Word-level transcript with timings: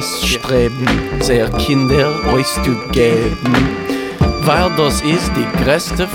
Streben, 0.00 0.86
sehr 1.20 1.50
Kinder 1.50 2.08
euch 2.32 2.46
zu 2.46 2.74
geben, 2.92 3.54
weil 4.40 4.70
das 4.76 5.02
ist 5.02 5.30
die 5.36 5.64
größte 5.64 6.08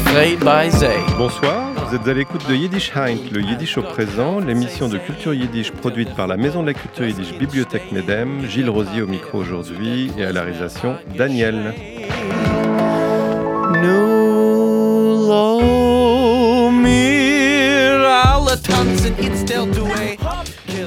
bei. 0.44 0.66
Bonsoir, 1.16 1.72
vous 1.76 1.96
êtes 1.96 2.08
à 2.08 2.14
l'écoute 2.14 2.48
de 2.50 2.56
Yiddish 2.56 2.92
Heint, 2.96 3.32
le 3.32 3.42
Yiddish 3.42 3.78
au 3.78 3.84
présent, 3.84 4.40
l'émission 4.40 4.88
de 4.88 4.98
culture 4.98 5.34
yiddish 5.34 5.72
produite 5.72 6.16
par 6.16 6.26
la 6.26 6.38
Maison 6.38 6.62
de 6.62 6.68
la 6.68 6.74
culture 6.74 7.06
yiddish 7.06 7.38
Bibliothèque 7.38 7.92
Medem, 7.92 8.48
Gilles 8.50 8.70
Rosier 8.70 9.04
au 9.04 9.08
micro 9.08 9.38
aujourd'hui 9.38 10.12
et 10.18 10.26
à 10.26 10.32
la 10.32 10.42
réalisation 10.42 10.96
Daniel. 11.16 11.76
Nu 13.84 14.12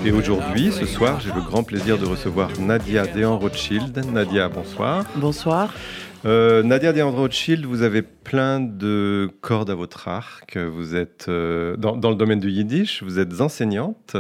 Et 0.07 0.13
aujourd'hui, 0.13 0.71
ce 0.71 0.85
soir, 0.85 1.19
j'ai 1.21 1.33
le 1.33 1.41
grand 1.41 1.63
plaisir 1.63 1.97
de 1.97 2.05
recevoir 2.05 2.51
Nadia 2.61 3.07
Dehan 3.07 3.39
Rothschild. 3.39 4.05
Nadia, 4.13 4.51
bonsoir. 4.51 5.07
Bonsoir. 5.17 5.73
Euh, 6.27 6.63
Nadia 6.63 6.93
Dehan 6.93 7.11
Rothschild, 7.11 7.65
vous 7.65 7.81
avez 7.81 8.03
plein 8.25 8.59
de 8.61 9.31
cordes 9.43 9.71
à 9.71 9.75
votre 9.75 10.09
arc. 10.09 10.57
Vous 10.57 10.97
êtes 10.97 11.27
euh, 11.29 11.77
dans, 11.77 11.97
dans 11.97 12.11
le 12.11 12.17
domaine 12.17 12.41
du 12.41 12.51
yiddish, 12.51 13.03
vous 13.03 13.19
êtes 13.19 13.41
enseignante, 13.41 14.17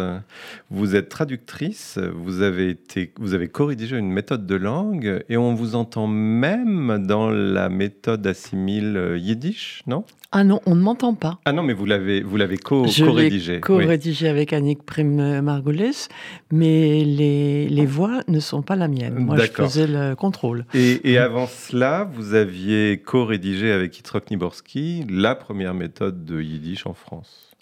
vous 0.70 0.94
êtes 0.94 1.08
traductrice, 1.08 1.98
vous 2.14 2.42
avez, 2.42 2.68
été, 2.70 3.12
vous 3.18 3.34
avez 3.34 3.48
co-rédigé 3.48 3.96
une 3.98 4.10
méthode 4.12 4.46
de 4.46 4.54
langue 4.54 5.24
et 5.28 5.36
on 5.36 5.54
vous 5.54 5.74
entend 5.74 6.06
même 6.06 7.04
dans 7.06 7.30
la 7.30 7.68
méthode 7.68 8.26
assimile 8.26 8.96
euh, 8.96 9.18
yiddish, 9.18 9.82
non? 9.86 10.04
Ah 10.36 10.42
non, 10.42 10.60
on 10.66 10.74
ne 10.74 10.80
m'entend 10.80 11.14
pas. 11.14 11.38
Ah 11.44 11.52
non, 11.52 11.62
mais 11.62 11.74
vous 11.74 11.86
l'avez, 11.86 12.20
vous 12.20 12.36
l'avez 12.36 12.56
co- 12.58 12.86
co-rédigé. 12.86 13.54
oui. 13.54 13.60
co-rédigé 13.60 14.26
avec 14.28 14.52
Annick 14.52 14.82
Prime 14.82 15.40
Margolis, 15.40 16.08
mais 16.50 17.04
les, 17.04 17.68
les 17.68 17.86
voix 17.86 18.18
ne 18.26 18.40
sont 18.40 18.60
pas 18.60 18.74
la 18.74 18.88
mienne. 18.88 19.14
Moi, 19.14 19.36
je 19.36 19.52
faisais 19.52 19.86
le 19.86 20.16
contrôle. 20.16 20.66
Et, 20.74 21.08
et 21.12 21.18
avant 21.18 21.46
cela, 21.46 22.10
vous 22.12 22.34
aviez 22.34 22.98
co-rédigé 22.98 23.70
avec 23.70 23.93
Yitzhak 23.96 24.30
Niborski 24.30 25.04
la 25.08 25.34
première 25.34 25.74
méthode 25.74 26.24
de 26.24 26.40
yiddish 26.40 26.86
en 26.86 26.94
France. 26.94 27.54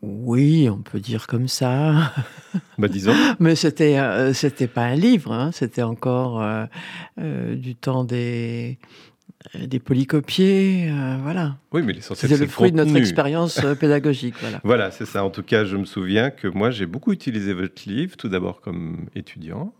Oui, 0.00 0.68
on 0.70 0.78
peut 0.78 1.00
dire 1.00 1.26
comme 1.26 1.48
ça. 1.48 2.12
Bah 2.78 2.86
disons. 2.86 3.14
Mais 3.40 3.56
c'était 3.56 3.98
euh, 3.98 4.32
c'était 4.32 4.68
pas 4.68 4.84
un 4.84 4.94
livre, 4.94 5.32
hein, 5.32 5.50
c'était 5.52 5.82
encore 5.82 6.40
euh, 6.40 6.66
euh, 7.20 7.56
du 7.56 7.74
temps 7.74 8.04
des 8.04 8.78
des 9.54 9.78
polycopiés, 9.78 10.92
voilà. 11.22 11.58
Oui, 11.70 11.82
mais 11.82 11.92
l'essentiel 11.92 12.30
c'est 12.30 12.38
le 12.38 12.48
fruit 12.48 12.72
de 12.72 12.76
notre 12.76 12.96
expérience 12.96 13.60
pédagogique, 13.80 14.34
voilà. 14.40 14.60
Voilà, 14.64 14.90
c'est 14.90 15.06
ça. 15.06 15.22
En 15.22 15.30
tout 15.30 15.44
cas, 15.44 15.64
je 15.64 15.76
me 15.76 15.84
souviens 15.84 16.30
que 16.30 16.48
moi, 16.48 16.70
j'ai 16.70 16.86
beaucoup 16.86 17.12
utilisé 17.12 17.52
votre 17.52 17.88
livre, 17.88 18.16
tout 18.16 18.28
d'abord 18.28 18.60
comme 18.60 19.06
étudiant 19.14 19.72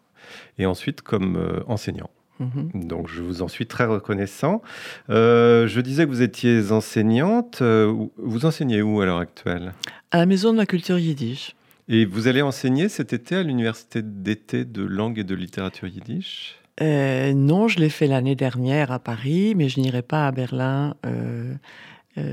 et 0.59 0.65
ensuite 0.65 1.03
comme 1.03 1.61
enseignant. 1.67 2.09
Mhm. 2.41 2.71
Donc, 2.87 3.09
je 3.09 3.23
vous 3.23 3.43
en 3.43 3.49
suis 3.49 3.67
très 3.67 3.85
reconnaissant. 3.85 4.63
Euh, 5.11 5.67
je 5.67 5.81
disais 5.81 6.05
que 6.05 6.11
vous 6.11 6.23
étiez 6.23 6.71
enseignante. 6.71 7.59
Euh, 7.63 7.93
Vous 8.17 8.47
enseignez 8.47 8.83
où 8.83 9.01
à 9.01 9.07
l'heure 9.07 9.19
actuelle? 9.19 9.73
À 10.11 10.19
la 10.19 10.27
maison 10.27 10.53
de 10.53 10.59
la 10.59 10.67
culture 10.67 10.99
yiddish. 10.99 11.55
Et 11.89 12.05
vous 12.05 12.29
allez 12.29 12.43
enseigner 12.43 12.89
cet 12.89 13.13
été 13.13 13.37
à 13.37 13.43
l'université 13.43 14.03
d'été 14.03 14.65
de 14.65 14.83
langue 14.83 15.19
et 15.19 15.25
de 15.25 15.35
littérature 15.35 15.89
yiddish? 15.89 16.57
Euh, 16.81 17.33
non, 17.33 17.67
je 17.67 17.81
l'ai 17.81 17.89
fait 17.89 18.07
l'année 18.07 18.37
dernière 18.37 18.93
à 18.93 18.99
Paris, 18.99 19.55
mais 19.57 19.69
je 19.69 19.81
n'irai 19.81 20.03
pas 20.03 20.27
à 20.27 20.33
Berlin 20.33 20.95
euh, 21.07 21.55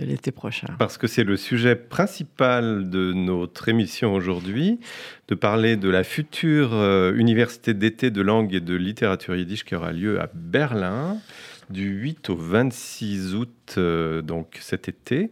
l'été 0.05 0.31
prochain. 0.31 0.67
Parce 0.79 0.97
que 0.97 1.07
c'est 1.07 1.23
le 1.23 1.37
sujet 1.37 1.75
principal 1.75 2.89
de 2.89 3.13
notre 3.13 3.69
émission 3.69 4.13
aujourd'hui, 4.13 4.79
de 5.27 5.35
parler 5.35 5.75
de 5.75 5.89
la 5.89 6.03
future 6.03 6.73
euh, 6.73 7.13
université 7.15 7.73
d'été 7.73 8.11
de 8.11 8.21
langue 8.21 8.53
et 8.53 8.61
de 8.61 8.75
littérature 8.75 9.35
yiddish 9.35 9.63
qui 9.63 9.75
aura 9.75 9.91
lieu 9.91 10.19
à 10.21 10.29
Berlin 10.33 11.17
du 11.69 11.87
8 11.89 12.29
au 12.29 12.35
26 12.35 13.35
août, 13.35 13.75
euh, 13.77 14.21
donc 14.21 14.57
cet 14.61 14.87
été. 14.87 15.31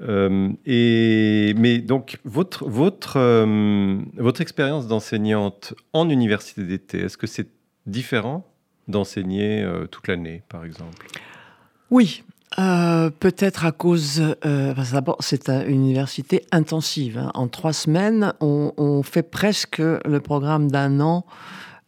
Euh, 0.00 0.50
et, 0.66 1.54
mais 1.56 1.78
donc, 1.78 2.18
votre, 2.24 2.68
votre, 2.68 3.16
euh, 3.16 3.98
votre 4.16 4.40
expérience 4.40 4.86
d'enseignante 4.86 5.74
en 5.92 6.08
université 6.08 6.62
d'été, 6.62 7.00
est-ce 7.00 7.16
que 7.16 7.26
c'est 7.26 7.48
différent 7.86 8.46
d'enseigner 8.88 9.62
euh, 9.62 9.86
toute 9.86 10.08
l'année, 10.08 10.42
par 10.48 10.64
exemple? 10.64 11.06
Oui, 11.90 12.22
euh, 12.58 13.10
peut-être 13.10 13.64
à 13.64 13.72
cause. 13.72 14.22
euh, 14.44 14.74
D'abord, 14.92 15.16
c'est 15.20 15.48
un- 15.48 15.64
une 15.64 15.82
université 15.84 16.44
intensive. 16.52 17.18
hein. 17.18 17.30
En 17.34 17.48
trois 17.48 17.72
semaines, 17.72 18.32
on, 18.40 18.72
on 18.76 19.02
fait 19.02 19.22
presque 19.22 19.78
le 19.78 20.20
programme 20.20 20.70
d'un 20.70 21.00
an. 21.00 21.24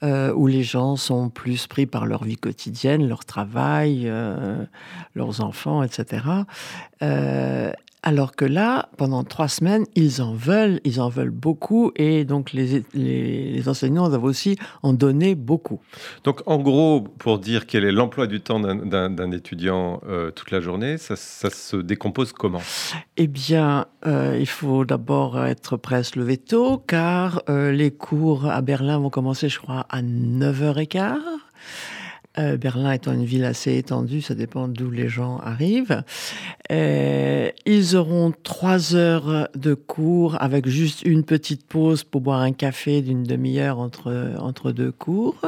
euh, 0.03 0.35
où 0.35 0.47
les 0.49 0.65
gens 0.65 0.97
sont 0.97 1.31
plus 1.31 1.67
pris 1.67 1.87
par 1.87 2.05
leur 2.05 2.25
vie 2.25 2.37
quotidienne, 2.37 3.09
leur 3.09 3.25
travail, 3.25 4.03
euh, 4.05 4.63
leurs 5.15 5.41
enfants, 5.41 5.83
etc. 5.83 6.23
Alors 8.07 8.37
que 8.37 8.45
là, 8.45 8.91
pendant 8.99 9.25
trois 9.25 9.49
semaines, 9.49 9.87
ils 9.95 10.21
en 10.21 10.35
veulent, 10.35 10.79
ils 10.85 11.01
en 11.01 11.09
veulent 11.09 11.31
beaucoup, 11.31 11.91
et 11.97 12.27
donc 12.27 12.53
les, 12.53 12.85
les- 12.93 13.51
les 13.51 13.69
enseignants 13.69 14.09
doivent 14.11 14.25
aussi 14.25 14.57
en 14.83 14.93
donner 14.93 15.35
beaucoup. 15.35 15.81
Donc, 16.23 16.43
en 16.45 16.59
gros, 16.59 17.01
pour 17.01 17.39
dire 17.39 17.67
quel 17.67 17.83
est 17.83 17.93
l'emploi 17.93 18.27
du 18.27 18.41
temps 18.43 18.61
d'un- 18.61 19.33
étudiant 19.33 20.03
euh, 20.07 20.31
toute 20.31 20.51
la 20.51 20.61
journée, 20.61 20.99
ça, 20.99 21.17
ça 21.17 21.49
se 21.49 21.77
décompose 21.79 22.33
comment? 22.35 22.61
Eh 23.17 23.27
bien, 23.27 23.87
euh, 24.07 24.37
il 24.39 24.47
faut 24.49 24.85
d'abord 24.85 25.43
être 25.47 25.79
prêt 25.79 25.97
à 25.97 26.03
se 26.03 26.19
lever 26.19 26.37
tôt, 26.37 26.77
car 26.87 27.43
euh, 27.49 27.73
les 27.73 27.91
cours 27.91 28.47
à 28.51 28.61
Berlin 28.61 28.99
vont 28.99 29.09
commencer, 29.11 29.49
je 29.49 29.59
crois, 29.59 29.87
à 29.89 30.03
9h15. 30.03 31.17
Euh, 32.37 32.57
Berlin 32.57 32.91
étant 32.93 33.13
une 33.13 33.25
ville 33.25 33.45
assez 33.45 33.77
étendue, 33.77 34.21
ça 34.21 34.35
dépend 34.35 34.67
d'où 34.67 34.91
les 34.91 35.09
gens 35.09 35.39
arrivent. 35.39 36.03
Euh, 36.73 37.51
ils 37.65 37.97
auront 37.97 38.33
trois 38.43 38.97
heures 38.97 39.49
de 39.55 39.75
cours 39.75 40.41
avec 40.43 40.67
juste 40.69 41.03
une 41.03 41.23
petite 41.23 41.65
pause 41.67 42.03
pour 42.03 42.21
boire 42.21 42.41
un 42.41 42.53
café 42.53 43.03
d'une 43.03 43.23
demi-heure 43.23 43.79
entre, 43.79 44.35
entre 44.41 44.73
deux 44.73 44.91
cours. 44.91 45.41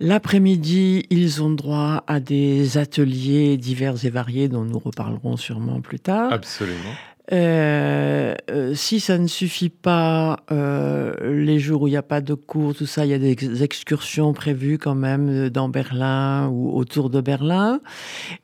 L'après-midi, 0.00 1.06
ils 1.10 1.42
ont 1.42 1.50
droit 1.50 2.04
à 2.06 2.20
des 2.20 2.78
ateliers 2.78 3.56
divers 3.56 4.04
et 4.04 4.10
variés 4.10 4.48
dont 4.48 4.64
nous 4.64 4.78
reparlerons 4.78 5.36
sûrement 5.36 5.80
plus 5.80 5.98
tard. 5.98 6.32
Absolument. 6.32 6.94
Euh, 7.30 8.34
euh, 8.50 8.74
si 8.74 9.00
ça 9.00 9.18
ne 9.18 9.26
suffit 9.26 9.68
pas, 9.68 10.40
euh, 10.50 11.12
les 11.44 11.58
jours 11.58 11.82
où 11.82 11.86
il 11.88 11.90
n'y 11.90 11.96
a 11.96 12.02
pas 12.02 12.20
de 12.20 12.34
cours, 12.34 12.74
tout 12.74 12.86
ça, 12.86 13.04
il 13.04 13.10
y 13.10 13.14
a 13.14 13.18
des 13.18 13.62
excursions 13.62 14.32
prévues 14.32 14.78
quand 14.78 14.94
même 14.94 15.50
dans 15.50 15.68
Berlin 15.68 16.48
ou 16.48 16.76
autour 16.76 17.10
de 17.10 17.20
Berlin. 17.20 17.80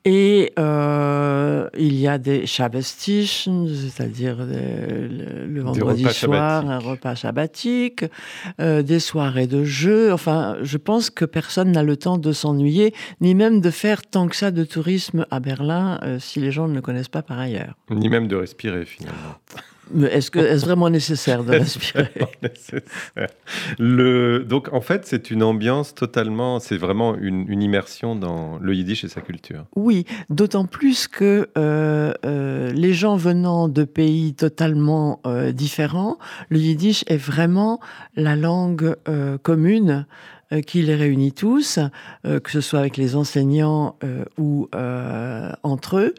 Et 0.05 0.53
il 0.57 1.95
y 2.01 2.09
a 2.09 2.19
des 2.19 2.47
Schabbestischen, 2.47 3.69
c'est-à-dire 3.69 4.37
le, 4.39 5.47
le 5.47 5.61
vendredi 5.63 6.05
soir, 6.13 6.69
un 6.69 6.79
repas 6.79 7.17
sabbatique, 7.17 8.05
des 8.59 8.99
soirées 8.99 9.47
de 9.47 9.65
jeux. 9.65 10.13
Enfin, 10.13 10.57
je 10.63 10.77
pense 10.77 11.11
que 11.11 11.25
personne 11.25 11.73
n'a 11.73 11.83
le 11.83 11.97
temps 11.97 12.19
de 12.19 12.33
s'ennuyer, 12.33 12.95
ni 13.21 13.35
même 13.35 13.61
de 13.61 13.71
faire 13.71 14.03
tant 14.03 14.29
que 14.29 14.37
ça 14.37 14.51
de 14.51 14.65
tourisme 14.65 15.27
à 15.31 15.41
Berlin 15.41 16.01
si 16.19 16.41
les 16.41 16.51
gens 16.51 16.69
ne 16.69 16.75
le 16.75 16.83
connaissent 16.83 17.09
pas 17.09 17.23
par 17.23 17.39
ailleurs. 17.39 17.77
Ni 17.91 18.09
même 18.09 18.29
de 18.29 18.37
respirer, 18.37 18.74
finalement. 18.85 19.39
Mais 19.93 20.09
est-ce 20.09 20.31
que 20.31 20.39
est-ce 20.39 20.65
vraiment 20.65 20.89
nécessaire 20.89 21.45
de 21.45 21.53
respirer 21.59 22.09
Vraiment 22.15 22.31
nécessaire? 22.43 23.29
Le... 23.79 24.41
Donc, 24.41 24.73
en 24.73 24.81
fait, 24.81 25.07
c'est 25.07 25.31
une 25.31 25.43
ambiance 25.43 25.95
totalement... 25.95 26.59
C'est 26.59 26.77
vraiment 26.77 27.15
une, 27.17 27.47
une 27.49 27.63
immersion 27.63 28.17
dans 28.17 28.59
le 28.59 28.75
yiddish 28.75 29.05
et 29.05 29.09
sa 29.09 29.21
culture. 29.21 29.67
Oui, 29.77 30.07
d'autant 30.31 30.65
plus 30.65 31.09
que 31.09 31.49
euh, 31.59 32.13
euh, 32.25 32.71
les 32.73 32.95
gens 32.95 33.17
venant 33.17 33.69
de 33.69 33.85
pays 33.85 34.35
totalement 34.35 35.21
euh, 35.27 35.53
différents, 35.53 36.19
le 36.49 36.59
yiddish 36.59 37.05
est 37.07 37.17
vraiment 37.17 37.81
la 38.17 38.37
langue 38.37 38.97
commune 39.43 40.07
qui 40.61 40.83
les 40.83 40.95
réunit 40.95 41.33
tous, 41.33 41.79
euh, 42.27 42.41
que 42.41 42.51
ce 42.51 42.61
soit 42.61 42.79
avec 42.81 42.97
les 42.97 43.17
enseignants 43.17 43.97
euh, 44.05 44.25
ou 44.39 44.69
euh, 44.75 45.51
entre 45.63 45.99
eux. 45.99 46.15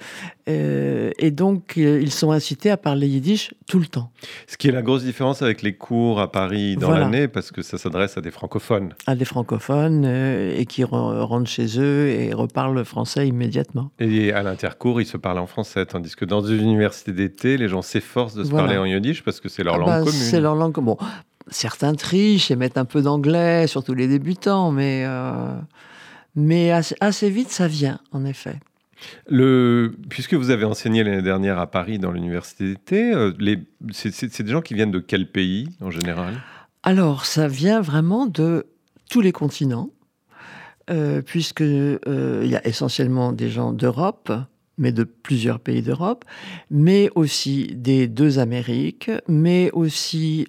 Euh, 0.48 1.10
et 1.18 1.32
donc, 1.32 1.74
euh, 1.78 2.00
ils 2.02 2.12
sont 2.12 2.32
incités 2.32 2.70
à 2.70 2.78
parler 2.78 3.08
yiddish 3.08 3.54
tout 3.68 3.80
le 3.80 3.88
temps, 3.88 4.12
Ce 4.48 4.58
qui 4.58 4.68
est 4.68 4.72
la 4.72 4.84
grosse 4.84 5.04
différence 5.04 5.42
avec 5.42 5.64
les 5.64 5.74
cours 5.76 6.20
à 6.22 6.32
Paris 6.32 6.76
dans 6.76 6.88
Voilà. 6.90 7.06
l'année, 7.06 7.28
parce 7.28 7.52
que 7.52 7.64
ça 7.64 7.80
s'adresse 7.80 8.16
à 8.18 8.22
des 8.22 8.30
francophones. 8.30 8.94
à 9.08 9.16
des 9.16 9.26
francophones 9.26 10.04
euh, 10.06 10.56
et 10.56 10.66
qui 10.68 10.84
re- 10.84 11.22
rentrent 11.22 11.50
chez 11.50 11.80
eux 11.80 12.10
et 12.10 12.32
reparlent 12.34 12.86
français 12.86 13.28
immédiatement. 13.28 13.90
Et 14.00 14.32
à 14.34 14.44
l'intercours, 14.44 15.02
ils 15.02 15.08
se 15.08 15.18
parlent 15.18 15.40
en 15.40 15.48
français, 15.48 15.84
tandis 15.88 16.16
que 16.16 16.26
dans 16.26 16.42
une 16.46 16.62
université 16.62 17.12
d'été, 17.12 17.58
les 17.58 17.68
gens 17.68 17.82
s'efforcent 17.82 18.36
de 18.36 18.44
se 18.44 18.50
Voilà. 18.52 18.68
parler 18.68 18.80
en 18.80 18.86
yiddish 18.86 19.24
parce 19.24 19.40
que 19.40 19.50
c'est 19.50 19.64
leur 19.64 19.76
Ah 19.76 19.78
langue 19.80 19.88
bah, 19.88 20.00
commune. 20.00 20.12
C'est 20.14 20.40
leur 20.42 20.54
langue 20.56 20.74
commune. 20.74 20.86
Bon, 20.86 20.98
certains 21.50 21.94
trichent 21.94 22.52
et 22.52 22.56
mettent 22.56 22.78
un 22.78 22.86
peu 22.86 23.02
d'anglais, 23.02 23.68
surtout 23.68 23.94
les 23.94 24.08
débutants, 24.08 24.72
mais, 24.72 25.04
euh, 25.06 25.56
mais 26.36 26.72
assez, 26.72 26.96
assez 27.00 27.30
vite, 27.30 27.50
ça 27.50 27.68
vient, 27.68 28.00
en 28.12 28.26
effet. 28.26 28.60
Le, 29.28 29.94
puisque 30.10 30.34
vous 30.34 30.50
avez 30.50 30.64
enseigné 30.64 31.04
l'année 31.04 31.22
dernière 31.22 31.60
à 31.60 31.68
Paris 31.68 32.00
dans 32.00 32.12
l'université 32.12 32.70
d'été, 32.70 33.14
euh, 33.14 33.34
c'est 33.92 34.42
des 34.42 34.52
gens 34.52 34.62
qui 34.62 34.74
viennent 34.74 34.92
de 34.92 35.00
quel 35.00 35.30
pays 35.30 35.70
en 35.82 35.92
général? 35.92 36.34
Alors, 36.84 37.26
ça 37.26 37.48
vient 37.48 37.82
vraiment 37.82 38.26
de 38.26 38.66
tous 39.10 39.22
les 39.22 39.32
continents, 39.32 39.90
euh, 40.90 41.22
puisque 41.22 41.62
il 41.62 42.48
y 42.48 42.56
a 42.56 42.66
essentiellement 42.66 43.32
des 43.34 43.50
gens 43.50 43.74
d'Europe, 43.74 44.32
mais 44.78 44.92
de 44.92 45.04
plusieurs 45.04 45.60
pays 45.60 45.82
d'Europe, 45.82 46.26
mais 46.70 47.10
aussi 47.16 47.68
des 47.76 48.08
deux 48.08 48.40
Amériques, 48.40 49.12
mais 49.28 49.72
aussi 49.72 50.48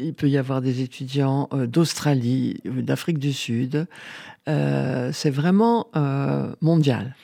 il 0.00 0.14
peut 0.14 0.28
y 0.28 0.38
avoir 0.38 0.60
des 0.60 0.80
étudiants 0.82 1.48
d'Australie, 1.52 2.60
d'Afrique 2.64 3.18
du 3.18 3.32
Sud. 3.32 3.86
c'est 4.46 5.30
vraiment 5.30 5.88
mondial. 6.60 7.14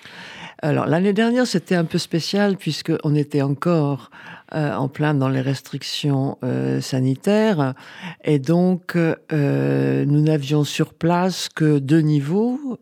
Alors 0.62 0.86
l'année 0.86 1.12
dernière, 1.12 1.46
c'était 1.46 1.75
un 1.75 1.84
peu 1.84 1.98
spécial 1.98 2.56
puisqu'on 2.56 3.14
était 3.14 3.42
encore 3.42 4.10
euh, 4.54 4.72
en 4.74 4.88
plein 4.88 5.14
dans 5.14 5.28
les 5.28 5.40
restrictions 5.40 6.38
euh, 6.44 6.80
sanitaires 6.80 7.74
et 8.22 8.38
donc 8.38 8.96
euh, 8.96 10.04
nous 10.04 10.20
n'avions 10.20 10.62
sur 10.62 10.94
place 10.94 11.48
que 11.48 11.78
deux 11.78 12.00
niveaux, 12.00 12.78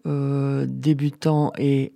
débutant 0.66 1.52
et 1.56 1.92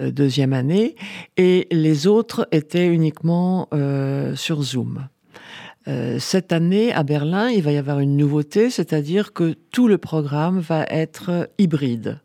deuxième 0.00 0.52
année, 0.52 0.96
et 1.36 1.68
les 1.70 2.06
autres 2.06 2.48
étaient 2.50 2.86
uniquement 2.86 3.68
sur 4.34 4.62
Zoom. 4.62 5.06
cette 6.18 6.52
année, 6.52 6.92
à 6.92 7.02
Berlin, 7.02 7.48
il 7.48 7.62
va 7.62 7.72
y 7.72 7.76
avoir 7.76 8.00
une 8.00 8.16
nouveauté, 8.16 8.70
c'est-à-dire 8.70 9.32
que 9.32 9.54
tout 9.70 9.88
le 9.88 9.98
programme 9.98 10.58
va 10.60 10.84
être 10.88 11.48
hybride. 11.58 12.18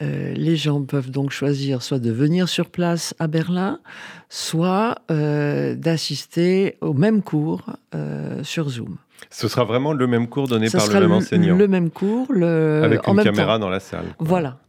Euh, 0.00 0.32
les 0.34 0.56
gens 0.56 0.82
peuvent 0.82 1.10
donc 1.10 1.30
choisir 1.30 1.82
soit 1.82 1.98
de 1.98 2.12
venir 2.12 2.48
sur 2.48 2.70
place 2.70 3.14
à 3.18 3.26
Berlin, 3.26 3.80
soit 4.28 4.96
euh, 5.10 5.74
d'assister 5.74 6.76
au 6.80 6.94
même 6.94 7.22
cours 7.22 7.66
euh, 7.94 8.44
sur 8.44 8.68
Zoom. 8.68 8.96
Ce 9.30 9.48
sera 9.48 9.64
vraiment 9.64 9.92
le 9.92 10.06
même 10.06 10.28
cours 10.28 10.46
donné 10.46 10.70
par 10.70 10.86
le 10.86 11.00
même 11.00 11.12
enseignant. 11.12 11.56
Le 11.56 11.66
même 11.66 11.90
cours, 11.90 12.26
le... 12.30 12.82
avec 12.84 13.06
une 13.08 13.22
caméra 13.22 13.58
dans 13.58 13.68
la 13.68 13.80
salle. 13.80 14.14
Voilà. 14.20 14.60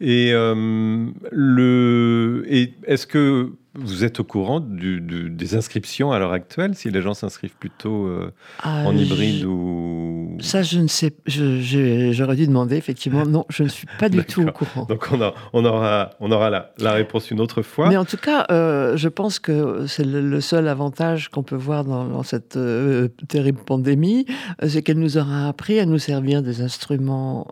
Et 0.00 0.32
le, 0.32 2.44
et 2.46 2.74
est-ce 2.86 3.06
que 3.06 3.52
vous 3.76 4.04
êtes 4.04 4.20
au 4.20 4.24
courant 4.24 4.60
des 4.60 5.56
inscriptions 5.56 6.12
à 6.12 6.18
l'heure 6.18 6.32
actuelle, 6.32 6.76
si 6.76 6.90
les 6.90 7.02
gens 7.02 7.14
s'inscrivent 7.14 7.56
plutôt 7.56 8.06
euh, 8.06 8.32
ah, 8.62 8.84
en 8.86 8.96
hybride 8.96 9.44
ou... 9.44 10.36
Ça, 10.40 10.62
je 10.62 10.78
ne 10.78 10.86
sais 10.86 11.12
J'aurais 11.26 12.36
dû 12.36 12.46
demander, 12.46 12.76
effectivement. 12.76 13.26
Non, 13.26 13.44
je 13.48 13.64
ne 13.64 13.68
suis 13.68 13.88
pas 13.98 14.08
du 14.08 14.24
tout 14.24 14.42
au 14.42 14.52
courant. 14.52 14.84
Donc, 14.84 15.08
on, 15.10 15.32
on 15.52 15.64
aura, 15.64 16.10
on 16.20 16.30
aura 16.30 16.50
la, 16.50 16.92
réponse 16.92 17.32
une 17.32 17.40
autre 17.40 17.62
fois. 17.62 17.88
Mais 17.88 17.96
en 17.96 18.04
tout 18.04 18.16
cas, 18.16 18.46
euh, 18.50 18.96
je 18.96 19.08
pense 19.08 19.40
que 19.40 19.86
c'est 19.86 20.06
le, 20.06 20.40
seul 20.40 20.68
avantage 20.68 21.28
qu'on 21.28 21.42
peut 21.42 21.56
voir 21.56 21.84
dans, 21.84 22.22
cette 22.22 22.56
euh, 22.56 23.08
terrible 23.28 23.60
pandémie, 23.64 24.26
c'est 24.66 24.82
qu'elle 24.82 25.00
nous 25.00 25.18
aura 25.18 25.48
appris 25.48 25.80
à 25.80 25.86
nous 25.86 25.98
servir 25.98 26.42
des 26.42 26.62
instruments... 26.62 27.48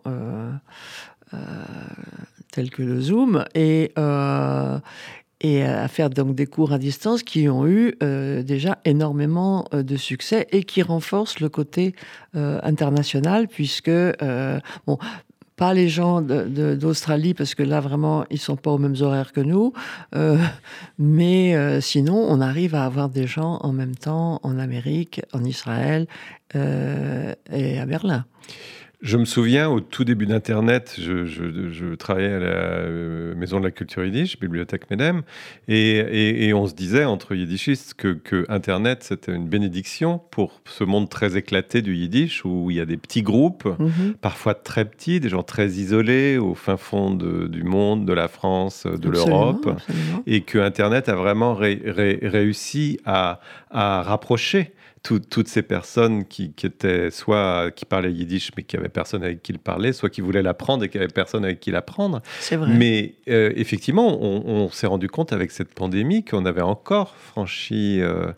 tels 2.51 2.69
que 2.69 2.83
le 2.83 3.01
Zoom 3.01 3.43
et, 3.55 3.91
et 5.43 5.63
à 5.63 5.87
faire 5.89 6.09
donc 6.09 6.35
des 6.35 6.47
cours 6.47 6.71
à 6.71 6.79
distance 6.79 7.21
qui 7.21 7.49
ont 7.49 7.67
eu 7.67 7.95
euh, 8.01 8.41
déjà 8.41 8.79
énormément 8.85 9.65
euh, 9.73 9.83
de 9.83 9.97
succès 9.97 10.47
et 10.51 10.63
qui 10.63 10.81
renforcent 10.81 11.41
le 11.41 11.49
côté 11.49 11.93
euh, 12.35 12.59
international 12.63 13.49
puisque 13.49 13.91
bon 14.87 14.97
pas 15.55 15.73
les 15.75 15.87
gens 15.87 16.21
d'Australie 16.21 17.35
parce 17.35 17.53
que 17.53 17.61
là 17.61 17.79
vraiment 17.79 18.25
ils 18.31 18.39
sont 18.39 18.55
pas 18.55 18.71
aux 18.71 18.79
mêmes 18.79 18.95
horaires 19.01 19.31
que 19.33 19.41
nous 19.41 19.71
mais 20.97 21.79
sinon 21.79 22.25
on 22.27 22.41
arrive 22.41 22.73
à 22.73 22.85
avoir 22.85 23.09
des 23.09 23.27
gens 23.27 23.59
en 23.61 23.71
même 23.71 23.95
temps 23.95 24.39
en 24.41 24.57
Amérique 24.57 25.21
en 25.31 25.43
Israël 25.43 26.07
et 26.55 27.79
à 27.79 27.85
Berlin 27.85 28.25
je 29.03 29.17
me 29.17 29.25
souviens, 29.25 29.69
au 29.69 29.81
tout 29.81 30.05
début 30.05 30.25
d'Internet, 30.25 30.95
je, 30.97 31.95
travaillais 31.95 32.31
à 32.31 32.39
la 32.39 32.45
euh, 32.45 33.35
Maison 33.35 33.59
de 33.59 33.65
la 33.65 33.71
Culture 33.71 34.05
Yiddish, 34.05 34.39
Bibliothèque 34.39 34.89
Medem, 34.89 35.23
et, 35.67 36.53
on 36.55 36.67
se 36.67 36.73
disait, 36.73 37.03
entre 37.03 37.35
yiddishistes, 37.35 37.95
que, 37.95 38.45
Internet, 38.47 39.03
c'était 39.03 39.35
une 39.35 39.49
bénédiction 39.49 40.21
pour 40.31 40.61
ce 40.63 40.85
monde 40.85 41.09
très 41.09 41.35
éclaté 41.35 41.81
du 41.81 41.95
yiddish, 41.95 42.45
où 42.45 42.71
il 42.71 42.77
y 42.77 42.79
a 42.79 42.85
des 42.85 42.95
petits 42.95 43.23
groupes, 43.23 43.65
mhm. 43.65 44.13
parfois 44.21 44.53
très 44.53 44.85
petits, 44.85 45.19
des 45.19 45.29
gens 45.29 45.43
très 45.43 45.67
isolés, 45.67 46.37
au 46.37 46.55
fin 46.55 46.77
fond 46.77 47.11
du 47.11 47.63
monde, 47.63 48.05
de 48.05 48.13
la 48.13 48.29
France, 48.29 48.87
de 48.87 49.09
l'Europe, 49.09 49.69
et 50.25 50.41
que 50.41 50.59
Internet 50.59 51.09
a 51.09 51.15
vraiment 51.15 51.55
réussi 51.55 52.99
à 53.05 53.41
rapprocher 53.69 54.71
toutes 55.03 55.49
ces 55.49 55.63
personnes 55.63 56.25
qui, 56.25 56.53
étaient 56.63 57.11
soit 57.11 57.71
qui 57.71 57.83
parlaient 57.83 58.11
yiddish 58.11 58.51
mais 58.55 58.63
qui 58.63 58.77
avaient 58.77 58.87
personne 58.87 59.21
avec 59.21 59.43
qui 59.43 59.51
le 59.51 59.59
parler, 59.59 59.91
soit 59.91 60.09
qui 60.09 60.21
voulaient 60.21 60.41
l'apprendre 60.41 60.85
et 60.85 60.89
qui 60.89 60.97
n'avaient 60.97 61.11
personne 61.11 61.43
avec 61.43 61.59
qui 61.59 61.71
l'apprendre. 61.71 62.21
C'est 62.39 62.55
vrai. 62.55 62.73
Mais 62.73 63.15
euh, 63.27 63.51
effectivement, 63.55 64.17
on, 64.21 64.69
s'est 64.69 64.87
rendu 64.87 65.09
compte 65.09 65.33
avec 65.33 65.51
cette 65.51 65.73
pandémie 65.73 66.23
qu'on 66.23 66.45
avait 66.45 66.61
encore 66.61 67.15
franchi 67.17 67.99
euh, 68.01 68.31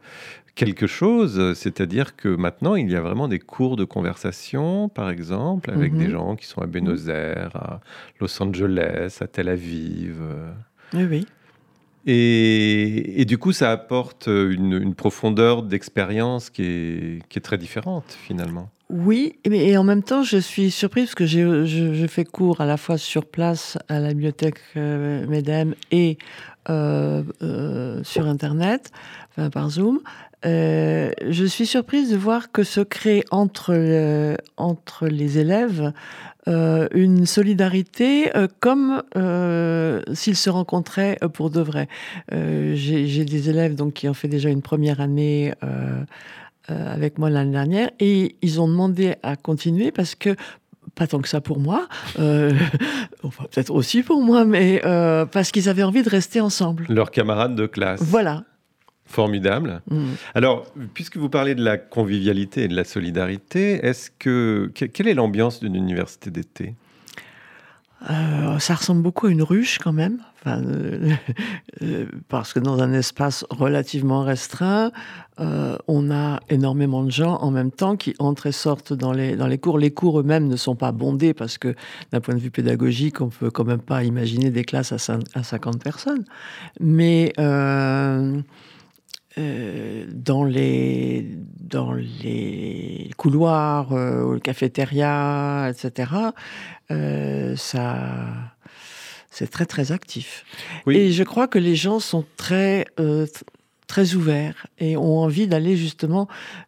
quelque 0.56 0.88
chose, 0.88 1.54
c'est-à-dire 1.54 2.16
que 2.16 2.30
maintenant 2.30 2.76
il 2.76 2.90
y 2.90 2.96
a 2.96 3.02
vraiment 3.02 3.28
des 3.28 3.40
cours 3.40 3.76
de 3.76 3.84
conversation, 3.84 4.90
par 4.90 5.12
exemple, 5.12 5.70
avec 5.70 5.94
mhm. 5.94 6.00
des 6.00 6.10
gens 6.10 6.36
qui 6.36 6.48
sont 6.48 6.62
à 6.62 6.66
Buenos 6.66 7.08
Aires, 7.10 7.56
à 7.56 7.80
Los 8.20 8.42
Angeles, 8.42 9.20
à 9.22 9.28
Tel 9.28 9.50
Aviv. 9.50 10.16
Oui, 10.94 11.04
oui. 11.04 11.28
Et, 12.08 13.26
du 13.28 13.38
coup, 13.38 13.52
ça 13.52 13.72
apporte 13.72 14.28
une, 14.28 14.94
profondeur 14.94 15.64
d'expérience 15.64 16.50
qui 16.50 16.64
est, 16.64 17.40
très 17.42 17.58
différente 17.58 18.18
finalement. 18.26 18.70
Oui, 18.90 19.40
et 19.46 19.78
en 19.78 19.84
même 19.84 20.04
temps, 20.04 20.22
je 20.22 20.38
suis 20.38 20.70
surprise 20.70 21.06
parce 21.06 21.16
que 21.16 21.26
je, 21.26 22.06
fais 22.08 22.24
cours 22.24 22.62
à 22.62 22.66
la 22.66 22.78
fois 22.78 23.00
sur 23.00 23.26
place 23.26 23.80
à 23.90 24.00
la 24.00 24.10
bibliothèque 24.10 24.60
euh, 24.78 25.26
MEDEM 25.28 25.74
et 25.92 26.20
euh, 26.70 27.24
euh, 27.42 28.04
sur 28.04 28.28
Internet, 28.28 28.92
par 29.52 29.70
Zoom. 29.70 30.00
Je 30.46 31.46
suis 31.48 31.66
surprise 31.66 32.12
de 32.12 32.18
voir 32.18 32.52
que 32.52 32.64
se 32.64 32.82
crée 32.82 33.24
entre, 33.32 34.38
entre 34.58 35.08
les 35.08 35.40
élèves 35.40 35.92
euh, 36.48 36.88
une 36.94 37.26
solidarité 37.26 38.30
euh, 38.38 38.48
comme 38.60 39.02
euh, 39.18 40.00
s'ils 40.14 40.36
se 40.36 40.52
rencontraient 40.52 41.18
pour 41.34 41.50
de 41.50 41.60
vrai. 41.60 41.88
J'ai 42.32 43.26
des 43.26 43.50
élèves 43.50 43.74
donc 43.74 43.94
qui 43.94 44.08
ont 44.08 44.14
fait 44.14 44.28
déjà 44.28 44.50
une 44.50 44.62
première 44.62 45.02
année 45.02 45.54
avec 46.68 47.18
moi 47.18 47.30
l'année 47.30 47.52
dernière 47.52 47.90
et 48.00 48.36
ils 48.42 48.62
ont 48.62 48.68
demandé 48.68 49.16
à 49.24 49.36
continuer 49.36 49.92
parce 49.92 50.14
que 50.14 50.36
pas 50.94 51.08
tant 51.08 51.20
que 51.20 51.28
ça 51.28 51.42
pour 51.42 51.60
moi, 51.60 51.88
enfin, 53.24 53.44
peut-être 53.52 53.74
aussi 53.74 54.04
pour 54.04 54.22
moi, 54.22 54.46
mais 54.46 54.82
parce 55.32 55.52
qu'ils 55.52 55.68
avaient 55.68 55.84
envie 55.84 56.04
de 56.04 56.10
rester 56.10 56.42
ensemble. 56.42 56.86
Leurs 56.90 57.12
camarades 57.12 57.56
de 57.56 57.66
classe. 57.66 58.02
Voilà. 58.04 58.44
Formidable. 59.06 59.82
Mm. 59.90 60.06
Alors, 60.34 60.66
puisque 60.94 61.18
vous 61.18 61.30
parlez 61.30 61.56
de 61.56 61.64
la 61.64 61.78
convivialité 61.78 62.64
et 62.64 62.68
de 62.68 62.76
la 62.76 62.84
solidarité, 62.84 63.86
est-ce 63.86 64.10
que 64.10 64.72
quelle 64.74 65.08
est 65.08 65.14
l'ambiance 65.14 65.60
d'une 65.60 65.76
université 65.76 66.32
d'été? 66.32 66.76
Euh, 68.10 68.60
ça 68.60 68.76
ressemble 68.76 69.02
beaucoup 69.02 69.28
à 69.28 69.32
une 69.32 69.42
ruche 69.42 69.80
quand 69.80 69.94
même, 69.94 70.20
euh, 70.46 71.12
euh, 71.82 72.06
parce 72.30 72.54
que 72.54 72.60
dans 72.60 72.80
un 72.82 72.94
espace 72.94 73.46
relativement 73.50 74.24
restreint, 74.24 74.92
on 75.88 76.12
a 76.12 76.40
énormément 76.50 77.04
de 77.04 77.12
gens 77.12 77.36
en 77.42 77.52
même 77.52 77.72
temps 77.72 77.98
qui 77.98 78.16
entrent 78.20 78.48
et 78.48 78.54
sortent 78.54 78.94
dans 78.94 79.12
les, 79.12 79.36
dans 79.36 79.48
les 79.48 79.58
cours. 79.58 79.78
Les 79.78 79.92
cours 79.92 80.22
eux-mêmes 80.22 80.48
ne 80.48 80.56
sont 80.56 80.76
pas 80.76 80.94
bondés 80.94 81.34
parce 81.34 81.58
que 81.58 81.76
d'un 82.12 82.22
point 82.22 82.36
de 82.36 82.40
vue 82.40 82.52
pédagogique, 82.52 83.20
on 83.20 83.28
peut 83.28 83.52
quand 83.52 83.66
même 83.66 83.82
pas 83.82 84.06
imaginer 84.06 84.50
des 84.50 84.64
classes 84.64 84.94
à, 84.94 85.18
à 85.34 85.44
50 85.44 85.84
personnes. 85.84 86.24
Mais 86.80 87.34
euh, 89.38 90.06
dans, 90.10 90.46
les, 90.46 91.28
dans 91.60 91.92
les 91.92 93.12
couloirs, 93.18 93.92
euh, 93.92 94.34
le 94.34 94.40
cafétéria, 94.40 95.70
etc., 95.70 96.12
euh, 96.90 97.58
ça, 97.58 98.28
c'est 99.30 99.52
très 99.52 99.66
très 99.66 99.92
actif. 99.92 100.46
Et 100.88 101.12
je 101.12 101.24
crois 101.24 101.50
que 101.50 101.60
les 101.60 101.76
gens 101.76 102.00
sont 102.00 102.24
très 102.38 102.86
très 103.88 104.16
ouverts 104.16 104.68
et 104.80 104.96
ont 104.96 105.20
envie 105.20 105.48
d'aller 105.48 105.76
justement 105.76 106.28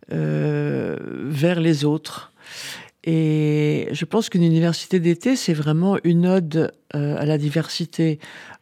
vers 0.09 1.59
les 1.61 1.85
autres. 1.85 2.33
Et 3.05 3.87
je 3.93 4.03
pense 4.03 4.27
qu'une 4.29 4.43
université 4.43 4.99
d'été, 4.99 5.37
c'est 5.37 5.53
vraiment 5.53 5.97
une 6.03 6.27
ode 6.27 6.73
à 6.91 7.25
la 7.25 7.37
diversité, 7.37 8.19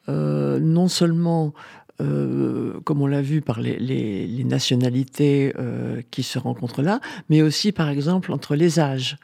non 0.07 0.87
seulement 0.87 1.53
euh, 2.01 2.81
comme 2.83 3.01
on 3.01 3.07
l'a 3.07 3.21
vu 3.21 3.41
par 3.41 3.61
les, 3.61 4.43
nationalités 4.43 5.53
euh, 5.57 6.01
qui 6.11 6.23
se 6.23 6.37
rencontrent 6.37 6.81
là, 6.81 6.99
mais 7.29 7.41
aussi 7.41 7.71
par 7.71 7.89
exemple 7.89 8.31
entre 8.33 8.55
les 8.55 8.79
âges. 8.79 9.17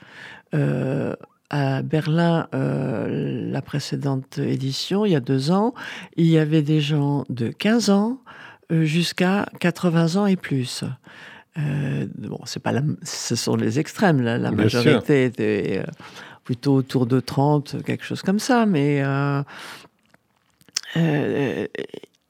Euh, 0.53 1.13
à 1.49 1.81
Berlin, 1.81 2.47
la 2.53 3.61
précédente 3.61 4.37
édition, 4.37 5.05
il 5.05 5.11
y 5.11 5.17
a 5.17 5.19
deux 5.19 5.51
ans, 5.51 5.73
il 6.15 6.27
y 6.27 6.37
avait 6.37 6.61
des 6.61 6.79
gens 6.79 7.25
de 7.27 7.49
15 7.49 7.89
ans 7.89 8.21
jusqu'à 8.69 9.45
80 9.59 10.15
ans 10.15 10.27
et 10.27 10.37
plus. 10.37 10.85
bon, 11.57 12.39
c'est 12.45 12.63
pas 12.63 12.71
ce 13.03 13.35
sont 13.35 13.57
les 13.57 13.79
extrêmes. 13.79 14.21
La, 14.21 14.37
la 14.37 14.51
majorité 14.51 15.25
était 15.25 15.83
plutôt 16.45 16.73
autour 16.75 17.05
de 17.05 17.19
30, 17.19 17.83
quelque 17.83 18.05
chose 18.05 18.21
comme 18.21 18.39
ça. 18.39 18.65
Mais 18.65 19.03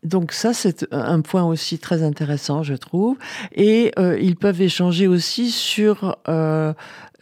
donc 0.03 0.31
ça, 0.31 0.53
c'est 0.53 0.85
un 0.91 1.21
point 1.21 1.43
aussi 1.43 1.77
très 1.77 2.01
intéressant, 2.01 2.63
je 2.63 2.73
trouve. 2.73 3.17
Et 3.53 3.91
euh, 3.99 4.19
ils 4.19 4.35
peuvent 4.35 4.61
échanger 4.61 5.07
aussi 5.07 5.51
sur 5.51 6.17
euh, 6.27 6.73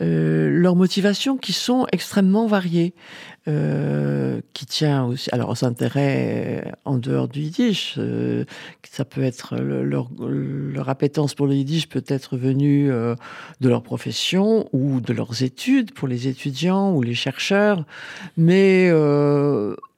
euh, 0.02 0.50
leurs 0.50 0.78
motivations 0.78 1.38
qui 1.38 1.52
sont 1.52 1.88
extrêmement 1.92 2.48
variées. 2.48 2.94
Euh, 3.48 4.42
qui 4.54 4.68
tient 4.68 5.06
aussi, 5.06 5.30
alors 5.32 5.50
aux 5.50 5.66
intérêts 5.66 6.62
euh, 6.68 6.72
en 6.86 6.98
dehors 6.98 7.28
du 7.28 7.40
yiddish. 7.40 7.96
Euh, 7.98 8.44
ça 8.84 9.06
peut 9.06 9.24
être 9.24 9.56
leur, 9.56 10.10
leur, 10.20 10.90
appétence 10.90 11.34
pour 11.34 11.48
le 11.48 11.56
yiddish 11.56 11.88
peut 11.90 12.04
être 12.08 12.38
venue 12.38 12.90
de 12.90 13.70
leur 13.70 13.82
profession 13.82 14.68
ou 14.74 15.00
de 15.00 15.14
leurs 15.14 15.42
études 15.42 15.94
pour 15.94 16.08
les 16.08 16.28
étudiants 16.28 16.94
ou 16.94 17.02
les 17.02 17.14
chercheurs, 17.14 17.86
mais 18.36 18.92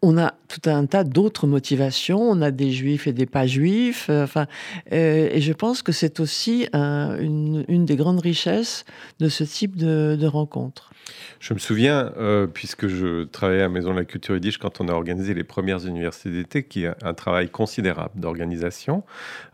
on 0.02 0.18
a 0.18 0.34
tout 0.48 0.70
un 0.70 0.86
tas 0.86 1.04
d'autres 1.04 1.48
motivations. 1.48 2.22
On 2.22 2.42
a 2.42 2.52
des 2.52 2.72
juifs 2.72 3.08
et 3.08 3.14
des 3.14 3.26
pas 3.26 3.48
juifs. 3.48 4.10
enfin, 4.10 4.48
et 4.92 5.42
je 5.42 5.54
pense 5.54 5.82
que 5.82 5.92
c'est 5.92 6.20
aussi 6.20 6.68
une, 6.74 7.66
une, 7.68 7.86
des 7.86 7.96
grandes 7.96 8.20
richesses 8.20 8.86
de 9.20 9.30
ce 9.30 9.44
type 9.44 9.76
de, 9.76 10.18
de 10.20 10.28
rencontres. 10.28 10.92
Je 11.40 11.54
me 11.54 11.60
souviens, 11.60 12.14
euh, 12.18 12.48
puisque 12.48 12.88
je 12.88 13.24
travaillais 13.24 13.64
à 13.64 13.70
Maison 13.70 13.92
de 13.92 13.98
la 13.98 14.06
Culture 14.06 14.36
Yiddish 14.36 14.58
quand 14.58 14.80
on 14.80 14.88
a 14.88 14.94
organisé 14.94 15.34
les 15.34 15.44
premières 15.44 15.86
universités 15.86 16.30
d'été, 16.30 16.64
qui 16.64 16.84
est 16.84 16.92
un 17.04 17.14
travail 17.14 17.50
considérable 17.50 18.20
d'organisation, 18.20 19.04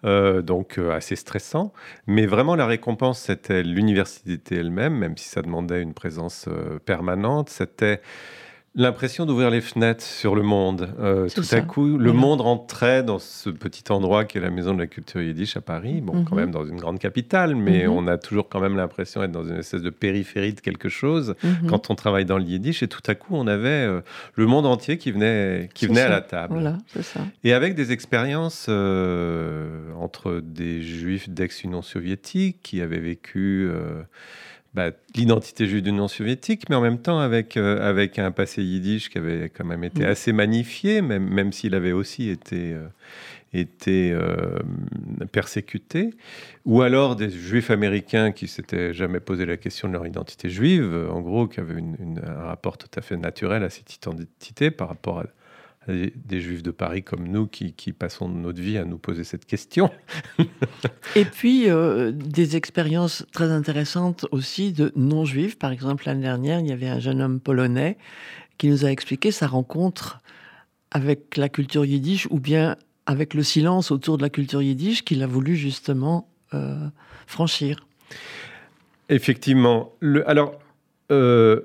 euh, 0.03 0.41
donc 0.41 0.77
euh, 0.77 0.91
assez 0.91 1.15
stressant. 1.15 1.71
Mais 2.05 2.25
vraiment, 2.25 2.55
la 2.55 2.65
récompense, 2.65 3.21
c'était 3.21 3.63
l'université 3.63 4.31
d'été 4.31 4.55
elle-même, 4.55 4.95
même 4.95 5.17
si 5.17 5.29
ça 5.29 5.41
demandait 5.41 5.81
une 5.81 5.93
présence 5.93 6.49
permanente. 6.85 7.49
C'était 7.49 8.01
l'impression 8.77 9.25
d'ouvrir 9.25 9.49
les 9.49 9.59
fenêtres 9.59 10.03
sur 10.03 10.35
le 10.35 10.43
monde. 10.43 10.89
Euh, 10.99 11.27
tout 11.29 11.43
à 11.51 11.61
coup, 11.61 11.97
le 11.97 12.13
monde 12.13 12.41
rentrait 12.41 13.01
dans 13.01 13.17
ce 13.17 13.49
petit 13.49 13.91
endroit 13.91 14.23
qui 14.23 14.37
est 14.37 14.41
la 14.41 14.51
Maison 14.51 14.73
de 14.75 14.79
la 14.79 14.85
Culture 14.85 15.19
Yiddish 15.19 15.57
à 15.57 15.61
Paris. 15.61 15.99
Bon, 15.99 16.23
quand 16.23 16.35
mhm. 16.35 16.41
même 16.41 16.51
dans 16.51 16.63
une 16.63 16.77
grande 16.77 16.99
capitale, 16.99 17.55
mais 17.55 17.87
mhm. 17.87 17.91
on 17.91 18.07
a 18.07 18.19
toujours 18.19 18.47
quand 18.47 18.59
même 18.59 18.77
l'impression 18.77 19.21
d'être 19.21 19.31
dans 19.31 19.43
une 19.43 19.57
espèce 19.57 19.81
de 19.81 19.89
périphérie 19.89 20.53
de 20.53 20.59
quelque 20.59 20.89
chose 20.89 21.33
mhm. 21.43 21.69
quand 21.69 21.89
on 21.89 21.95
travaille 21.95 22.25
dans 22.25 22.37
le 22.37 22.43
Yiddish. 22.43 22.83
Et 22.83 22.87
tout 22.87 23.01
à 23.07 23.15
coup, 23.15 23.35
on 23.35 23.47
avait 23.47 23.67
euh, 23.67 24.01
le 24.35 24.45
monde 24.45 24.67
entier 24.67 24.99
qui 24.99 25.11
venait, 25.11 25.69
qui 25.73 25.87
venait 25.87 26.01
à 26.01 26.09
la 26.09 26.21
table. 26.21 26.53
Voilà, 26.53 26.77
ça. 27.01 27.21
Et 27.43 27.53
avec 27.53 27.73
des 27.73 27.91
expériences 27.91 28.67
euh, 28.69 29.91
entre 29.99 30.39
des 30.43 30.83
juifs 30.83 31.29
d'ex-Union 31.29 31.81
soviétique 31.81 32.59
qui 32.61 32.81
avaient 32.81 32.99
vécu 32.99 33.71
bah, 34.73 34.91
l'identité 35.15 35.65
juive 35.67 35.81
de 35.81 35.89
l'Union 35.89 36.07
soviétique, 36.07 36.69
mais 36.69 36.75
en 36.75 36.81
même 36.81 36.99
temps 36.99 37.19
avec, 37.19 37.57
euh, 37.57 37.87
avec 37.87 38.19
un 38.19 38.31
passé 38.31 38.63
yiddish 38.63 39.09
qui 39.09 39.17
avait 39.17 39.49
quand 39.49 39.65
même 39.65 39.83
été 39.83 40.03
mm. 40.03 40.09
assez 40.09 40.33
magnifié, 40.33 41.01
même, 41.01 41.27
même 41.27 41.51
s'il 41.51 41.73
avait 41.73 41.93
aussi 41.93 42.29
été, 42.29 42.73
euh, 42.73 42.87
été 43.53 44.11
euh, 44.11 44.59
persécuté, 45.31 46.11
ou 46.65 46.81
alors 46.81 47.15
des 47.15 47.29
juifs 47.29 47.71
américains 47.71 48.31
qui 48.31 48.47
s'étaient 48.47 48.93
jamais 48.93 49.19
posé 49.19 49.45
la 49.45 49.57
question 49.57 49.87
de 49.87 49.93
leur 49.93 50.05
identité 50.05 50.49
juive, 50.49 51.07
en 51.09 51.21
gros, 51.21 51.47
qui 51.47 51.59
avaient 51.59 51.81
un 52.23 52.43
rapport 52.43 52.77
tout 52.77 52.91
à 52.95 53.01
fait 53.01 53.17
naturel 53.17 53.63
à 53.63 53.69
cette 53.69 53.95
identité 53.95 54.69
par 54.69 54.89
rapport 54.89 55.19
à 55.19 55.25
des, 55.87 56.41
juifs 56.41 56.63
de 56.63 56.71
Paris 56.71 57.03
comme 57.03 57.27
nous 57.27 57.47
qui, 57.47 57.73
passons 57.93 58.29
notre 58.29 58.61
vie 58.61 58.77
à 58.77 58.85
nous 58.85 58.97
poser 58.97 59.23
cette 59.23 59.45
question. 59.45 59.89
Et 61.15 61.25
puis, 61.25 61.69
euh, 61.69 62.11
des 62.11 62.55
expériences 62.55 63.25
très 63.31 63.51
intéressantes 63.51 64.25
aussi 64.31 64.73
de 64.73 64.91
non-juifs. 64.95 65.57
Par 65.57 65.71
exemple, 65.71 66.03
l'année 66.05 66.23
dernière, 66.23 66.59
il 66.59 66.67
y 66.67 66.71
avait 66.71 66.89
un 66.89 66.99
jeune 66.99 67.21
homme 67.21 67.39
polonais 67.39 67.97
qui 68.57 68.67
nous 68.69 68.85
a 68.85 68.91
expliqué 68.91 69.31
sa 69.31 69.47
rencontre 69.47 70.21
avec 70.91 71.37
la 71.37 71.49
culture 71.49 71.85
yiddish 71.85 72.27
ou 72.29 72.39
bien 72.39 72.75
avec 73.05 73.33
le 73.33 73.43
silence 73.43 73.91
autour 73.91 74.17
de 74.17 74.23
la 74.23 74.29
culture 74.29 74.61
yiddish 74.61 75.03
qu'il 75.03 75.23
a 75.23 75.27
voulu 75.27 75.55
justement 75.55 76.29
euh, 76.53 76.87
franchir. 77.25 77.85
Effectivement. 79.09 79.93
Le, 79.99 80.27
alors, 80.29 80.59
euh, 81.11 81.61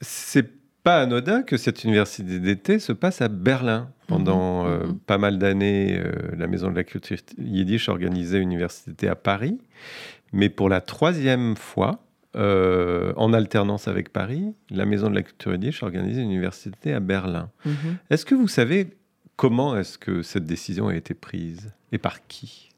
c'est 0.00 0.55
pas 0.86 1.00
anodin 1.00 1.42
que 1.42 1.56
cette 1.56 1.82
université 1.82 2.38
d'été 2.38 2.78
se 2.78 2.92
passe 2.92 3.20
à 3.20 3.26
Berlin. 3.26 3.90
Pendant 4.06 4.62
mhm, 4.62 4.70
euh, 4.70 4.86
mhm. 4.86 4.98
pas 5.00 5.18
mal 5.18 5.36
d'années, 5.36 5.98
euh, 5.98 6.12
la 6.38 6.46
Maison 6.46 6.70
de 6.70 6.76
la 6.76 6.84
Culture 6.84 7.16
Yiddish 7.38 7.88
organisait 7.88 8.36
une 8.36 8.52
université 8.52 9.08
à 9.08 9.16
Paris. 9.16 9.58
Mais 10.32 10.48
pour 10.48 10.68
la 10.68 10.80
troisième 10.80 11.56
fois, 11.56 12.04
euh, 12.36 13.12
en 13.16 13.32
alternance 13.32 13.88
avec 13.88 14.12
Paris, 14.12 14.54
la 14.70 14.86
Maison 14.86 15.10
de 15.10 15.16
la 15.16 15.22
Culture 15.22 15.54
Yiddish 15.54 15.82
organisait 15.82 16.22
une 16.22 16.30
université 16.30 16.92
à 16.92 17.00
Berlin. 17.00 17.50
Mhm. 17.64 17.96
Est-ce 18.10 18.24
que 18.24 18.36
vous 18.36 18.46
savez 18.46 18.96
comment 19.34 19.76
est-ce 19.76 19.98
que 19.98 20.22
cette 20.22 20.46
décision 20.46 20.86
a 20.86 20.94
été 20.94 21.14
prise 21.14 21.72
et 21.90 21.98
par 21.98 22.24
qui? 22.28 22.68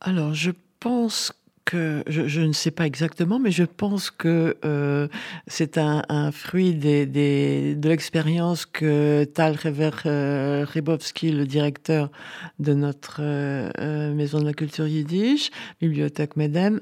Alors, 0.00 0.32
je 0.32 0.52
pense 0.78 1.32
je, 1.72 2.40
ne 2.40 2.52
sais 2.52 2.70
pas 2.70 2.86
exactement, 2.86 3.38
mais 3.38 3.50
je 3.50 3.64
pense 3.64 4.10
que 4.10 4.56
euh, 4.64 5.08
c'est 5.46 5.78
un, 5.78 6.30
fruit 6.30 6.74
de 6.74 7.88
l'expérience 7.88 8.66
que 8.66 9.24
Tal 9.24 9.56
euh, 10.06 10.66
Rybowski, 10.68 11.32
le 11.32 11.46
directeur 11.46 12.10
de 12.58 12.74
notre 12.74 13.18
euh, 13.20 14.14
Maison 14.14 14.40
de 14.40 14.44
la 14.44 14.52
Culture 14.52 14.86
Yiddish, 14.86 15.50
Bibliothèque 15.80 16.36
Medem, 16.36 16.78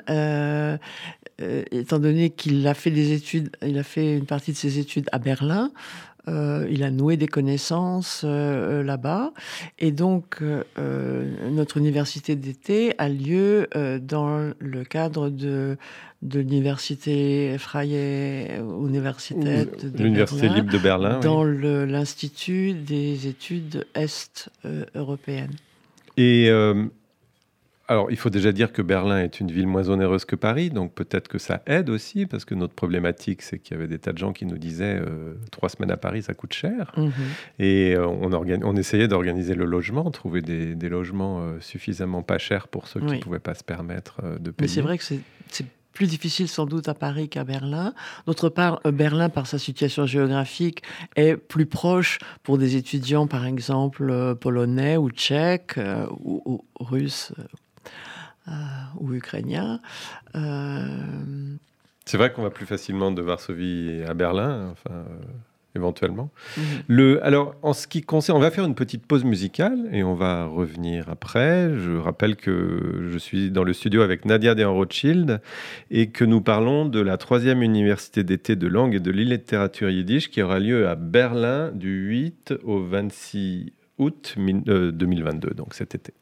étant 1.39 1.99
donné 1.99 2.31
qu'il 2.31 2.67
a 2.67 2.75
fait 2.75 2.91
des 2.91 3.13
études, 3.13 3.51
il 3.63 3.79
a 3.79 3.83
fait 3.83 4.17
une 4.17 4.27
partie 4.27 4.53
de 4.53 4.57
ses 4.57 4.79
études 4.79 5.09
à 5.13 5.19
Berlin, 5.19 5.73
euh, 6.27 6.67
il 6.71 6.83
a 6.83 6.91
noué 6.91 7.17
des 7.17 7.29
connaissances 7.29 8.23
euh, 8.25 8.83
là-bas. 8.83 9.33
Et 9.79 9.93
donc, 9.93 10.39
euh, 10.43 11.51
notre 11.51 11.77
université 11.77 12.35
d'été 12.37 12.95
a 12.99 13.09
lieu 13.09 13.69
dans 14.01 14.53
le 14.59 14.85
cadre 14.85 15.29
de, 15.29 15.77
de 16.23 16.41
l'université 16.41 17.57
Freie 17.59 18.59
Universität 18.59 19.85
de 19.85 20.03
L'université 20.03 20.49
libre 20.49 20.73
de 20.73 20.79
Berlin. 20.79 21.21
Dans 21.21 21.45
l'Institut 21.45 22.73
des 22.73 23.27
études 23.27 23.87
est-européennes. 23.95 25.55
Et 26.17 26.51
alors, 27.87 28.11
il 28.11 28.17
faut 28.17 28.31
déjà 28.31 28.51
dire 28.51 28.73
que 28.73 28.81
Berlin 28.81 29.19
est 29.19 29.41
une 29.41 29.51
ville 29.51 29.67
moins 29.67 29.91
onéreuse 29.91 30.25
que 30.25 30.37
Paris, 30.37 30.71
donc 30.71 30.95
peut-être 30.95 31.29
que 31.29 31.39
ça 31.39 31.63
aide 31.67 31.91
aussi, 31.91 32.25
parce 32.25 32.47
que 32.47 32.55
notre 32.55 32.73
problématique, 32.73 33.43
c'est 33.43 33.59
qu'il 33.59 33.77
y 33.77 33.79
avait 33.79 33.89
des 33.89 33.99
tas 33.99 34.15
de 34.15 34.19
gens 34.19 34.33
qui 34.33 34.47
nous 34.47 34.57
disaient 34.57 34.99
euh, 35.01 35.35
trois 35.51 35.69
semaines 35.69 35.91
à 35.91 35.99
Paris, 35.99 36.23
ça 36.23 36.33
coûte 36.33 36.55
cher. 36.55 36.93
Mhm. 36.97 37.13
Et 37.59 37.95
euh, 37.95 38.07
on, 38.07 38.33
on, 38.33 38.77
essayait 38.77 39.07
d'organiser 39.07 39.55
le 39.55 39.67
logement, 39.67 40.11
trouver 40.11 40.41
des, 40.41 40.89
logements 40.89 41.41
euh, 41.41 41.61
suffisamment 41.61 42.23
pas 42.23 42.39
chers 42.39 42.69
pour 42.69 42.89
ceux 42.89 43.01
qui 43.01 43.17
ne 43.17 43.21
pouvaient 43.21 43.39
pas 43.39 43.55
se 43.55 43.65
permettre 43.65 44.23
de 44.23 44.51
payer. 44.51 44.55
Mais 44.61 44.69
c'est 44.69 44.81
vrai 44.81 44.97
que 44.97 45.05
c'est 45.05 45.21
plus 45.93 46.07
difficile 46.07 46.49
sans 46.49 46.67
doute 46.67 46.89
à 46.89 46.95
Paris 46.95 47.29
qu'à 47.29 47.45
Berlin. 47.45 47.95
D'autre 48.27 48.49
part, 48.49 48.81
Berlin, 48.85 49.29
par 49.29 49.47
sa 49.47 49.59
situation 49.59 50.07
géographique, 50.07 50.83
est 51.15 51.37
plus 51.37 51.67
proche 51.67 52.19
pour 52.43 52.59
des 52.59 52.75
étudiants, 52.75 53.29
par 53.29 53.47
exemple, 53.47 54.35
polonais 54.41 54.97
ou 54.97 55.11
tchèques 55.11 55.79
ou 56.25 56.65
russes 56.81 57.33
ou 59.01 59.15
ukrainien. 59.15 59.81
Euh, 60.35 61.57
C'est 62.05 62.19
vrai 62.19 62.33
qu'on 62.33 62.43
va 62.43 62.51
plus 62.51 62.67
facilement 62.67 63.11
de 63.11 63.23
Varsovie 63.23 64.03
à 64.07 64.15
Berlin, 64.15 64.73
enfin, 64.73 64.95
euh, 64.95 65.23
éventuellement. 65.75 66.31
Mhm. 66.57 66.63
Le, 66.87 67.25
alors, 67.25 67.55
en 67.63 67.73
ce 67.73 67.87
qui 67.87 68.03
concerne, 68.03 68.37
on 68.39 68.41
va 68.41 68.51
faire 68.51 68.65
une 68.65 68.75
petite 68.75 69.07
pause 69.07 69.25
musicale 69.25 69.89
et 69.93 70.05
on 70.05 70.15
va 70.15 70.45
revenir 70.45 71.09
après. 71.09 71.71
Je 71.79 71.97
rappelle 71.97 72.37
que 72.37 73.09
je 73.11 73.19
suis 73.19 73.51
dans 73.51 73.65
le 73.65 73.73
studio 73.73 74.03
avec 74.03 74.25
Nadia 74.25 74.55
de 74.55 74.65
Rothschild 74.65 75.41
et 75.91 76.11
que 76.11 76.25
nous 76.25 76.43
parlons 76.43 76.85
de 76.85 77.01
la 77.01 77.17
troisième 77.17 77.63
université 77.63 78.23
d'été 78.23 78.55
de 78.55 78.67
langue 78.67 78.95
et 78.95 79.01
de 79.01 79.11
littérature 79.11 79.91
yiddish 79.91 80.31
qui 80.31 80.43
aura 80.43 80.59
lieu 80.59 80.89
à 80.89 80.95
Berlin 80.95 81.73
du 81.73 82.07
8 82.09 82.55
au 82.65 82.81
26 82.85 83.73
août 83.99 84.35
2022, 84.37 85.51
donc 85.55 85.75
cet 85.75 85.95
été. 85.95 86.13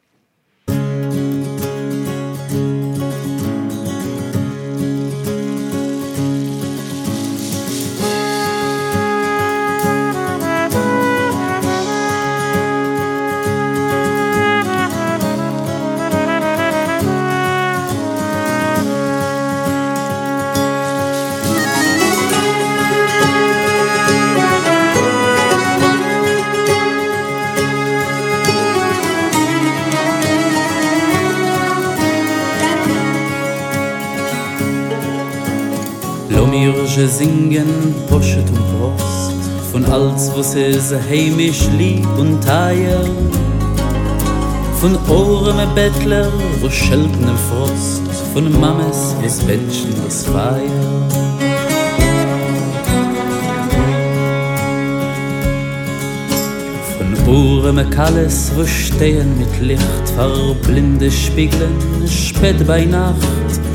Je 36.95 37.07
singen 37.07 37.95
Poschet 38.07 38.47
und 38.49 38.77
Prost. 38.77 39.33
Von 39.71 39.83
als 39.85 40.31
was 40.35 40.53
es 40.53 40.93
heimisch 41.09 41.67
lieb 41.75 42.07
und 42.19 42.39
teier. 42.43 43.03
Von 44.79 44.95
Ohren 45.09 45.57
mit 45.57 45.73
Bettler, 45.73 46.27
wo 46.61 46.69
schelten 46.69 47.27
im 47.27 47.37
Frost. 47.49 48.03
Von 48.33 48.51
Mammes, 48.61 49.15
was 49.23 49.43
Menschen 49.43 49.95
das 50.05 50.23
Feier. 50.25 51.09
Von 56.97 57.33
Ohren 57.33 57.75
mit 57.75 57.89
Kalles, 57.89 58.51
wo 58.55 58.63
stehen 58.65 59.35
mit 59.39 59.59
Licht 59.61 60.09
Verblinde 60.15 61.09
Spiegeln, 61.09 61.75
spät 62.07 62.67
bei 62.67 62.85
Nacht 62.85 63.72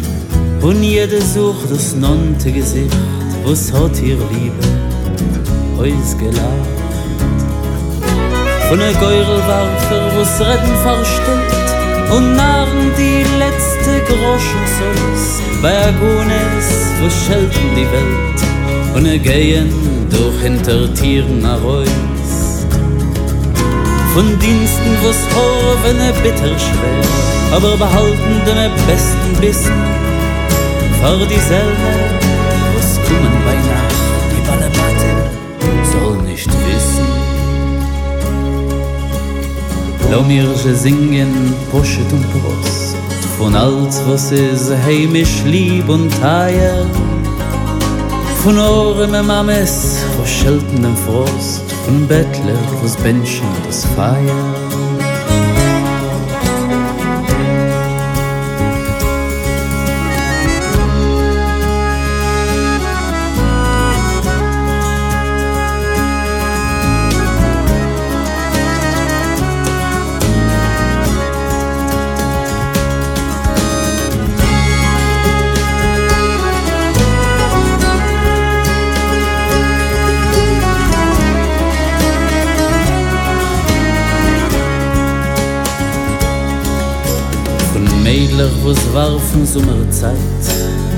Und 0.68 0.82
jede 0.82 1.22
sucht 1.22 1.70
das 1.70 1.94
nonnte 1.94 2.52
Gesicht, 2.52 2.94
was 3.42 3.72
hat 3.72 3.98
ihr 4.02 4.18
Liebe 4.30 4.64
euch 5.80 6.18
gelacht. 6.18 6.68
Von 8.68 8.78
der 8.78 8.92
Geurelwarfer, 8.92 10.12
was 10.14 10.38
Reden 10.38 10.76
verstellt, 10.82 12.14
und 12.14 12.36
narren 12.36 12.92
die 12.98 13.24
letzte 13.38 14.12
Groschen 14.12 14.64
soll's, 14.76 15.40
bei 15.62 15.74
Agones, 15.86 16.68
wo 17.00 17.08
schelten 17.08 17.70
die 17.74 17.90
Welt, 17.90 18.94
und 18.94 19.06
er 19.06 19.16
gehen 19.16 19.72
durch 20.10 20.38
hinter 20.42 20.92
Tieren 20.92 21.40
nach. 21.40 21.62
Von 24.12 24.38
Diensten, 24.38 24.98
wo's 25.02 25.16
Horven 25.34 25.96
bitter 26.22 26.58
schwer, 26.58 27.56
aber 27.56 27.74
behalten 27.78 28.42
den 28.44 28.70
besten 28.86 29.40
Bissen, 29.40 30.07
Vor 31.00 31.26
die 31.26 31.38
Selme, 31.38 31.92
was 32.74 32.96
kommen 33.06 33.36
bei 33.46 33.54
Nacht, 33.54 34.00
die 34.32 34.42
Ballermatte 34.48 35.12
soll 35.92 36.22
nicht 36.22 36.48
wissen. 36.48 37.08
Lau 40.10 40.22
mir 40.22 40.48
je 40.64 40.74
singen, 40.74 41.54
Poschet 41.70 42.12
und 42.12 42.26
Prost, 42.32 42.96
von 43.38 43.54
alt, 43.54 43.94
was 44.06 44.32
is 44.32 44.72
heimisch 44.86 45.42
lieb 45.44 45.88
und 45.88 46.10
teier. 46.20 46.84
Von 48.42 48.58
Ohren 48.58 49.12
me 49.12 49.22
Mames, 49.22 49.98
was 50.18 50.28
schelten 50.28 50.82
den 50.82 50.96
Frost, 50.96 51.62
von 51.84 52.08
Bettler, 52.08 52.58
was 52.82 52.96
Benchen 52.96 53.46
das 53.66 53.84
Feier. 53.94 54.67
Was 88.68 88.94
warfen 88.94 89.46
Sommerzeit 89.46 90.44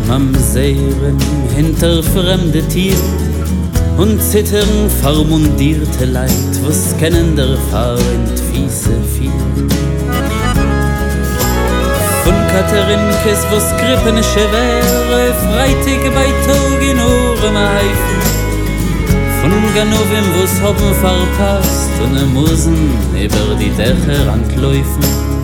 Mam 0.09 0.35
Seeren 0.35 1.19
hinter 1.55 2.03
fremde 2.03 2.63
Tier 2.63 2.97
und 3.97 4.21
zittern 4.21 4.91
vermundierte 5.01 6.07
Leid 6.07 6.53
was 6.65 6.97
kennen 6.99 7.37
der 7.37 7.57
fahrend 7.71 8.37
fiese 8.49 8.97
viel 9.15 9.41
Von 12.25 12.39
Katharinkes 12.53 13.41
was 13.53 13.67
krippene 13.81 14.23
Chevere 14.33 15.23
freitig 15.45 16.01
bei 16.17 16.29
Togin 16.47 16.99
Ohren 16.99 17.57
heifen 17.57 18.21
Von 19.41 19.53
Ganovim 19.77 20.27
was 20.37 20.55
hoppen 20.61 20.93
verpasst 21.05 21.95
und 22.03 22.35
Musen 22.35 22.91
über 23.15 23.55
die 23.61 23.71
Dächer 23.71 24.33
antläufen 24.33 25.40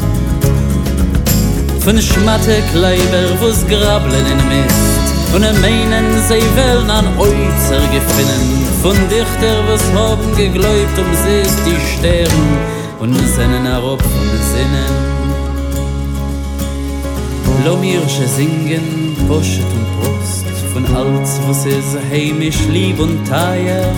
von 1.87 2.03
schmatte 2.03 2.61
kleiber 2.72 3.27
wo's 3.40 3.64
grablen 3.68 4.27
in 4.27 4.42
mist. 4.49 5.07
Und 5.33 5.44
er 5.44 5.53
meinen 5.64 6.09
sei 6.29 6.42
wel 6.57 6.90
an 6.90 7.07
euzer 7.16 7.85
gefinnen. 7.94 8.44
Von 8.83 8.96
dichter 9.09 9.57
was 9.68 9.85
haben 9.92 10.35
gegläubt 10.37 10.99
um 10.99 11.11
sie 11.22 11.44
die 11.64 11.79
sterben. 11.92 12.49
Und 12.99 13.14
seinen 13.37 13.64
herop 13.66 14.03
von 14.03 14.31
sinnen 14.53 14.94
lo 17.64 17.77
mirsche 17.77 18.27
singen 18.27 19.16
poschet 19.29 19.70
und 19.77 19.88
post. 20.01 20.46
Von 20.72 20.85
als 20.87 21.38
was 21.46 21.66
es 21.66 21.88
heimisch 22.11 22.62
lieb 22.72 22.99
und 22.99 23.25
teier 23.29 23.92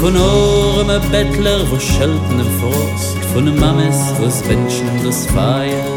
von 0.00 0.16
orme 0.16 1.00
bettler 1.10 1.60
wo 1.70 1.78
schelten 1.78 2.38
im 2.44 2.50
frost. 2.60 3.16
Von 3.32 3.46
mammes 3.58 3.98
was 4.20 4.46
wünschen 4.48 4.90
das 5.02 5.26
feier 5.26 5.93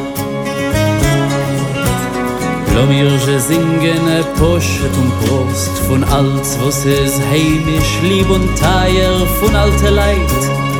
Lo 2.77 2.85
mir 2.85 3.09
je 3.25 3.39
singen 3.39 4.07
e 4.07 4.23
pochet 4.37 4.95
und 5.01 5.11
Prost 5.21 5.75
von 5.87 6.03
als 6.03 6.49
was 6.61 6.85
es 6.85 7.13
heimisch 7.31 7.93
lieb 8.03 8.29
und 8.29 8.47
teier 8.55 9.17
von 9.39 9.55
alte 9.55 9.89
Leid 9.89 10.33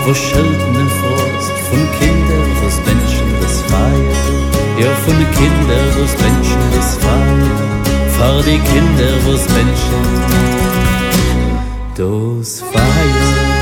wo 0.05 0.13
schelten 0.13 0.73
den 0.77 0.89
Frost 0.99 1.55
von 1.69 1.81
Kinder 1.99 2.43
was 2.61 2.75
Menschen 2.85 3.29
das 3.41 3.55
feier. 3.69 4.19
Ja 4.81 4.91
von 5.05 5.17
Kinder 5.39 5.83
was 5.97 6.13
Menschen 6.25 6.63
das 6.75 6.89
feier. 7.03 7.51
Fahr 8.15 8.43
die 8.43 8.59
Kinder 8.71 9.13
was 9.25 9.43
Menschen 9.57 10.05
das 11.95 12.61
feier 12.71 13.56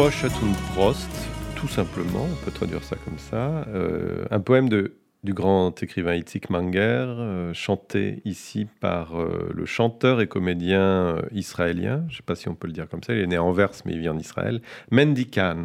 Und 0.00 0.56
Prost, 0.74 1.10
tout 1.56 1.68
simplement, 1.68 2.24
on 2.24 2.44
peut 2.46 2.50
traduire 2.50 2.82
ça 2.82 2.96
comme 3.04 3.18
ça. 3.18 3.66
Euh, 3.68 4.24
un 4.30 4.40
poème 4.40 4.70
du 4.70 5.34
grand 5.34 5.82
écrivain 5.82 6.14
Itzik 6.14 6.48
Manger, 6.48 6.78
euh, 6.80 7.52
chanté 7.52 8.22
ici 8.24 8.66
par 8.80 9.20
euh, 9.20 9.50
le 9.54 9.66
chanteur 9.66 10.22
et 10.22 10.26
comédien 10.26 11.16
israélien, 11.32 12.06
je 12.08 12.14
ne 12.14 12.16
sais 12.16 12.22
pas 12.24 12.34
si 12.34 12.48
on 12.48 12.54
peut 12.54 12.66
le 12.66 12.72
dire 12.72 12.88
comme 12.88 13.02
ça, 13.02 13.12
il 13.12 13.20
est 13.20 13.26
né 13.26 13.36
en 13.36 13.52
Verse 13.52 13.82
mais 13.84 13.92
il 13.92 13.98
vit 13.98 14.08
en 14.08 14.18
Israël, 14.18 14.62
Mendy 14.90 15.26
Khan, 15.26 15.64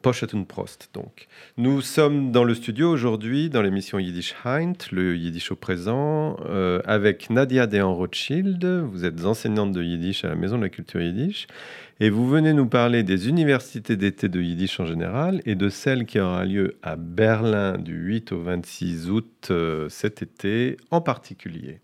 Prost. 0.00 0.90
Donc. 0.94 1.26
Nous 1.56 1.80
sommes 1.80 2.30
dans 2.30 2.44
le 2.44 2.54
studio 2.54 2.88
aujourd'hui, 2.88 3.50
dans 3.50 3.62
l'émission 3.62 3.98
Yiddish 3.98 4.36
Heint, 4.44 4.74
le 4.92 5.16
Yiddish 5.16 5.50
au 5.50 5.56
présent, 5.56 6.36
avec 6.84 7.30
Nadia 7.30 7.66
Dehan 7.66 7.96
Rothschild, 7.96 8.64
vous 8.64 9.04
êtes 9.04 9.24
enseignante 9.24 9.72
de 9.72 9.82
Yiddish 9.82 10.24
à 10.24 10.28
la 10.28 10.36
Maison 10.36 10.56
de 10.56 10.62
la 10.62 10.68
Culture 10.68 11.00
Yiddish, 11.00 11.48
Et 12.02 12.08
vous 12.08 12.26
venez 12.26 12.54
nous 12.54 12.66
parler 12.66 13.02
des 13.02 13.28
universités 13.28 13.94
d'été 13.94 14.30
de 14.30 14.40
Yiddish 14.40 14.80
en 14.80 14.86
général 14.86 15.42
et 15.44 15.54
de 15.54 15.68
celle 15.68 16.06
qui 16.06 16.18
aura 16.18 16.46
lieu 16.46 16.78
à 16.82 16.96
Berlin 16.96 17.76
du 17.76 17.92
8 17.92 18.32
au 18.32 18.40
26 18.40 19.10
août 19.10 19.48
euh, 19.50 19.86
cet 19.90 20.22
été 20.22 20.78
en 20.90 21.02
particulier. 21.02 21.80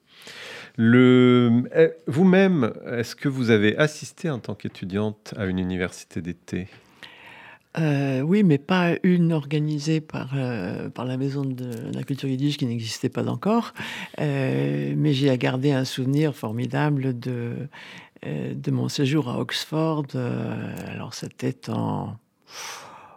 Eh, 0.78 1.90
vous-même, 2.06 2.72
est-ce 2.86 3.14
que 3.14 3.28
vous 3.28 3.50
avez 3.50 3.76
assisté 3.76 4.30
en 4.30 4.38
tant 4.38 4.54
qu'étudiante 4.54 5.34
à 5.36 5.44
une 5.44 5.58
université 5.58 6.22
d'été? 6.22 6.68
Euh, 7.78 8.22
oui, 8.22 8.42
mais 8.42 8.58
pas 8.58 8.94
une 9.02 9.32
organisée 9.32 10.00
par, 10.00 10.32
euh, 10.34 10.88
par 10.88 11.04
la 11.04 11.18
Maison 11.18 11.44
de 11.44 11.70
la 11.92 12.02
Culture 12.04 12.28
Yiddish 12.28 12.56
qui 12.56 12.64
n'existait 12.64 13.10
pas 13.10 13.26
encore. 13.28 13.74
Euh, 14.18 14.94
mais 14.96 15.12
j'ai 15.12 15.36
gardé 15.36 15.72
un 15.72 15.84
souvenir 15.84 16.34
formidable 16.34 17.18
de, 17.18 17.68
de 18.22 18.70
mon 18.70 18.88
séjour 18.88 19.28
à 19.28 19.38
Oxford. 19.38 20.06
Euh, 20.14 20.74
alors 20.86 21.14
c'était 21.14 21.70
en, 21.70 22.16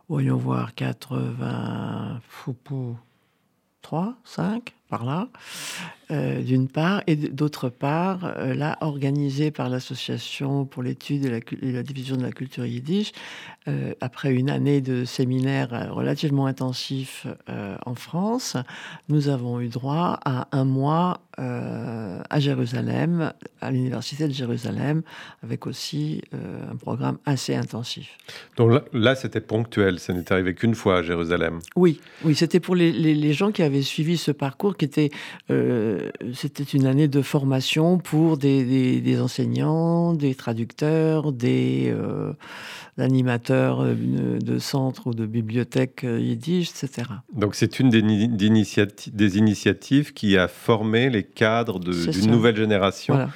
voyons 0.07 0.37
voir, 0.37 0.73
80, 0.75 2.21
foupou, 2.27 2.97
3, 3.81 4.15
5 4.23 4.75
par 4.89 5.05
là, 5.05 5.29
euh, 6.11 6.41
d'une 6.41 6.67
part, 6.67 7.03
et 7.05 7.15
d'autre 7.15 7.69
part, 7.69 8.33
euh, 8.37 8.55
là, 8.55 8.79
organisé 8.81 9.51
par 9.51 9.69
l'Association 9.69 10.65
pour 10.65 10.81
l'étude 10.81 11.25
et, 11.25 11.71
la, 11.71 11.83
division 11.83 12.17
de 12.17 12.23
la 12.23 12.31
culture 12.31 12.65
yiddish, 12.65 13.11
euh, 13.67 13.93
après 14.01 14.33
une 14.33 14.49
année 14.49 14.81
de 14.81 15.05
séminaire 15.05 15.93
relativement 15.93 16.47
intensif 16.47 17.27
en 17.85 17.93
France, 17.93 18.57
nous 19.07 19.29
avons 19.29 19.59
eu 19.59 19.67
droit 19.67 20.19
à 20.25 20.47
un 20.51 20.65
mois 20.65 21.21
à 21.37 22.39
Jérusalem, 22.39 23.31
à 23.61 23.71
l'Université 23.71 24.27
de 24.27 24.33
Jérusalem, 24.33 25.03
avec 25.41 25.67
aussi 25.67 26.21
un 26.33 26.75
programme 26.75 27.17
assez 27.25 27.55
intensif. 27.55 28.17
Donc 28.57 28.73
là, 28.73 28.83
là 28.91 29.15
c'était 29.15 29.39
ponctuel, 29.39 29.99
ça 29.99 30.13
n'est 30.13 30.29
arrivé 30.33 30.53
qu'une 30.53 30.75
fois 30.75 30.97
à 30.97 31.01
Jérusalem. 31.01 31.59
Oui, 31.77 32.01
oui, 32.25 32.35
c'était 32.35 32.59
pour 32.59 32.75
les, 32.75 32.91
les, 32.91 33.15
les, 33.15 33.33
gens 33.33 33.51
qui 33.51 33.63
avaient 33.63 33.81
suivi 33.81 34.17
ce 34.17 34.31
parcours 34.31 34.75
était 34.85 35.09
c'était 36.33 36.63
une 36.63 36.85
année 36.85 37.07
de 37.07 37.21
formation 37.21 37.97
pour 37.97 38.37
des, 38.37 39.19
enseignants, 39.21 40.13
des 40.13 40.35
traducteurs, 40.35 41.31
des 41.31 41.91
euh, 41.93 42.33
animateurs 42.99 43.81
euh, 43.81 44.39
de 44.39 44.59
centres 44.59 45.07
ou 45.07 45.13
de 45.13 45.25
bibliothèques 45.25 46.03
euh, 46.03 46.19
yiddish, 46.19 46.69
etc. 46.69 47.07
Donc 47.33 47.55
c'est 47.55 47.79
une 47.79 47.89
des, 47.89 48.01
des, 48.01 49.37
initiatives 49.37 50.13
qui 50.13 50.37
a 50.37 50.47
formé 50.47 51.09
les 51.09 51.23
cadres 51.23 51.79
d'une 51.79 52.31
nouvelle 52.31 52.55
génération, 52.55 53.29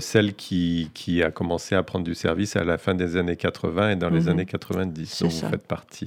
celle 0.00 0.34
qui, 0.34 0.90
qui, 0.94 1.22
a 1.22 1.30
commencé 1.30 1.74
à 1.74 1.82
prendre 1.82 2.04
du 2.04 2.14
service 2.14 2.56
à 2.56 2.64
la 2.64 2.78
fin 2.78 2.94
des 2.94 3.16
années 3.16 3.36
80 3.36 3.90
et 3.90 3.96
dans 3.96 4.10
les 4.10 4.22
mhm. 4.22 4.28
années 4.28 4.46
90, 4.46 5.22
dont 5.22 5.28
vous 5.28 5.48
faites 5.48 5.66
partie. 5.66 6.06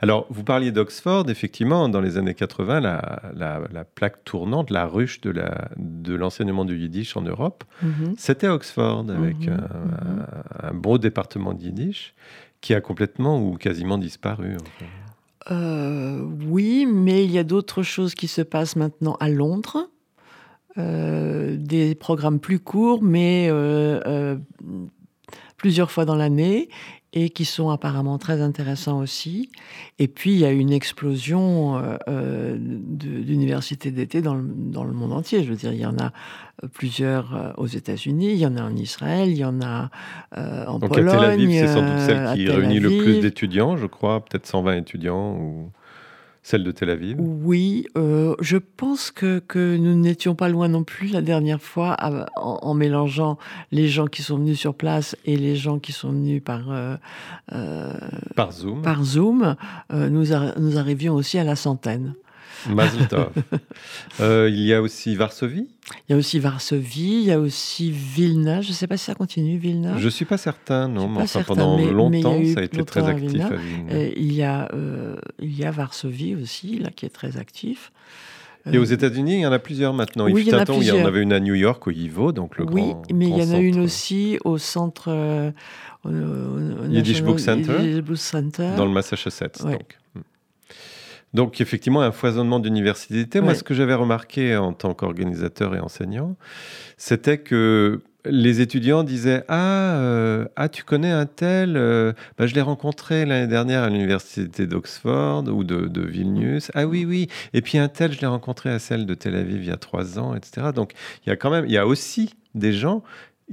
Alors, 0.00 0.26
vous 0.30 0.44
parliez 0.44 0.72
d'Oxford, 0.72 1.30
effectivement, 1.30 1.88
dans 1.88 2.00
les 2.00 2.18
années 2.18 2.34
80, 2.34 2.80
la, 2.80 3.22
la, 3.36 3.60
la 3.72 3.84
plaque 3.84 4.24
tournante, 4.24 4.70
la 4.70 4.86
ruche 4.86 5.20
de 5.20 5.32
de 5.76 6.14
l'enseignement 6.14 6.64
du 6.64 6.76
yiddish 6.78 7.16
en 7.16 7.22
Europe, 7.22 7.64
mhm. 7.82 8.14
c'était 8.16 8.48
Oxford, 8.48 9.06
avec 9.08 9.38
mhm. 9.38 9.50
Mhm. 9.50 10.26
un, 10.62 10.74
beau 10.74 10.98
département 10.98 11.54
de 11.54 11.62
yiddish 11.62 12.14
qui 12.60 12.74
a 12.74 12.80
complètement 12.80 13.40
ou 13.40 13.56
quasiment 13.56 13.98
disparu. 13.98 14.56
Euh, 15.50 16.22
oui, 16.46 16.86
mais 16.86 17.24
il 17.24 17.30
y 17.30 17.38
a 17.38 17.44
d'autres 17.44 17.82
choses 17.82 18.14
qui 18.14 18.28
se 18.28 18.42
passent 18.42 18.76
maintenant 18.76 19.16
à 19.20 19.28
Londres. 19.28 19.90
Euh, 20.76 21.56
des 21.58 21.94
programmes 21.94 22.38
plus 22.38 22.60
courts, 22.60 23.02
mais 23.02 23.48
euh, 23.50 24.36
plusieurs 25.56 25.90
fois 25.90 26.04
dans 26.04 26.14
l'année 26.14 26.68
et 27.12 27.30
qui 27.30 27.44
sont 27.44 27.70
apparemment 27.70 28.18
très 28.18 28.42
intéressants 28.42 28.98
aussi. 28.98 29.50
Et 29.98 30.08
puis, 30.08 30.32
il 30.32 30.38
y 30.38 30.44
a 30.44 30.50
une 30.50 30.72
explosion 30.72 31.78
euh, 31.78 31.96
euh 32.08 32.56
d'universités 32.58 33.90
d'été 33.90 34.20
dans 34.20 34.34
le, 34.34 34.44
dans 34.46 34.84
le, 34.84 34.92
monde 34.92 35.12
entier. 35.12 35.42
Je 35.42 35.50
veux 35.50 35.56
dire, 35.56 35.72
il 35.72 35.80
y 35.80 35.86
en 35.86 35.96
a 35.98 36.12
euh, 36.62 36.68
plusieurs 36.72 37.54
aux 37.56 37.66
États-Unis, 37.66 38.32
il 38.32 38.38
y 38.38 38.46
en 38.46 38.56
a 38.56 38.62
en 38.62 38.76
Israël, 38.76 39.30
il 39.30 39.38
y 39.38 39.44
en 39.44 39.60
a 39.62 39.90
euh, 40.36 40.66
en 40.66 40.78
Donc 40.78 40.90
Pologne. 40.90 41.06
Donc, 41.06 41.20
Tel 41.20 41.30
Aviv, 41.30 41.50
c'est 41.50 41.68
sans 41.68 41.82
doute 41.82 42.00
celle 42.00 42.34
qui 42.34 42.48
réunit 42.48 42.80
le 42.80 42.98
plus 42.98 43.20
d'étudiants, 43.20 43.76
je 43.76 43.86
crois, 43.86 44.24
peut-être 44.24 44.46
120 44.46 44.76
étudiants. 44.76 45.36
Ou... 45.36 45.70
Celle 46.48 46.64
de 46.64 46.70
Tel 46.70 46.88
Aviv 46.88 47.18
Oui, 47.20 47.84
euh, 47.98 48.34
je 48.40 48.56
pense 48.56 49.10
que, 49.10 49.38
que 49.38 49.76
nous 49.76 49.94
n'étions 49.94 50.34
pas 50.34 50.48
loin 50.48 50.66
non 50.68 50.82
plus 50.82 51.08
la 51.08 51.20
dernière 51.20 51.60
fois 51.60 51.94
en, 52.36 52.72
mélangeant 52.72 53.36
les 53.70 53.86
gens 53.86 54.06
qui 54.06 54.22
sont 54.22 54.38
venus 54.38 54.58
sur 54.58 54.74
place 54.74 55.14
et 55.26 55.36
les 55.36 55.56
gens 55.56 55.78
qui 55.78 55.92
sont 55.92 56.10
venus 56.10 56.42
par, 56.42 56.70
euh, 56.70 56.96
euh, 57.52 57.92
par 58.34 58.52
Zoom. 58.52 58.80
Par 58.80 59.04
Zoom 59.04 59.56
nous, 59.92 60.24
nous 60.56 60.78
arrivions 60.78 61.16
aussi 61.16 61.38
à 61.38 61.44
la 61.44 61.54
centaine. 61.54 62.14
Mazel 62.68 63.06
euh, 64.20 64.48
il 64.50 64.60
y 64.60 64.74
a 64.74 64.82
aussi 64.82 65.14
Varsovie 65.14 65.68
Il 66.08 66.12
y 66.12 66.14
a 66.14 66.16
aussi 66.16 66.38
Varsovie, 66.38 67.20
il 67.20 67.24
y 67.24 67.32
a 67.32 67.38
aussi 67.38 67.90
Vilna. 67.90 68.60
Je 68.60 68.68
ne 68.68 68.72
sais 68.74 68.86
pas 68.86 68.96
si 68.96 69.04
ça 69.04 69.14
continue, 69.14 69.58
Vilna. 69.58 69.96
Je 69.98 70.04
ne 70.04 70.10
suis 70.10 70.24
pas 70.24 70.38
certain, 70.38 70.88
non. 70.88 71.08
Mais 71.08 71.24
pendant 71.46 71.78
longtemps, 71.78 72.40
ça 72.54 72.60
a 72.60 72.62
été 72.62 72.84
très 72.84 73.06
actif 73.08 73.40
à, 73.40 73.56
Vilna. 73.56 74.12
il, 74.16 74.32
y 74.32 74.42
a, 74.42 74.68
euh, 74.74 75.16
il 75.40 75.56
y 75.56 75.64
a 75.64 75.70
Varsovie 75.70 76.34
aussi, 76.34 76.78
là, 76.78 76.90
qui 76.90 77.06
est 77.06 77.10
très 77.10 77.36
actif. 77.36 77.92
Et 78.70 78.78
aux 78.78 78.84
États-Unis, 78.84 79.36
il 79.36 79.40
y 79.40 79.46
en 79.46 79.52
a 79.52 79.58
plusieurs 79.58 79.94
maintenant. 79.94 80.26
Oui, 80.26 80.42
il, 80.46 80.48
y 80.48 80.54
en 80.54 80.58
a 80.58 80.64
il 80.68 80.84
y 80.84 80.90
en 80.90 81.06
avait 81.06 81.22
une 81.22 81.32
à 81.32 81.40
New 81.40 81.54
York, 81.54 81.86
au 81.86 81.90
YIVO, 81.90 82.32
donc 82.32 82.58
le 82.58 82.66
oui, 82.66 82.82
grand. 82.82 83.02
Oui, 83.08 83.14
mais 83.14 83.28
il 83.28 83.38
y 83.38 83.42
en 83.42 83.54
a 83.54 83.58
une 83.58 83.80
aussi 83.80 84.38
au 84.44 84.58
centre. 84.58 85.08
Euh, 85.08 85.50
Yiddish 86.88 87.22
Book 87.22 87.40
Center, 87.40 88.70
Dans 88.76 88.84
le 88.84 88.90
Massachusetts. 88.90 89.62
Donc. 89.62 89.98
Donc 91.34 91.60
effectivement, 91.60 92.00
un 92.00 92.12
foisonnement 92.12 92.58
d'universités. 92.58 93.40
Moi, 93.40 93.54
ce 93.54 93.62
que 93.62 93.74
j'avais 93.74 93.94
remarqué 93.94 94.56
en 94.56 94.72
tant 94.72 94.94
qu'organisateur 94.94 95.74
et 95.74 95.80
enseignant, 95.80 96.36
c'était 96.96 97.38
que 97.38 98.02
les 98.24 98.60
étudiants 98.60 99.04
disaient 99.04 99.44
ah, 99.48 99.96
euh, 99.96 100.46
ah 100.56 100.68
tu 100.68 100.82
connais 100.82 101.10
un 101.10 101.26
tel 101.26 101.76
euh, 101.76 102.12
bah, 102.36 102.46
je 102.46 102.54
l'ai 102.54 102.60
rencontré 102.60 103.24
l'année 103.24 103.46
dernière 103.46 103.82
à 103.82 103.90
l'université 103.90 104.66
d'Oxford 104.66 105.44
ou 105.48 105.64
de, 105.64 106.00
Vilnius. 106.02 106.70
Ah 106.74 106.86
oui 106.86 107.04
oui. 107.04 107.28
Et 107.54 107.62
puis 107.62 107.78
un 107.78 107.88
tel 107.88 108.12
je 108.12 108.20
l'ai 108.20 108.26
rencontré 108.26 108.70
à 108.70 108.78
celle 108.78 109.06
de 109.06 109.14
Tel 109.14 109.36
Aviv 109.36 109.62
il 109.62 109.68
y 109.68 109.72
a 109.72 109.76
trois 109.76 110.18
ans 110.18 110.34
etc 110.34 110.68
donc 110.74 110.92
il 111.24 111.30
y 111.30 111.32
a 111.32 111.36
quand 111.36 111.50
même 111.50 111.64
il 111.66 111.72
y 111.72 111.78
a 111.78 111.86
aussi 111.86 112.34
des 112.54 112.72
gens 112.72 113.02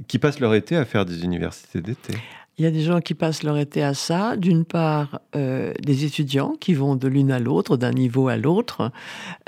qui 0.08 0.18
passent 0.18 0.40
leur 0.40 0.54
été 0.54 0.76
à 0.76 0.84
faire 0.84 1.04
des 1.04 1.24
universités 1.24 1.80
d'été 1.80 2.14
il 2.58 2.64
y 2.64 2.68
a 2.68 2.70
des 2.70 2.82
gens 2.82 3.00
qui 3.00 3.14
passent 3.14 3.42
leur 3.42 3.58
été 3.58 3.82
à 3.82 3.92
ça. 3.92 4.36
D'une 4.36 4.64
part, 4.64 5.20
euh, 5.34 5.74
des 5.82 6.04
étudiants 6.04 6.54
qui 6.58 6.72
vont 6.72 6.96
de 6.96 7.06
l'une 7.06 7.30
à 7.30 7.38
l'autre, 7.38 7.76
d'un 7.76 7.92
niveau 7.92 8.28
à 8.28 8.36
l'autre. 8.36 8.90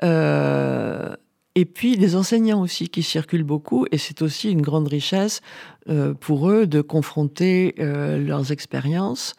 Euh, 0.04 1.16
et 1.54 1.64
puis 1.64 1.96
des 1.96 2.16
enseignants 2.16 2.60
aussi 2.60 2.88
qui 2.88 3.02
circulent 3.02 3.44
beaucoup. 3.44 3.86
Et 3.92 3.98
c'est 3.98 4.20
aussi 4.20 4.50
une 4.50 4.60
grande 4.60 4.88
richesse 4.88 5.40
euh, 5.88 6.12
pour 6.12 6.50
eux 6.50 6.66
de 6.66 6.82
confronter 6.82 7.74
leurs 7.78 8.52
expériences. 8.52 9.34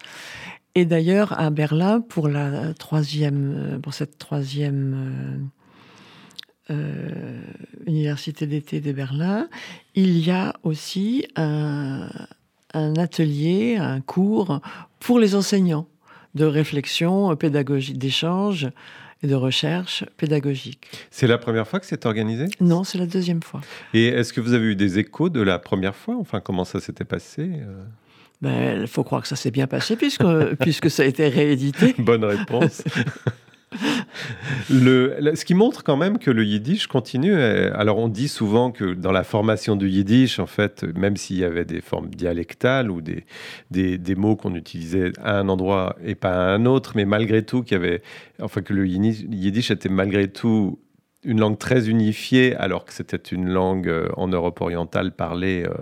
Et 0.74 0.86
d'ailleurs, 0.86 1.40
à 1.40 1.52
Berlin, 1.52 2.02
pour, 2.02 2.28
la 2.28 2.74
troisième, 2.74 3.80
pour 3.84 3.94
cette 3.94 4.18
troisième 4.18 5.50
université 7.88 8.48
d'été 8.48 8.80
de 8.80 8.92
Berlin, 8.92 9.48
il 9.96 10.20
y 10.20 10.32
a 10.32 10.54
aussi 10.64 11.28
un 11.36 12.10
un 12.74 12.96
atelier, 12.96 13.78
un 13.78 14.02
cours 14.02 14.62
pour 15.00 15.20
les 15.20 15.36
enseignants 15.36 15.88
de 16.36 16.46
réflexion 16.46 17.36
pédagogique, 17.36 17.98
d'échange 17.98 18.70
et 19.24 19.28
de 19.28 19.36
recherche 19.36 20.06
pédagogique. 20.18 20.88
C'est 21.12 21.28
la 21.28 21.38
première 21.38 21.68
fois 21.68 21.80
que 21.80 21.86
c'est 21.86 22.06
organisé? 22.06 22.46
Non, 22.62 22.84
c'est 22.84 22.98
la 22.98 23.06
deuxième 23.06 23.42
fois. 23.42 23.62
Et 23.94 24.08
est-ce 24.08 24.32
que 24.32 24.42
vous 24.42 24.54
avez 24.54 24.68
eu 24.68 24.76
des 24.76 25.00
échos 25.00 25.30
de 25.30 25.42
la 25.42 25.60
première 25.60 25.96
fois? 25.96 26.16
Enfin, 26.20 26.40
comment 26.40 26.64
ça 26.64 26.80
s'était 26.80 27.04
passé 27.04 27.50
euh? 27.54 27.84
ben, 28.42 28.82
Il 28.82 28.88
faut 28.88 29.04
croire 29.04 29.22
que 29.22 29.28
ça 29.28 29.36
s'est 29.36 29.52
bien 29.52 29.68
passé 29.68 29.96
puisque, 29.96 30.24
puisque 30.60 30.90
ça 30.90 31.04
a 31.04 31.06
été 31.06 31.28
réédité. 31.28 31.96
Bonne 31.98 32.24
réponse. 32.24 32.84
le, 34.70 35.32
ce 35.36 35.46
qui 35.46 35.54
montre 35.54 35.84
quand 35.84 35.98
même 35.98 36.18
que 36.18 36.32
le 36.32 36.44
yiddish 36.44 36.88
continue. 36.88 37.36
Alors, 37.36 37.98
on 37.98 38.08
dit 38.08 38.28
souvent 38.28 38.72
que 38.72 38.94
dans 38.94 39.12
la 39.12 39.24
formation 39.24 39.76
du 39.76 39.90
yiddish, 39.90 40.40
en 40.40 40.48
fait, 40.48 40.84
même 40.98 41.18
s'il 41.18 41.38
y 41.38 41.44
avait 41.44 41.66
des 41.66 41.82
formes 41.82 42.10
dialectales 42.10 42.90
ou 42.90 43.02
des, 43.02 43.26
des, 43.72 43.98
des 43.98 44.16
mots 44.16 44.36
qu'on 44.36 44.56
utilisait 44.56 45.12
à 45.22 45.38
un 45.38 45.50
endroit 45.50 45.96
et 46.04 46.16
pas 46.16 46.32
à 46.32 46.54
un 46.54 46.66
autre, 46.66 46.94
mais 46.96 47.06
malgré 47.06 47.44
tout, 47.44 47.64
qu'il 47.64 47.74
y 47.74 47.80
avait, 47.80 48.02
enfin, 48.42 48.62
que 48.62 48.74
le 48.74 48.88
yiddish 48.88 49.72
était 49.72 49.90
malgré 49.90 50.28
tout 50.28 50.80
une 51.24 51.42
langue 51.42 51.58
très 51.58 51.90
unifiée, 51.90 52.56
alors 52.56 52.86
que 52.86 52.94
c'était 52.94 53.18
une 53.18 53.50
langue 53.50 53.90
euh, 53.90 54.08
en 54.16 54.30
Europe 54.30 54.62
orientale 54.62 55.12
parlée 55.12 55.64
euh, 55.66 55.74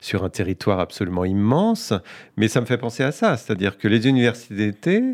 sur 0.00 0.24
un 0.24 0.28
territoire 0.28 0.80
absolument 0.80 1.24
immense. 1.24 1.92
Mais 2.36 2.48
ça 2.48 2.60
me 2.60 2.66
fait 2.66 2.78
penser 2.78 3.04
à 3.04 3.12
ça, 3.12 3.36
c'est-à-dire 3.36 3.78
que 3.78 3.86
les 3.86 4.08
universités 4.08 4.72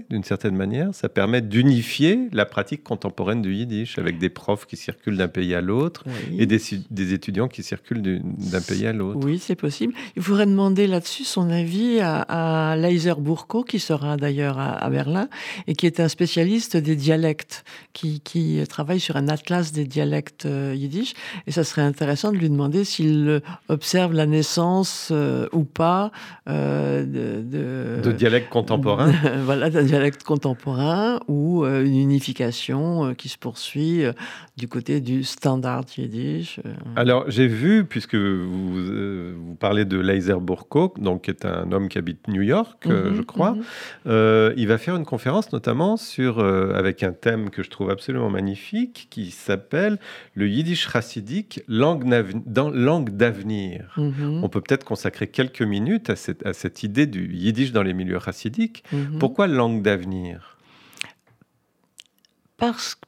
d'une 0.09 0.25
certaine 0.25 0.57
manière, 0.57 0.95
ça 0.95 1.11
permet 1.11 1.43
d'unifier 1.43 2.29
la 2.33 2.47
pratique 2.47 2.83
contemporaine 2.83 3.43
du 3.43 3.53
yiddish, 3.53 3.99
avec 3.99 4.19
des 4.19 4.31
profs 4.31 4.65
qui 4.65 4.79
circulent 4.79 5.19
d'un 5.19 5.29
pays 5.29 5.55
à 5.55 5.61
l'autre 5.61 6.05
et 6.39 6.47
des, 6.47 7.13
étudiants 7.13 7.49
qui 7.49 7.63
circulent 7.63 8.03
d'un 8.03 8.61
pays 8.63 8.87
à 8.87 8.95
l'autre. 8.95 9.21
Oui, 9.23 9.39
c'est 9.39 9.55
possible. 9.55 9.93
Il 10.17 10.23
faudrait 10.23 10.47
demander 10.47 10.87
là-dessus 10.87 11.25
son 11.25 11.51
avis 11.51 12.01
à, 12.01 12.71
à 12.73 12.77
Leiser 12.77 13.15
Burko, 13.19 13.65
qui 13.65 13.81
sera 13.81 14.17
d'ailleurs 14.17 14.59
à, 14.59 14.89
Berlin, 14.89 15.29
et 15.67 15.75
qui 15.75 15.85
est 15.85 16.01
un 16.01 16.09
spécialiste 16.09 16.79
des 16.79 16.97
dialectes, 16.97 17.65
qui, 17.93 18.21
qui 18.21 18.63
travaille 18.67 19.01
sur 19.01 19.17
un 19.17 19.29
atlas 19.29 19.58
des 19.73 19.85
dialectes 19.85 20.47
euh, 20.47 20.75
yiddish. 20.75 21.15
Et 21.47 21.53
ça 21.53 21.65
serait 21.65 21.83
intéressant 21.83 22.33
de 22.33 22.37
lui 22.37 22.49
demander 22.49 22.85
s'il 22.85 23.41
observe 23.69 24.13
la 24.13 24.27
naissance 24.27 25.09
euh, 25.11 25.49
ou 25.53 25.65
pas 25.65 26.11
euh, 26.49 27.05
de, 27.05 28.01
de, 28.01 28.13
dialectes 28.13 28.49
contemporains. 28.49 29.13
voilà, 29.45 29.71
d'un 29.71 29.83
dialecte 29.83 30.23
contemporain 30.23 31.21
ou 31.29 31.65
une 31.65 31.97
unification 31.97 33.15
qui 33.15 33.29
se 33.29 33.39
poursuit 33.39 34.03
du 34.57 34.69
côté 34.69 35.01
du 35.01 35.25
standard 35.25 35.85
yiddish. 35.97 36.61
Alors, 36.97 37.25
j'ai 37.29 37.47
vu, 37.47 37.85
puisque 37.85 38.15
vous, 38.15 39.35
vous 39.37 39.55
parlez 39.55 39.85
de 39.85 39.99
Leiser 39.99 40.39
Burko, 40.41 40.95
donc 40.99 41.23
qui 41.23 41.31
est 41.31 41.45
un 41.45 41.71
homme 41.73 41.89
qui 41.89 41.99
habite 41.99 42.27
New 42.29 42.43
York, 42.43 42.87
mhm, 42.87 43.15
je 43.15 43.23
crois, 43.23 43.53
mhm. 43.53 44.55
il 44.57 44.67
va 44.67 44.79
faire 44.79 44.97
une 44.97 45.05
conférence 45.05 45.53
notamment 45.53 45.97
sur, 45.97 46.41
avec 46.41 47.03
un 47.03 47.13
thème 47.13 47.51
que 47.51 47.63
je 47.63 47.71
trouve 47.71 47.91
absolument 47.91 48.31
magnifique, 48.31 49.09
qui 49.11 49.31
s'appelle 49.49 49.99
le 50.35 50.49
yiddish 50.49 50.89
chassidique, 50.91 51.61
langue, 51.69 52.05
langue 52.57 53.11
d'avenir. 53.11 53.93
Mhm. 53.97 54.45
On 54.45 54.49
peut 54.49 54.61
peut-être 54.61 54.85
consacrer 54.85 55.27
quelques 55.27 55.63
minutes 55.63 56.11
à 56.11 56.17
cette, 56.17 56.45
à 56.47 56.53
cette, 56.53 56.83
idée 56.83 57.07
du 57.07 57.35
yiddish 57.35 57.73
dans 57.73 57.83
les 57.83 57.95
milieux 57.95 58.21
chassidiques. 58.21 58.85
Mhm. 58.93 59.19
Pourquoi 59.19 59.47
langue 59.47 59.83
d'avenir? 59.83 60.59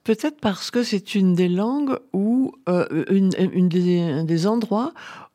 Peut-être 0.05 0.39
parce 0.41 0.71
que 0.71 0.85
c'est 0.85 1.17
une 1.17 1.35
des 1.35 1.49
langues 1.49 1.99
ou 2.13 2.55
euh, 2.69 2.87
une, 3.11 3.33
une 3.53 3.69
des, 3.69 4.23
des, 4.23 4.47
endroits 4.47 4.93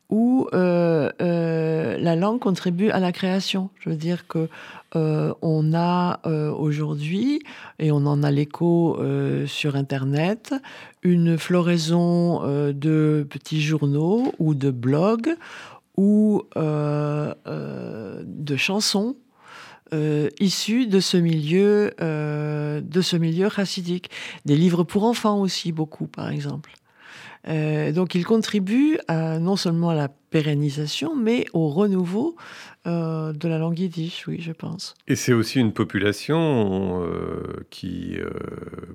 où 0.08 0.48
euh, 0.54 1.10
euh, 1.20 1.98
la 1.98 2.16
langue 2.16 2.40
contribue 2.40 2.90
à 2.90 3.00
la 3.00 3.12
création. 3.12 3.70
Je 3.80 3.90
veux 3.90 3.96
dire 3.96 4.26
que 4.26 4.48
euh, 4.96 5.32
on 5.42 5.74
a 5.74 6.20
aujourd'hui, 6.26 7.42
et 7.78 7.92
on 7.92 8.06
en 8.06 8.22
a 8.22 8.30
l'écho 8.30 8.98
sur 9.46 9.76
Internet, 9.76 10.54
une 11.02 11.38
floraison 11.38 12.42
de 12.72 13.26
petits 13.28 13.60
journaux 13.60 14.32
ou 14.38 14.54
de 14.54 14.70
blogs 14.70 15.36
ou 15.96 16.42
de 16.56 17.36
chansons 18.56 19.16
issus 20.40 20.86
de 20.86 21.00
ce 21.00 21.16
milieu, 21.16 21.92
de 22.00 23.00
ce 23.00 23.16
milieu 23.16 23.48
chassidique. 23.50 24.10
Des 24.44 24.56
livres 24.56 24.82
pour 24.82 25.04
enfants 25.04 25.40
aussi, 25.40 25.72
beaucoup, 25.72 26.06
par 26.06 26.30
exemple. 26.30 26.72
Euh, 27.48 27.92
donc 27.92 28.14
il 28.14 28.24
contribue 28.24 28.98
non 29.08 29.56
seulement 29.56 29.90
à 29.90 29.94
la 29.94 30.08
pérennisation, 30.08 31.14
mais 31.16 31.46
au 31.52 31.68
renouveau 31.68 32.36
euh, 32.86 33.32
de 33.32 33.48
la 33.48 33.58
langue 33.58 33.78
yiddish, 33.78 34.26
oui, 34.26 34.38
je 34.40 34.52
pense. 34.52 34.94
Et 35.06 35.16
c'est 35.16 35.32
aussi 35.32 35.60
une 35.60 35.72
population 35.72 37.02
euh, 37.04 37.66
qui, 37.70 38.16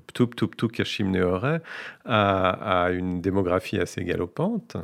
Ptup 0.06 0.34
Ptup 0.34 0.56
Ptup 0.56 0.72
Kashim 0.72 1.14
a, 2.04 2.84
a 2.84 2.90
une 2.90 3.20
démographie 3.20 3.78
assez 3.78 4.04
galopante. 4.04 4.76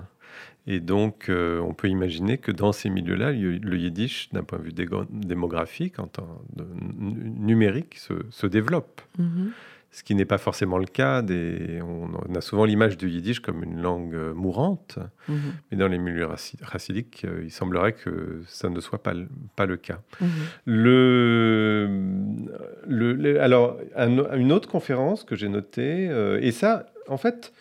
Et 0.70 0.81
donc, 0.81 1.31
on 1.31 1.72
peut 1.72 1.88
imaginer 1.88 2.37
que 2.37 2.52
dans 2.52 2.72
ces 2.72 2.90
milieux-là, 2.90 3.33
le 3.33 3.76
yiddish, 3.78 4.28
d'un 4.33 4.42
point 4.42 4.59
de 4.59 4.64
vue 4.64 4.74
démographique, 5.11 5.98
en 5.98 6.09
temps 6.09 6.42
numérique, 6.59 7.96
se, 7.96 8.46
développe. 8.46 9.00
Mm-hmm 9.18 9.48
ce 9.90 10.03
qui 10.03 10.14
n'est 10.14 10.24
pas 10.24 10.38
forcément 10.38 10.79
le 10.79 10.87
cas. 10.87 11.22
Des, 11.22 11.81
on, 11.83 12.35
a 12.35 12.40
souvent 12.40 12.64
l'image 12.64 12.96
du 12.96 13.09
yiddish 13.09 13.40
comme 13.40 13.64
une 13.64 13.81
langue 13.81 14.14
euh, 14.14 14.35
mourante, 14.35 14.98
mhm. 15.29 15.55
mais 15.70 15.77
dans 15.77 15.88
les 15.88 15.98
milieux 15.98 16.29
racidiques, 16.62 17.24
euh, 17.24 17.42
il 17.44 17.51
semblerait 17.51 17.94
que 17.94 18.42
ça 18.46 18.68
ne 18.68 18.81
soit 18.81 19.03
pas, 19.03 19.14
pas 19.57 19.66
le 19.66 19.77
cas. 19.77 20.01
Mhm. 20.20 20.29
le, 20.66 21.88
le, 22.87 23.40
alors, 23.40 23.79
une 23.96 24.53
autre 24.53 24.68
conférence 24.68 25.24
que 25.24 25.37
j'ai 25.37 25.48
notée, 25.48 26.09
euh, 26.11 26.38
et 26.40 26.53
ça, 26.53 26.87
en 27.09 27.16
fait, 27.16 27.53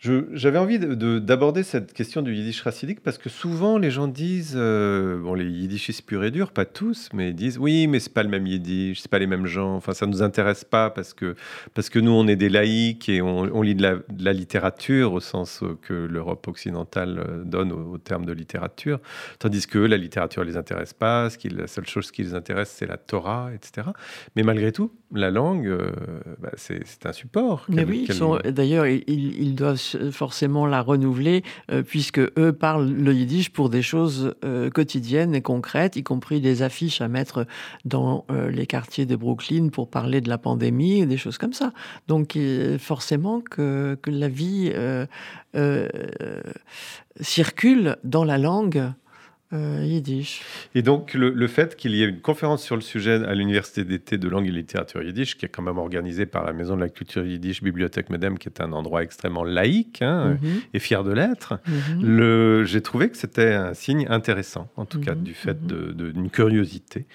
j'avais 0.00 0.58
envie 0.58 0.78
d'aborder 0.78 1.62
cette 1.62 1.92
question 1.92 2.22
du 2.22 2.34
yiddish 2.34 2.62
racidique 2.62 3.00
parce 3.02 3.18
que 3.18 3.28
souvent 3.28 3.76
les 3.76 3.90
gens 3.90 4.08
disent, 4.08 4.54
euh, 4.56 5.20
bon 5.20 5.34
les 5.34 5.44
yiddishistes 5.44 6.06
purs 6.06 6.24
et 6.24 6.30
durs, 6.30 6.52
pas 6.52 6.64
tous, 6.64 7.10
mais 7.12 7.30
ils 7.30 7.34
disent 7.34 7.58
oui 7.58 7.86
mais 7.86 8.00
c'est 8.00 8.14
pas 8.14 8.22
le 8.22 8.30
même 8.30 8.46
yiddish, 8.46 9.02
c'est 9.02 9.10
pas 9.10 9.18
les 9.18 9.26
mêmes 9.26 9.44
gens, 9.44 9.74
enfin 9.74 9.92
ça 9.92 10.06
nous 10.06 10.22
intéresse 10.22 10.64
pas 10.64 10.88
parce 10.88 11.12
que, 11.12 11.34
parce 11.74 11.90
que 11.90 11.98
nous 11.98 12.12
on 12.12 12.26
est 12.28 12.36
des 12.36 12.48
laïcs 12.48 13.10
et 13.10 13.20
on, 13.20 13.60
lit 13.60 13.74
de 13.74 14.02
la, 14.18 14.32
littérature 14.32 15.12
au 15.12 15.20
sens 15.20 15.62
que 15.82 15.92
l'Europe 15.92 16.48
occidentale 16.48 17.18
euh, 17.18 17.44
donne 17.44 17.70
au, 17.70 17.98
terme 17.98 18.24
de 18.24 18.32
littérature, 18.32 19.00
tandis 19.38 19.66
que 19.66 19.78
la 19.78 19.98
littérature 19.98 20.44
les 20.44 20.56
intéresse 20.56 20.94
pas, 20.94 21.28
ce 21.28 21.36
qui, 21.36 21.50
la 21.50 21.66
seule 21.66 21.86
chose 21.86 22.10
qui 22.10 22.22
les 22.22 22.34
intéresse 22.34 22.70
c'est 22.70 22.86
la 22.86 22.96
Torah, 22.96 23.50
etc. 23.54 23.88
Mais 24.34 24.44
malgré 24.44 24.72
tout, 24.72 24.92
la 25.12 25.30
langue, 25.30 25.66
euh, 25.66 25.90
bah, 26.40 26.50
c'est 26.56 26.84
un 27.04 27.12
support. 27.12 27.64
Mais 27.68 27.84
oui, 27.84 28.08
d'ailleurs 28.44 28.86
ils, 28.86 29.02
ils 29.08 29.54
doivent 29.54 29.80
forcément 30.12 30.66
la 30.66 30.82
renouveler, 30.82 31.42
euh, 31.70 31.82
puisque 31.82 32.20
eux 32.20 32.52
parlent 32.52 32.90
le 32.90 33.12
yiddish 33.12 33.50
pour 33.50 33.70
des 33.70 33.82
choses 33.82 34.34
euh, 34.44 34.70
quotidiennes 34.70 35.34
et 35.34 35.42
concrètes, 35.42 35.96
y 35.96 36.02
compris 36.02 36.40
des 36.40 36.62
affiches 36.62 37.00
à 37.00 37.08
mettre 37.08 37.46
dans 37.84 38.24
les 38.50 38.66
quartiers 38.66 39.06
de 39.06 39.16
Brooklyn 39.16 39.68
pour 39.68 39.88
parler 39.88 40.20
de 40.20 40.28
la 40.28 40.38
pandémie 40.38 41.00
et 41.00 41.06
des 41.06 41.16
choses 41.16 41.38
comme 41.38 41.52
ça. 41.52 41.72
Donc 42.08 42.38
forcément 42.78 43.40
que, 43.40 43.98
que 44.02 44.10
la 44.10 44.28
vie 44.28 44.72
circule 47.20 47.96
dans 48.04 48.24
la 48.24 48.38
langue 48.38 48.92
euh, 49.52 49.84
yiddish. 49.84 50.42
Et 50.76 50.82
donc, 50.82 51.14
le, 51.14 51.46
fait 51.48 51.74
qu'il 51.74 51.94
y 51.96 52.04
ait 52.04 52.08
une 52.08 52.20
conférence 52.20 52.62
sur 52.62 52.76
le 52.76 52.82
sujet 52.82 53.24
à 53.24 53.34
l'Université 53.34 53.84
d'été 53.84 54.16
de 54.16 54.28
langue 54.28 54.46
et 54.46 54.50
littérature 54.52 55.02
yiddish, 55.02 55.36
qui 55.36 55.46
est 55.46 55.48
quand 55.48 55.62
même 55.62 55.78
organisée 55.78 56.24
par 56.24 56.44
la 56.44 56.52
Maison 56.52 56.76
de 56.76 56.80
la 56.80 56.88
culture 56.88 57.24
yiddish, 57.24 57.62
Bibliothèque 57.62 58.10
Medem, 58.10 58.38
qui 58.38 58.48
est 58.48 58.60
un 58.60 58.72
endroit 58.72 59.02
extrêmement 59.02 59.42
laïque 59.42 60.02
hein, 60.02 60.38
mhm. 60.40 60.60
et 60.72 60.78
fier 60.78 61.02
de 61.02 61.12
l'être, 61.12 61.58
mhm. 61.66 62.64
j'ai 62.64 62.80
trouvé 62.80 63.10
que 63.10 63.16
c'était 63.16 63.52
un 63.52 63.74
signe 63.74 64.06
intéressant, 64.08 64.70
en 64.76 64.84
tout 64.84 65.00
cas, 65.00 65.14
mhm. 65.14 65.22
du 65.22 65.34
fait 65.34 65.66
d'une 65.66 66.30
curiosité. 66.30 67.06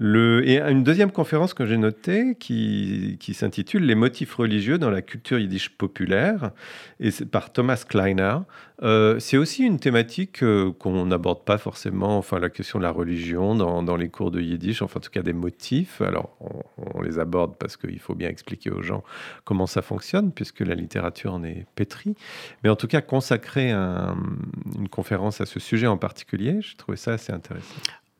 Le, 0.00 0.46
et 0.48 0.60
une 0.60 0.82
deuxième 0.82 1.12
conférence 1.12 1.54
que 1.54 1.64
j'ai 1.64 1.76
notée, 1.76 2.36
qui, 2.40 3.18
qui 3.20 3.34
s'intitule 3.34 3.84
Les 3.84 3.94
motifs 3.94 4.34
religieux 4.34 4.78
dans 4.78 4.90
la 4.90 5.02
culture 5.02 5.38
yiddish 5.38 5.68
populaire, 5.68 6.50
et 6.98 7.10
c'est 7.10 7.26
par 7.26 7.52
Thomas 7.52 7.84
Kleiner. 7.88 8.38
Euh, 8.82 9.20
c'est 9.20 9.36
aussi 9.36 9.62
une 9.62 9.78
thématique 9.78 10.42
euh, 10.42 10.72
qu'on 10.72 11.06
n'aborde 11.06 11.44
pas 11.44 11.58
forcément, 11.58 11.83
enfin 12.00 12.38
la 12.38 12.50
question 12.50 12.78
de 12.78 12.84
la 12.84 12.90
religion 12.90 13.54
dans, 13.54 13.96
les 13.96 14.08
cours 14.08 14.30
de 14.30 14.40
yiddish, 14.40 14.82
enfin 14.82 14.98
en 14.98 15.00
tout 15.00 15.10
cas 15.10 15.22
des 15.22 15.32
motifs. 15.32 16.00
Alors 16.00 16.36
on, 16.78 17.02
les 17.02 17.18
aborde 17.18 17.56
parce 17.58 17.76
qu'il 17.76 17.98
faut 17.98 18.14
bien 18.14 18.28
expliquer 18.28 18.70
aux 18.70 18.82
gens 18.82 19.02
comment 19.44 19.66
ça 19.66 19.82
fonctionne, 19.82 20.32
puisque 20.32 20.60
la 20.60 20.74
littérature 20.74 21.34
en 21.34 21.44
est 21.44 21.66
pétrie. 21.74 22.16
Mais 22.62 22.70
en 22.70 22.76
tout 22.76 22.86
cas, 22.86 23.00
consacrer 23.00 23.72
une 23.72 24.88
conférence 24.90 25.40
à 25.40 25.46
ce 25.46 25.60
sujet 25.60 25.86
en 25.86 25.98
particulier, 25.98 26.60
je 26.62 26.76
trouvais 26.76 26.96
ça 26.96 27.12
assez 27.12 27.32
intéressant. 27.32 27.74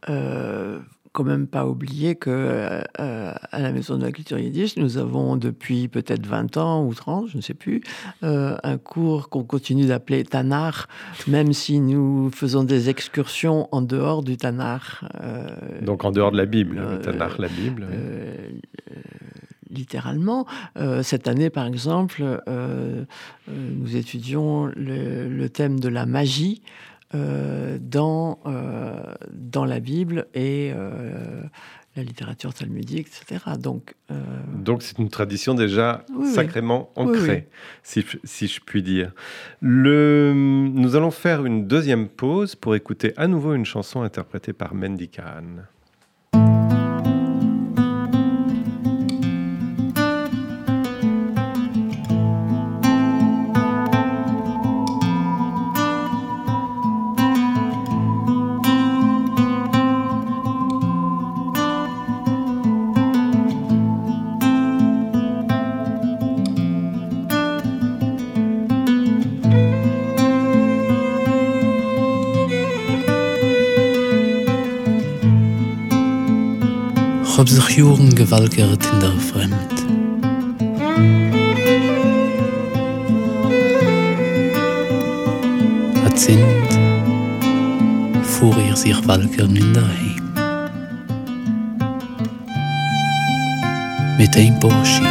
Euh, 0.08 0.80
quand 1.14 1.24
même 1.24 1.46
pas 1.46 1.64
oublier 1.64 2.16
que 2.16 2.28
euh, 2.28 2.82
à 2.98 3.60
la 3.60 3.70
Maison 3.70 3.96
de 3.96 4.02
la 4.02 4.10
Culture 4.10 4.36
Yiddish, 4.36 4.76
nous 4.76 4.98
avons 4.98 5.36
depuis 5.36 5.86
peut-être 5.86 6.26
20 6.26 6.56
ans 6.56 6.84
ou 6.84 6.92
30, 6.92 7.28
je 7.28 7.36
ne 7.36 7.42
sais 7.42 7.54
plus, 7.54 7.82
euh, 8.24 8.56
un 8.64 8.78
cours 8.78 9.28
qu'on 9.28 9.44
continue 9.44 9.86
d'appeler 9.86 10.24
Tanar, 10.24 10.88
même 11.28 11.52
si 11.52 11.78
nous 11.78 12.30
faisons 12.32 12.64
des 12.64 12.90
excursions 12.90 13.68
en 13.70 13.80
dehors 13.80 14.24
du 14.24 14.36
Tanar. 14.36 15.08
Euh, 15.22 15.46
Donc 15.82 16.04
en 16.04 16.10
dehors 16.10 16.32
de 16.32 16.36
la 16.36 16.46
Bible, 16.46 16.82
le 16.90 16.98
Tanar, 16.98 17.40
la 17.40 17.48
Bible. 17.48 17.86
littéralement. 19.70 20.46
cette 21.02 21.28
année, 21.28 21.50
par 21.50 21.66
exemple, 21.66 22.24
nous 23.48 23.96
étudions 23.96 24.66
le, 24.76 25.46
thème 25.46 25.78
de 25.78 25.88
la 25.88 26.06
magie 26.06 26.62
dans, 27.14 28.38
euh, 28.46 29.14
dans 29.30 29.64
la 29.64 29.80
Bible 29.80 30.26
et 30.34 30.72
euh, 30.74 31.42
la 31.96 32.02
littérature 32.02 32.52
talmudique, 32.52 33.06
etc. 33.06 33.44
Donc, 33.58 33.94
Donc 34.56 34.82
c'est 34.82 34.98
une 34.98 35.10
tradition 35.10 35.54
déjà 35.54 36.04
sacrément 36.34 36.90
ancrée, 36.96 37.48
si, 37.84 38.04
si, 38.24 38.48
je 38.48 38.60
puis 38.60 38.82
dire. 38.82 39.12
Le... 39.60 40.32
Nous 40.34 40.96
allons 40.96 41.12
faire 41.12 41.46
une 41.46 41.68
deuxième 41.68 42.08
pause 42.08 42.56
pour 42.56 42.74
écouter 42.74 43.12
à 43.16 43.28
nouveau 43.28 43.54
une 43.54 43.64
chanson 43.64 44.02
interprétée 44.02 44.52
par 44.52 44.74
Mendy 44.74 45.08
Khan. 45.08 45.62
Hab 77.36 77.48
sich 77.48 77.68
Juren 77.76 78.14
gewalkert 78.14 78.86
in 78.92 79.00
der 79.00 79.12
Fremd. 79.12 79.54
Sind, 86.16 86.38
fuhr 88.22 88.56
ihr 88.56 88.76
sich 88.76 88.96
walkern 89.06 89.56
in 89.56 89.74
der 89.74 89.82
Heim. 89.82 90.32
Mit 94.16 94.36
ein 94.36 94.58
Borschi, 94.60 95.02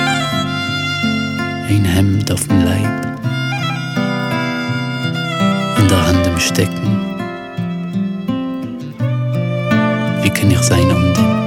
ein 1.70 1.84
Hemd 1.84 2.32
auf 2.32 2.48
dem 2.48 2.64
Leib, 2.64 3.06
in 5.78 5.88
der 5.90 6.08
Hand 6.08 6.26
im 6.26 6.40
Stecken. 6.40 7.02
Wie 10.24 10.30
kann 10.30 10.52
ich 10.52 10.62
sein 10.62 10.90
um 10.90 11.14
dem? 11.14 11.43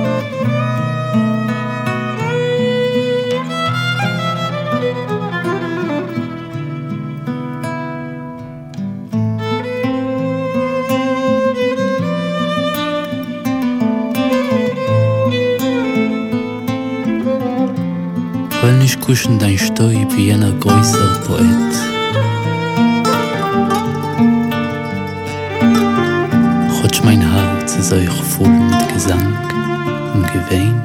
Kuschen 19.16 19.38
dein 19.38 19.57
Stäub 19.57 20.14
wie 20.14 20.26
jener 20.26 20.52
größer 20.52 21.22
Poet. 21.26 21.74
Chotsch 26.68 27.02
mein 27.02 27.22
Herz 27.22 27.76
ist 27.76 27.94
euch 27.94 28.11
voll 28.11 28.48
mit 28.48 28.92
Gesang 28.92 29.38
und 30.12 30.26
Gewein. 30.35 30.75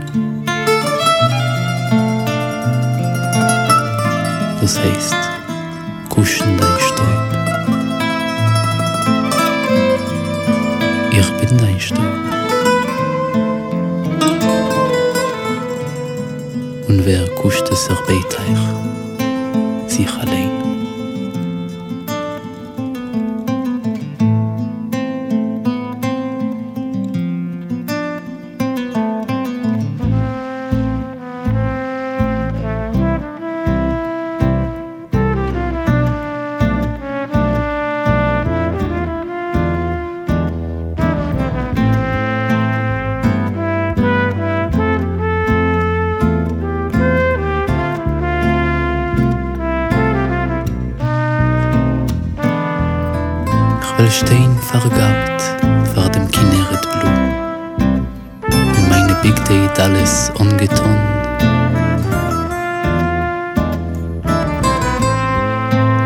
אבל 54.02 54.10
שתיהן 54.10 54.58
פרגבת, 54.58 55.42
פרדם 55.96 56.28
כנרת 56.28 56.86
בלו. 56.86 57.12
Und 58.50 58.90
meine 58.90 59.16
Big 59.22 59.38
ist 59.50 59.80
alles 59.80 60.32
ungetan. 60.42 61.00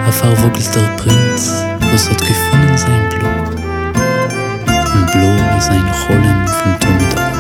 A 0.08 0.12
verwogelt 0.21 0.75
der 0.75 0.89
Prinz, 1.01 1.41
was 1.91 2.03
hat 2.10 2.21
gefunden 2.29 2.77
sein 2.84 3.03
Blut. 3.12 3.49
Und 4.95 5.05
Blu 5.13 5.31
ist 5.58 5.69
ein 5.75 5.88
Cholem 5.99 6.39
von 6.58 6.71
Tomidon. 6.81 7.34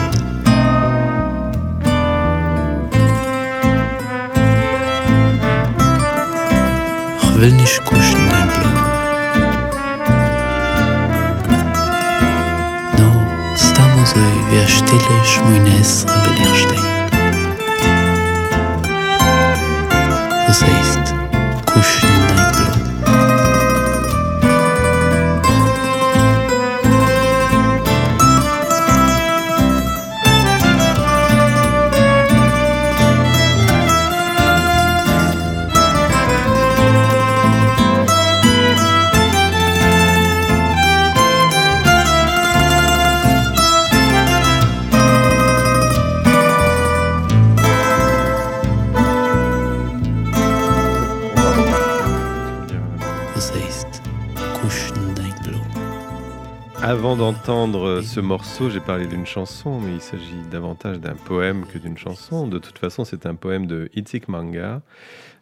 Will 7.39 7.51
nicht 7.61 7.79
kuschen, 7.89 8.34
genauso 14.13 14.19
wie 14.51 14.59
ein 14.59 14.67
stille 14.67 15.25
Schmünes 15.25 16.03
über 16.03 16.35
dir 16.35 16.55
steht. 16.55 16.79
Das 20.47 20.61
heißt, 20.61 21.13
kuscheln 21.65 22.44
d'entendre 57.25 58.01
ce 58.01 58.19
morceau, 58.19 58.69
j'ai 58.69 58.79
parlé 58.79 59.07
d'une 59.07 59.25
chanson, 59.25 59.79
mais 59.79 59.93
il 59.93 60.01
s'agit 60.01 60.43
davantage 60.51 60.99
d'un 60.99 61.15
poème 61.15 61.65
que 61.65 61.79
d'une 61.79 61.97
chanson. 61.97 62.47
De 62.47 62.59
toute 62.59 62.77
façon, 62.77 63.03
c'est 63.03 63.25
un 63.25 63.33
poème 63.33 63.65
de 63.65 63.89
Itzik 63.95 64.27
Manga, 64.27 64.83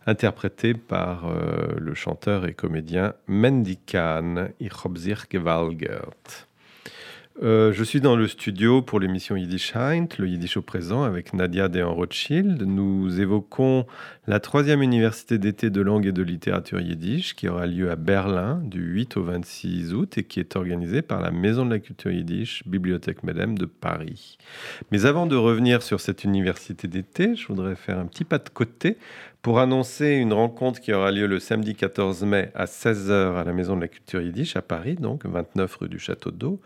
interprété 0.05 0.75
par 0.75 1.27
euh, 1.27 1.73
le 1.77 1.93
chanteur 1.93 2.45
et 2.45 2.53
comédien 2.53 3.15
Mendy 3.27 3.75
Khan, 3.85 4.47
Ich 4.61 4.71
hab 4.85 4.97
sich 4.97 5.27
gewalgert. 5.29 6.47
Euh, 7.41 7.73
je 7.73 7.83
suis 7.83 7.99
dans 7.99 8.15
le 8.15 8.27
studio 8.27 8.83
pour 8.83 8.99
l'émission 8.99 9.35
Yiddish 9.35 9.75
Heint, 9.75 10.05
le 10.19 10.27
Yiddish 10.27 10.55
au 10.55 10.61
présent, 10.61 11.01
avec 11.01 11.33
Nadia 11.33 11.67
Dehan 11.67 11.91
Rothschild. 11.91 12.61
Nous 12.61 13.19
évoquons 13.19 13.87
la 14.27 14.39
troisième 14.39 14.83
université 14.83 15.39
d'été 15.39 15.71
de 15.71 15.81
langue 15.81 16.05
et 16.05 16.11
de 16.11 16.21
littérature 16.21 16.79
yiddish 16.79 17.35
qui 17.35 17.49
aura 17.49 17.65
lieu 17.65 17.89
à 17.89 17.95
Berlin 17.95 18.61
du 18.63 18.81
8 18.83 19.17
au 19.17 19.23
26 19.23 19.95
août 19.95 20.17
et 20.19 20.23
qui 20.23 20.39
est 20.39 20.55
organisée 20.55 21.01
par 21.01 21.21
la 21.21 21.31
Maison 21.31 21.65
de 21.65 21.71
la 21.71 21.79
culture 21.79 22.11
yiddish, 22.11 22.61
Bibliothèque 22.67 23.23
Medem 23.23 23.57
de 23.57 23.65
Paris. 23.65 24.37
Mais 24.91 25.05
avant 25.07 25.25
de 25.25 25.35
revenir 25.35 25.81
sur 25.81 25.99
cette 25.99 26.23
université 26.23 26.87
d'été, 26.87 27.35
je 27.35 27.47
voudrais 27.47 27.75
faire 27.75 27.97
un 27.97 28.05
petit 28.05 28.25
pas 28.25 28.37
de 28.37 28.49
côté 28.49 28.97
pour 29.41 29.59
annoncer 29.59 30.11
une 30.11 30.33
rencontre 30.33 30.79
qui 30.79 30.93
aura 30.93 31.11
lieu 31.11 31.25
le 31.25 31.39
samedi 31.39 31.73
14 31.73 32.23
mai 32.25 32.51
à 32.53 32.65
16h 32.65 33.37
à 33.37 33.43
la 33.43 33.53
Maison 33.53 33.75
de 33.75 33.81
la 33.81 33.87
culture 33.87 34.21
yiddish 34.21 34.55
à 34.55 34.61
Paris, 34.61 34.95
donc 34.95 35.25
29 35.25 35.75
rue 35.77 35.89
du 35.89 35.97
Château 35.97 36.29
d'Eau. 36.29 36.61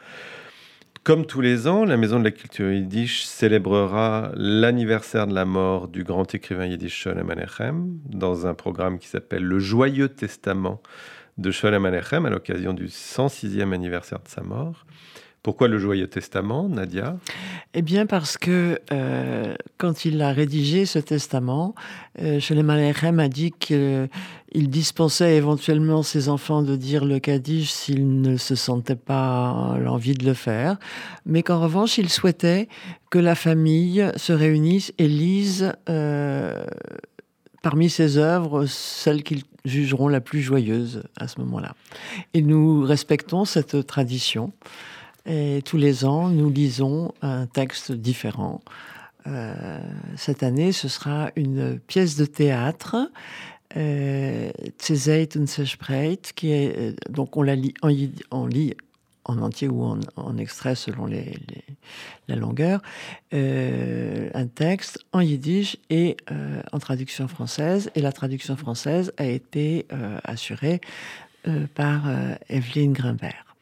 Comme 1.07 1.25
tous 1.25 1.39
les 1.39 1.69
ans, 1.69 1.85
la 1.85 1.95
Maison 1.95 2.19
de 2.19 2.25
la 2.25 2.31
Culture 2.31 2.69
Yiddish 2.69 3.23
célébrera 3.23 4.29
l'anniversaire 4.35 5.25
de 5.25 5.33
la 5.33 5.45
mort 5.45 5.87
du 5.87 6.03
grand 6.03 6.35
écrivain 6.35 6.65
yiddish 6.65 7.03
Sholem 7.03 7.29
Aleichem 7.29 7.97
dans 8.09 8.45
un 8.45 8.53
programme 8.53 8.99
qui 8.99 9.07
s'appelle 9.07 9.45
Le 9.45 9.57
Joyeux 9.57 10.09
Testament 10.09 10.81
de 11.37 11.49
Sholem 11.49 11.85
Aleichem 11.85 12.25
à 12.25 12.29
l'occasion 12.29 12.73
du 12.73 12.87
106e 12.87 13.71
anniversaire 13.71 14.19
de 14.19 14.27
sa 14.27 14.41
mort. 14.41 14.85
Pourquoi 15.43 15.67
le 15.67 15.77
Joyeux 15.77 16.07
Testament, 16.07 16.67
Nadia? 16.67 17.17
Eh 17.73 17.81
bien 17.81 18.05
parce 18.05 18.37
que 18.37 18.79
euh, 18.91 19.55
quand 19.77 20.03
il 20.03 20.21
a 20.21 20.31
rédigé 20.31 20.85
ce 20.85 20.99
testament, 20.99 21.75
euh, 22.21 22.39
Sholem 22.39 22.69
Aleichem 22.69 23.19
a 23.19 23.29
dit 23.29 23.51
qu'il 23.51 24.09
dispensait 24.53 25.35
éventuellement 25.35 26.03
ses 26.03 26.27
enfants 26.27 26.63
de 26.63 26.75
dire 26.75 27.05
le 27.05 27.19
Kaddish 27.19 27.69
s'ils 27.69 28.21
ne 28.21 28.35
se 28.37 28.55
sentaient 28.55 28.95
pas 28.95 29.77
l'envie 29.79 30.15
de 30.15 30.25
le 30.25 30.33
faire, 30.33 30.77
mais 31.25 31.43
qu'en 31.43 31.61
revanche, 31.61 31.97
il 31.97 32.09
souhaitait 32.09 32.67
que 33.09 33.19
la 33.19 33.35
famille 33.35 34.11
se 34.15 34.33
réunisse 34.33 34.91
et 34.97 35.07
lise 35.07 35.71
euh, 35.89 36.65
parmi 37.61 37.89
ses 37.89 38.17
œuvres 38.17 38.65
celles 38.65 39.23
qu'ils 39.23 39.43
jugeront 39.65 40.07
la 40.07 40.21
plus 40.21 40.41
joyeuse 40.41 41.03
à 41.19 41.27
ce 41.27 41.39
moment-là. 41.41 41.75
Et 42.33 42.41
nous 42.41 42.81
respectons 42.83 43.45
cette 43.45 43.85
tradition. 43.85 44.53
Et 45.27 45.61
tous 45.65 45.77
les 45.77 46.05
ans, 46.05 46.29
nous 46.29 46.49
lisons 46.49 47.13
un 47.21 47.47
texte 47.47 47.91
différent. 47.91 48.61
Euh, 49.27 49.79
cette 50.15 50.41
année, 50.41 50.71
ce 50.71 50.87
sera 50.87 51.31
une 51.35 51.79
pièce 51.79 52.15
de 52.15 52.25
théâtre, 52.25 52.95
euh, 53.75 54.51
qui 56.35 56.51
est 56.51 56.77
euh, 56.77 56.93
donc 57.09 57.35
on 57.35 57.41
la 57.41 57.55
lit 57.55 57.73
on 58.31 58.45
lit 58.47 58.73
en 59.25 59.39
entier 59.39 59.67
ou 59.67 59.83
en, 59.83 60.37
extrait 60.37 60.75
selon 60.75 61.05
la 62.29 62.35
longueur, 62.37 62.81
euh, 63.33 64.29
un 64.33 64.47
texte 64.47 65.03
en 65.11 65.19
yiddish 65.19 65.75
et 65.89 66.15
en 66.71 66.79
traduction 66.79 67.27
française. 67.27 67.91
Et 67.95 67.99
la 67.99 68.13
traduction 68.13 68.55
française 68.55 69.11
a 69.17 69.25
été 69.25 69.85
assurée 70.23 70.79
par 71.75 72.09
Evelyne 72.47 72.93
Grimbert. 72.93 73.57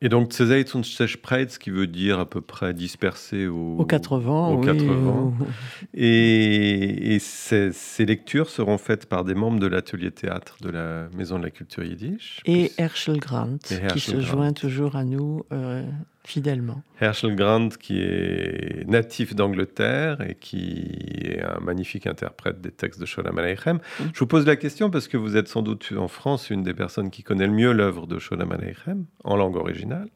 Et 0.00 0.08
donc, 0.08 0.32
Zezeit 0.32 0.74
und 0.76 0.84
ce 0.84 1.58
qui 1.58 1.70
veut 1.70 1.88
dire 1.88 2.20
à 2.20 2.26
peu 2.28 2.40
près 2.40 2.72
dispersé 2.72 3.46
au, 3.48 3.76
Aux 3.78 3.84
quatre 3.84 4.18
vents, 4.18 4.52
aux 4.54 4.58
oui, 4.60 4.66
quatre 4.66 4.84
ou- 4.84 4.94
vents. 4.94 5.34
Et, 5.94 7.14
et 7.14 7.18
ces, 7.18 7.72
ces 7.72 8.06
lectures 8.06 8.48
seront 8.50 8.78
faites 8.78 9.06
par 9.06 9.24
des 9.24 9.34
membres 9.34 9.58
de 9.58 9.66
l'atelier 9.66 10.10
théâtre 10.12 10.56
de 10.60 10.70
la 10.70 11.08
Maison 11.16 11.38
de 11.38 11.44
la 11.44 11.50
Culture 11.50 11.82
Yiddish. 11.82 12.40
Et 12.46 12.70
Herschel 12.78 13.18
Grant, 13.18 13.58
Et 13.70 13.86
qui 13.88 14.00
se 14.00 14.20
joint 14.20 14.52
toujours 14.52 14.94
à 14.94 15.04
nous 15.04 15.42
euh, 15.52 15.82
fidèlement. 16.24 16.82
Herschel 17.00 17.34
Grant, 17.36 17.70
qui 17.70 18.00
est 18.00 18.86
natif 18.86 19.34
d'Angleterre 19.34 20.20
et 20.20 20.34
qui 20.34 20.84
est 21.22 21.42
un 21.42 21.60
magnifique 21.60 22.06
interprète 22.06 22.60
des 22.60 22.70
textes 22.70 23.00
de 23.00 23.06
Sholem 23.06 23.38
Aleichem. 23.38 23.76
Mm. 23.76 24.04
Je 24.12 24.18
vous 24.18 24.26
pose 24.26 24.46
la 24.46 24.56
question 24.56 24.90
parce 24.90 25.08
que 25.08 25.16
vous 25.16 25.36
êtes 25.36 25.48
sans 25.48 25.62
doute 25.62 25.92
en 25.96 26.08
France 26.08 26.50
une 26.50 26.62
des 26.62 26.74
personnes 26.74 27.10
qui 27.10 27.22
connaît 27.22 27.46
le 27.46 27.52
mieux 27.52 27.72
l'œuvre 27.72 28.06
de 28.06 28.18
Sholem 28.18 28.52
Aleichem 28.52 29.06
en 29.24 29.36
langue 29.36 29.56
originale. 29.56 30.08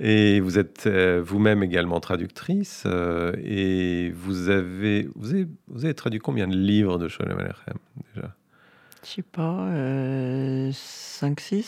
Et 0.00 0.40
vous 0.40 0.58
êtes 0.58 0.86
euh, 0.86 1.20
vous-même 1.22 1.62
également 1.62 2.00
traductrice. 2.00 2.84
Euh, 2.86 3.32
et 3.42 4.10
vous 4.14 4.48
avez, 4.48 5.08
vous 5.16 5.34
avez, 5.34 5.46
vous 5.68 5.84
avez 5.84 5.94
traduit 5.94 6.20
combien 6.20 6.48
de 6.48 6.56
livres 6.56 6.98
de 6.98 7.08
Sholem 7.08 7.38
Aleichem 7.38 7.76
déjà? 8.14 8.34
Je 9.04 9.10
sais 9.10 9.22
pas, 9.22 9.66
5-6 9.68 9.72
euh, 9.74 10.72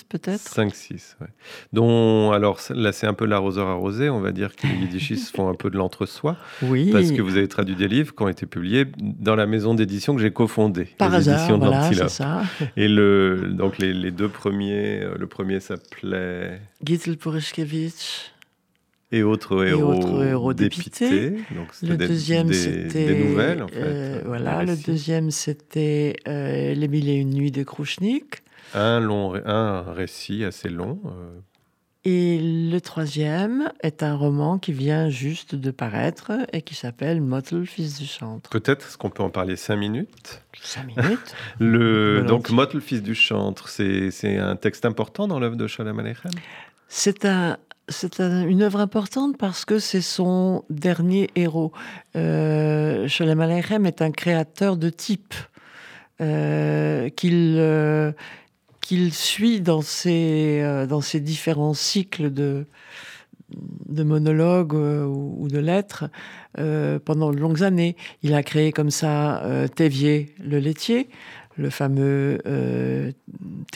peut-être? 0.08 0.40
5-6, 0.40 1.16
oui. 1.20 1.26
Dont, 1.72 2.32
alors 2.32 2.60
là, 2.70 2.92
c'est 2.92 3.06
un 3.06 3.14
peu 3.14 3.24
l'arroseur 3.24 3.66
arrosé, 3.66 4.08
on 4.08 4.20
va 4.20 4.32
dire 4.32 4.54
que 4.54 4.66
les 4.66 4.74
yiddishistes 4.74 5.34
font 5.34 5.48
un 5.48 5.54
peu 5.54 5.70
de 5.70 5.76
l'entre-soi. 5.76 6.36
Oui. 6.62 6.90
Parce 6.92 7.10
que 7.10 7.22
vous 7.22 7.36
avez 7.36 7.48
traduit 7.48 7.74
des 7.74 7.88
livres 7.88 8.14
qui 8.14 8.22
ont 8.22 8.28
été 8.28 8.46
publiés 8.46 8.86
dans 8.98 9.34
la 9.34 9.46
maison 9.46 9.74
d'édition 9.74 10.14
que 10.14 10.22
j'ai 10.22 10.32
cofondée. 10.32 10.86
Par 10.98 11.10
les 11.10 11.16
hasard, 11.16 11.38
éditions 11.38 11.58
voilà, 11.58 11.92
c'est 11.92 12.08
ça. 12.08 12.42
Et 12.76 12.88
le, 12.88 13.52
donc 13.52 13.78
les, 13.78 13.92
les 13.92 14.10
deux 14.10 14.28
premiers, 14.28 15.00
euh, 15.00 15.14
le 15.18 15.26
premier 15.26 15.60
s'appelait... 15.60 16.60
Gitzel 16.84 17.16
Purishkevich 17.16 18.33
et 19.14 19.22
autres 19.22 19.64
héros, 19.64 20.54
dépités. 20.54 21.36
le 21.82 21.96
deuxième, 21.96 22.52
c'était 22.52 23.06
des 23.06 23.24
nouvelles, 23.24 23.62
en 23.62 23.68
fait. 23.68 23.76
Euh, 23.76 24.22
voilà, 24.24 24.64
le 24.64 24.76
deuxième, 24.76 25.30
c'était 25.30 26.16
euh, 26.26 26.74
Les 26.74 26.88
mille 26.88 27.08
et 27.08 27.14
une 27.14 27.30
nuits 27.30 27.52
de 27.52 27.62
Krouchnik. 27.62 28.42
Un, 28.74 28.98
long, 28.98 29.34
un 29.44 29.92
récit 29.92 30.44
assez 30.44 30.68
long. 30.68 31.00
Euh. 31.06 31.38
Et 32.06 32.38
le 32.38 32.78
troisième 32.80 33.70
est 33.82 34.02
un 34.02 34.14
roman 34.14 34.58
qui 34.58 34.72
vient 34.72 35.08
juste 35.08 35.54
de 35.54 35.70
paraître 35.70 36.32
et 36.52 36.60
qui 36.60 36.74
s'appelle 36.74 37.22
Motel, 37.22 37.66
fils 37.66 37.98
du 37.98 38.06
chantre. 38.06 38.50
Peut-être 38.50 38.88
est-ce 38.88 38.98
qu'on 38.98 39.10
peut 39.10 39.22
en 39.22 39.30
parler 39.30 39.56
cinq 39.56 39.76
minutes? 39.76 40.42
Cinq 40.60 40.88
minutes 40.88 41.34
le, 41.60 42.24
Donc, 42.26 42.50
Motel, 42.50 42.80
fils 42.80 43.02
du 43.02 43.14
chantre, 43.14 43.68
c'est 43.68 44.36
un 44.36 44.56
texte 44.56 44.84
important 44.84 45.28
dans 45.28 45.38
l'œuvre 45.38 45.56
de 45.56 45.66
Shalom 45.66 45.98
Aleichem? 45.98 46.32
C'est 46.88 47.24
un, 47.24 47.56
c'est 47.88 48.20
une 48.20 48.62
œuvre 48.62 48.80
importante 48.80 49.36
parce 49.36 49.64
que 49.64 49.78
c'est 49.78 50.00
son 50.00 50.64
dernier 50.70 51.30
héros. 51.34 51.72
Euh, 52.16 53.06
Sholem 53.08 53.40
Aleichem 53.40 53.86
est 53.86 54.00
un 54.02 54.10
créateur 54.10 54.76
de 54.76 54.88
type 54.90 55.34
euh, 56.20 57.08
qu'il 57.08 57.56
euh, 57.58 58.12
qu'il 58.80 59.12
suit 59.12 59.60
dans 59.60 59.82
ses, 59.82 60.60
euh, 60.62 60.86
dans 60.86 61.00
ses 61.00 61.18
différents 61.18 61.74
cycles 61.74 62.32
de, 62.32 62.66
de 63.88 64.02
monologues 64.04 64.74
ou 64.74 65.48
de 65.48 65.58
lettres 65.58 66.04
pendant 67.04 67.32
de 67.32 67.36
longues 67.36 67.64
années. 67.64 67.96
Il 68.22 68.34
a 68.34 68.42
créé 68.42 68.70
comme 68.72 68.90
ça 68.90 69.42
Thévier 69.74 70.34
le 70.38 70.58
laitier, 70.58 71.08
le 71.56 71.70
fameux 71.70 72.40
euh, 72.46 73.12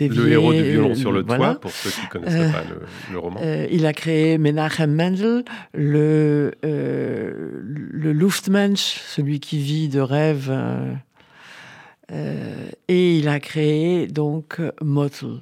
Le 0.00 0.28
héros 0.32 0.52
du 0.52 0.62
violon 0.62 0.94
sur 0.94 1.12
le 1.12 1.22
toit, 1.22 1.60
pour 1.60 1.70
ceux 1.70 1.90
qui 1.90 2.02
ne 2.02 2.08
connaissent 2.08 2.52
pas 2.52 2.64
le, 3.12 3.18
roman. 3.18 3.40
Euh, 3.42 3.66
il 3.70 3.86
a 3.86 3.92
créé 3.92 4.38
Menachem 4.38 4.92
Mendel, 4.92 5.44
le, 5.74 6.52
euh, 6.64 7.60
le 7.62 8.12
Luftmensch, 8.12 9.00
celui 9.06 9.40
qui 9.40 9.58
vit 9.58 9.88
de 9.88 10.00
rêves. 10.00 10.52
Euh, 12.10 12.68
et 12.88 13.18
il 13.18 13.28
a 13.28 13.38
créé 13.38 14.06
donc 14.06 14.60
Motel, 14.80 15.40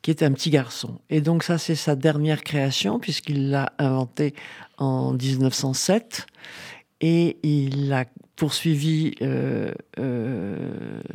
qui 0.00 0.10
est 0.10 0.22
un 0.22 0.32
petit 0.32 0.50
garçon. 0.50 1.00
Et 1.10 1.20
donc 1.20 1.42
ça, 1.42 1.58
c'est 1.58 1.74
sa 1.74 1.96
dernière 1.96 2.42
création, 2.42 2.98
puisqu'il 2.98 3.50
l'a 3.50 3.72
inventé 3.78 4.34
en 4.78 5.12
1907. 5.12 6.26
Et 7.02 7.36
il 7.42 7.92
a 7.92 8.04
poursuivi 8.42 9.14
euh, 9.22 9.70
euh, 10.00 10.56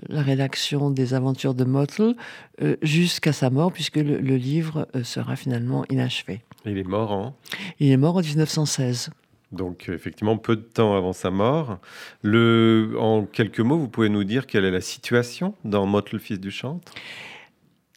la 0.08 0.22
rédaction 0.22 0.90
des 0.90 1.14
aventures 1.14 1.54
de 1.54 1.66
Mottl 1.66 2.16
euh, 2.62 2.78
jusqu'à 2.82 3.34
sa 3.34 3.50
mort, 3.50 3.74
puisque 3.74 3.98
le, 3.98 4.38
livre 4.38 4.88
sera 5.04 5.36
finalement 5.36 5.84
inachevé. 5.90 6.40
Il 6.66 6.78
est 6.78 6.88
mort 6.88 7.12
en 7.12 7.36
Il 7.82 7.92
est 7.92 7.98
mort 7.98 8.16
en 8.16 8.22
1916. 8.22 9.10
Donc 9.52 9.90
effectivement, 9.90 10.38
peu 10.38 10.56
de 10.56 10.62
temps 10.62 10.96
avant 10.96 11.12
sa 11.12 11.30
mort. 11.30 11.80
Le, 12.22 12.96
en 12.98 13.26
quelques 13.26 13.60
mots, 13.60 13.78
vous 13.78 13.90
pouvez 13.90 14.08
nous 14.08 14.24
dire 14.24 14.48
quelle 14.48 14.64
est 14.64 14.72
la 14.72 14.80
situation 14.80 15.54
dans 15.66 15.86
Mottl, 15.86 16.20
fils 16.20 16.40
du 16.40 16.50
chantre? 16.50 16.94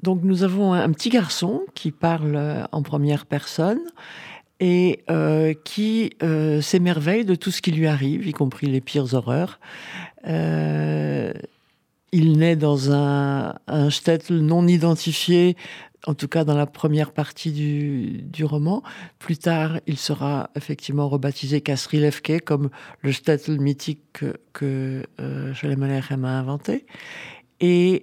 Donc 0.03 0.24
nous 0.24 0.43
avons 0.43 0.72
un 0.72 0.91
petit 0.91 1.11
garçon 1.11 1.62
qui 1.74 1.93
parle 1.93 2.66
en 2.72 2.83
première 2.83 3.26
personne 3.26 3.78
et 4.61 5.02
euh, 5.11 5.54
qui 5.64 6.12
euh, 6.22 6.61
s'émerveille 6.61 7.24
de 7.24 7.34
tout 7.34 7.50
ce 7.50 7.62
qui 7.62 7.72
lui 7.72 7.86
arrive, 7.86 8.26
y 8.26 8.32
compris 8.32 8.66
les 8.66 8.82
pires 8.82 9.14
horreurs. 9.14 9.58
Euh, 10.26 11.32
il 12.12 12.38
naît 12.38 12.56
dans 12.56 12.92
un, 12.92 13.54
un 13.66 13.88
shtetl 13.88 14.34
non 14.34 14.66
identifié, 14.66 15.56
en 16.06 16.14
tout 16.14 16.28
cas 16.28 16.44
dans 16.44 16.56
la 16.56 16.66
première 16.66 17.12
partie 17.12 17.52
du, 17.52 18.44
roman. 18.44 18.82
Plus 19.18 19.38
tard, 19.38 19.80
il 19.86 19.96
sera 19.96 20.50
effectivement 20.56 21.08
rebaptisé 21.08 21.61
Kasrilevke, 21.61 22.40
comme 22.44 22.68
le 23.00 23.12
shtetl 23.12 23.58
mythique 23.58 24.02
que, 24.12 24.36
que 24.52 25.04
Sholem 25.54 25.82
a 25.82 26.38
inventé. 26.38 26.84
Et 27.61 28.02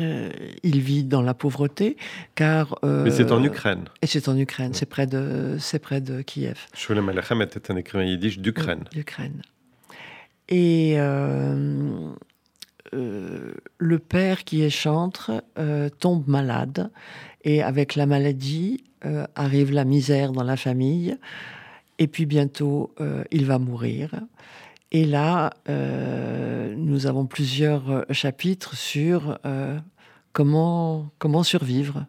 euh, 0.00 0.30
il 0.62 0.80
vit 0.80 1.04
dans 1.04 1.22
la 1.22 1.34
pauvreté, 1.34 1.96
car... 2.34 2.78
Euh, 2.84 3.04
Mais 3.04 3.10
c'est 3.10 3.32
en 3.32 3.42
Ukraine. 3.42 3.84
Et 4.02 4.06
c'est 4.06 4.28
en 4.28 4.36
Ukraine, 4.36 4.72
c'est 4.74 4.86
près 4.86 5.06
de, 5.06 5.56
c'est 5.58 5.78
près 5.78 6.00
de 6.00 6.22
Kiev. 6.22 6.58
Sholem 6.74 7.08
Aleichem 7.08 7.42
était 7.42 7.70
un 7.70 7.76
écrivain 7.76 8.04
yiddish 8.04 8.38
d'Ukraine. 8.38 8.84
D'Ukraine. 8.92 9.42
Et 10.48 10.94
euh, 10.96 12.12
le 12.92 13.98
père 13.98 14.44
qui 14.44 14.62
est 14.62 14.70
chantre 14.70 15.44
tombe 16.00 16.26
malade, 16.26 16.90
et 17.44 17.62
avec 17.62 17.94
la 17.94 18.06
maladie 18.06 18.82
arrive 19.34 19.72
la 19.72 19.84
misère 19.84 20.32
dans 20.32 20.42
la 20.42 20.56
famille, 20.56 21.16
et 21.98 22.08
puis 22.08 22.26
bientôt 22.26 22.92
il 23.30 23.46
va 23.46 23.58
mourir. 23.58 24.10
Et 24.92 25.04
là, 25.04 25.52
euh, 25.68 26.74
nous 26.76 27.06
avons 27.06 27.26
plusieurs 27.26 27.90
euh, 27.90 28.02
chapitres 28.10 28.76
sur 28.76 29.38
euh, 29.46 29.78
comment, 30.32 31.10
comment 31.18 31.44
survivre, 31.44 32.06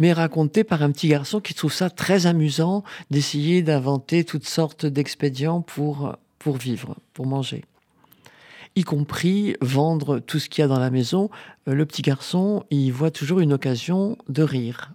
mais 0.00 0.12
racontés 0.12 0.64
par 0.64 0.82
un 0.82 0.90
petit 0.90 1.08
garçon 1.08 1.40
qui 1.40 1.54
trouve 1.54 1.72
ça 1.72 1.90
très 1.90 2.26
amusant 2.26 2.82
d'essayer 3.10 3.62
d'inventer 3.62 4.24
toutes 4.24 4.48
sortes 4.48 4.84
d'expédients 4.84 5.60
pour, 5.60 6.16
pour 6.40 6.56
vivre, 6.56 6.96
pour 7.14 7.26
manger. 7.26 7.64
Y 8.74 8.82
compris 8.82 9.56
vendre 9.60 10.18
tout 10.18 10.40
ce 10.40 10.48
qu'il 10.48 10.62
y 10.62 10.64
a 10.64 10.68
dans 10.68 10.78
la 10.78 10.90
maison. 10.90 11.30
Le 11.66 11.86
petit 11.86 12.02
garçon, 12.02 12.64
il 12.70 12.90
voit 12.90 13.10
toujours 13.10 13.40
une 13.40 13.52
occasion 13.52 14.18
de 14.28 14.42
rire. 14.42 14.92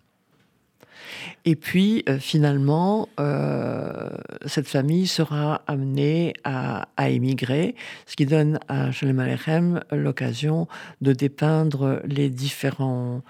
Et 1.46 1.56
puis, 1.56 2.04
euh, 2.08 2.20
finalement, 2.20 3.10
euh, 3.20 4.10
cette 4.46 4.68
famille 4.68 5.08
sera 5.08 5.62
amenée 5.68 6.34
à, 6.44 6.88
émigrer, 7.10 7.76
ce 8.06 8.16
qui 8.16 8.26
donne 8.26 8.60
à 8.68 8.92
Shalem 8.92 9.20
Aleichem 9.20 9.82
l'occasion 9.92 10.68
de 11.02 11.14
dépeindre 11.14 12.02
les 12.06 12.30
différents, 12.30 13.22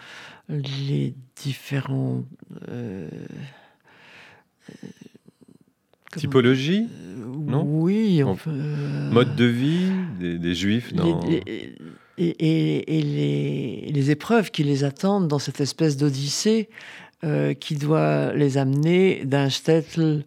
les 0.49 1.15
différents 1.35 2.23
euh, 2.69 3.07
Typologie 6.15 6.87
Non 7.47 7.63
Oui. 7.65 8.21
mode 9.11 9.35
de 9.35 9.45
vie 9.45 9.91
des, 10.19 10.53
juifs 10.53 10.93
dans... 10.93 11.19
et, 11.27 12.85
les, 12.87 13.91
les, 13.91 14.11
épreuves 14.11 14.51
qui 14.51 14.63
les 14.63 14.83
attendent 14.83 15.27
dans 15.27 15.39
cette 15.39 15.59
espèce 15.59 15.97
d'odyssée 15.97 16.69
euh, 17.23 17.53
qui 17.53 17.75
doit 17.75 18.33
les 18.33 18.57
amener 18.57 19.23
d'un 19.23 19.47
shtetl 19.47 20.23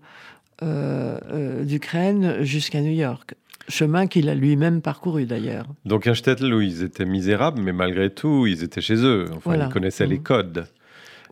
euh, 0.62 1.18
euh, 1.30 1.62
d'Ukraine 1.62 2.42
jusqu'à 2.42 2.80
New 2.80 2.92
York. 2.92 3.34
Chemin 3.68 4.07
qu'il 4.07 4.30
a 4.30 4.34
lui-même 4.34 4.80
parcouru 4.80 5.26
d'ailleurs. 5.26 5.66
Donc 5.84 6.07
un 6.07 6.14
shtetl 6.14 6.55
où 6.55 6.62
ils 6.62 6.82
étaient 6.82 7.05
misérables, 7.05 7.61
mais 7.61 7.74
malgré 7.74 8.09
tout, 8.09 8.47
ils 8.47 8.62
étaient 8.62 8.80
chez 8.80 8.97
eux. 9.05 9.26
Enfin, 9.36 9.57
ils 9.57 9.68
connaissaient 9.70 10.07
les 10.07 10.20
mmh. 10.20 10.22
codes. 10.22 10.66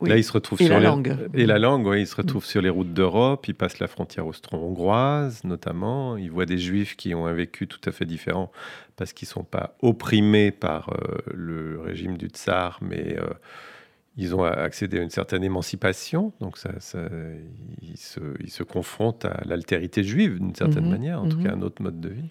Là, 0.03 0.19
ils 0.19 0.25
se 0.25 0.33
retrouvent 0.33 0.61
et 0.61 0.67
sur 0.67 0.75
la 0.75 0.81
les... 0.81 0.87
langue. 0.87 1.17
Et 1.33 1.47
la 1.47 1.59
langue, 1.59 1.87
oui, 1.87 2.03
ils 2.03 2.07
se 2.07 2.17
retrouvent 2.17 2.45
mmh. 2.45 2.47
sur 2.47 2.61
les 2.61 2.69
routes 2.69 2.93
d'Europe. 2.93 3.49
Ils 3.49 3.55
passent 3.55 3.79
la 3.79 3.89
frontière 3.89 4.27
austro-hongroise, 4.27 5.45
notamment. 5.45 6.19
Ils 6.19 6.31
voient 6.31 6.45
des 6.45 6.59
juifs 6.59 6.95
qui 6.95 7.15
ont 7.15 7.27
un 7.27 7.33
vécu 7.33 7.67
tout 7.67 7.81
à 7.87 7.93
fait 7.93 8.05
différent 8.05 8.53
parce 8.97 9.15
qu'ils 9.15 9.29
ne 9.29 9.33
sont 9.33 9.45
pas 9.45 9.77
opprimés 9.81 10.51
par 10.51 10.95
le 11.33 11.81
régime 11.81 12.19
du 12.19 12.27
tsar, 12.27 12.81
mais 12.83 13.17
ils 14.17 14.33
ont 14.35 14.45
accédé 14.45 15.01
à 15.01 15.03
une 15.03 15.11
certaine 15.11 15.43
émancipation, 15.43 16.33
donc 16.41 16.57
ça, 16.57 16.71
ils, 17.83 17.97
se, 17.97 18.21
ils, 18.41 18.51
se, 18.51 18.63
confrontent 18.63 19.25
à 19.25 19.43
l'altérité 19.45 20.05
juive 20.05 20.39
d'une 20.39 20.55
certaine 20.55 20.85
mhm, 20.85 20.91
manière, 20.91 21.21
en 21.21 21.29
tout 21.29 21.39
cas 21.39 21.51
mhm. 21.51 21.63
un 21.63 21.63
autre 21.63 21.83
mode 21.83 22.01
de 22.01 22.11
vie. 22.11 22.31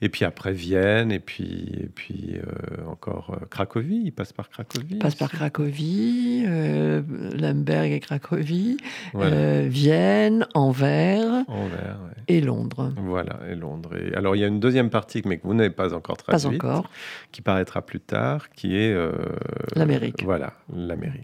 Et 0.00 0.08
puis 0.08 0.24
après 0.24 0.52
Vienne, 0.52 1.12
et 1.12 1.18
puis, 1.18 1.68
et 1.80 1.88
puis 1.94 2.36
euh, 2.36 2.86
encore 2.86 3.34
euh, 3.34 3.44
Cracovie, 3.50 4.00
ils 4.06 4.10
passent 4.10 4.32
par 4.32 4.48
Cracovie. 4.48 4.86
Ils 4.92 4.98
passent 4.98 5.16
par 5.16 5.30
Cracovie, 5.30 6.44
euh, 6.46 7.02
Lemberg 7.38 7.92
et 7.92 8.00
Cracovie, 8.00 8.78
Vienne, 9.12 10.46
Anvers, 10.54 11.44
Anvers 11.46 11.98
et 12.28 12.40
Londres. 12.40 12.94
Voilà, 12.96 13.40
et 13.50 13.54
Londres. 13.54 13.90
Et, 13.98 14.14
alors 14.14 14.34
il 14.34 14.38
y 14.38 14.44
a 14.44 14.48
une 14.48 14.60
deuxième 14.60 14.88
partie, 14.88 15.20
mais 15.26 15.36
que 15.36 15.46
vous 15.46 15.54
n'avez 15.54 15.68
pas 15.68 15.92
encore 15.92 16.16
traduite, 16.16 16.62
qui 17.32 17.42
paraîtra 17.42 17.82
plus 17.82 18.00
tard, 18.00 18.48
qui 18.50 18.76
est... 18.76 18.96
L'Amérique. 19.76 20.24
Voilà, 20.24 20.54
l'Amérique. 20.74 21.17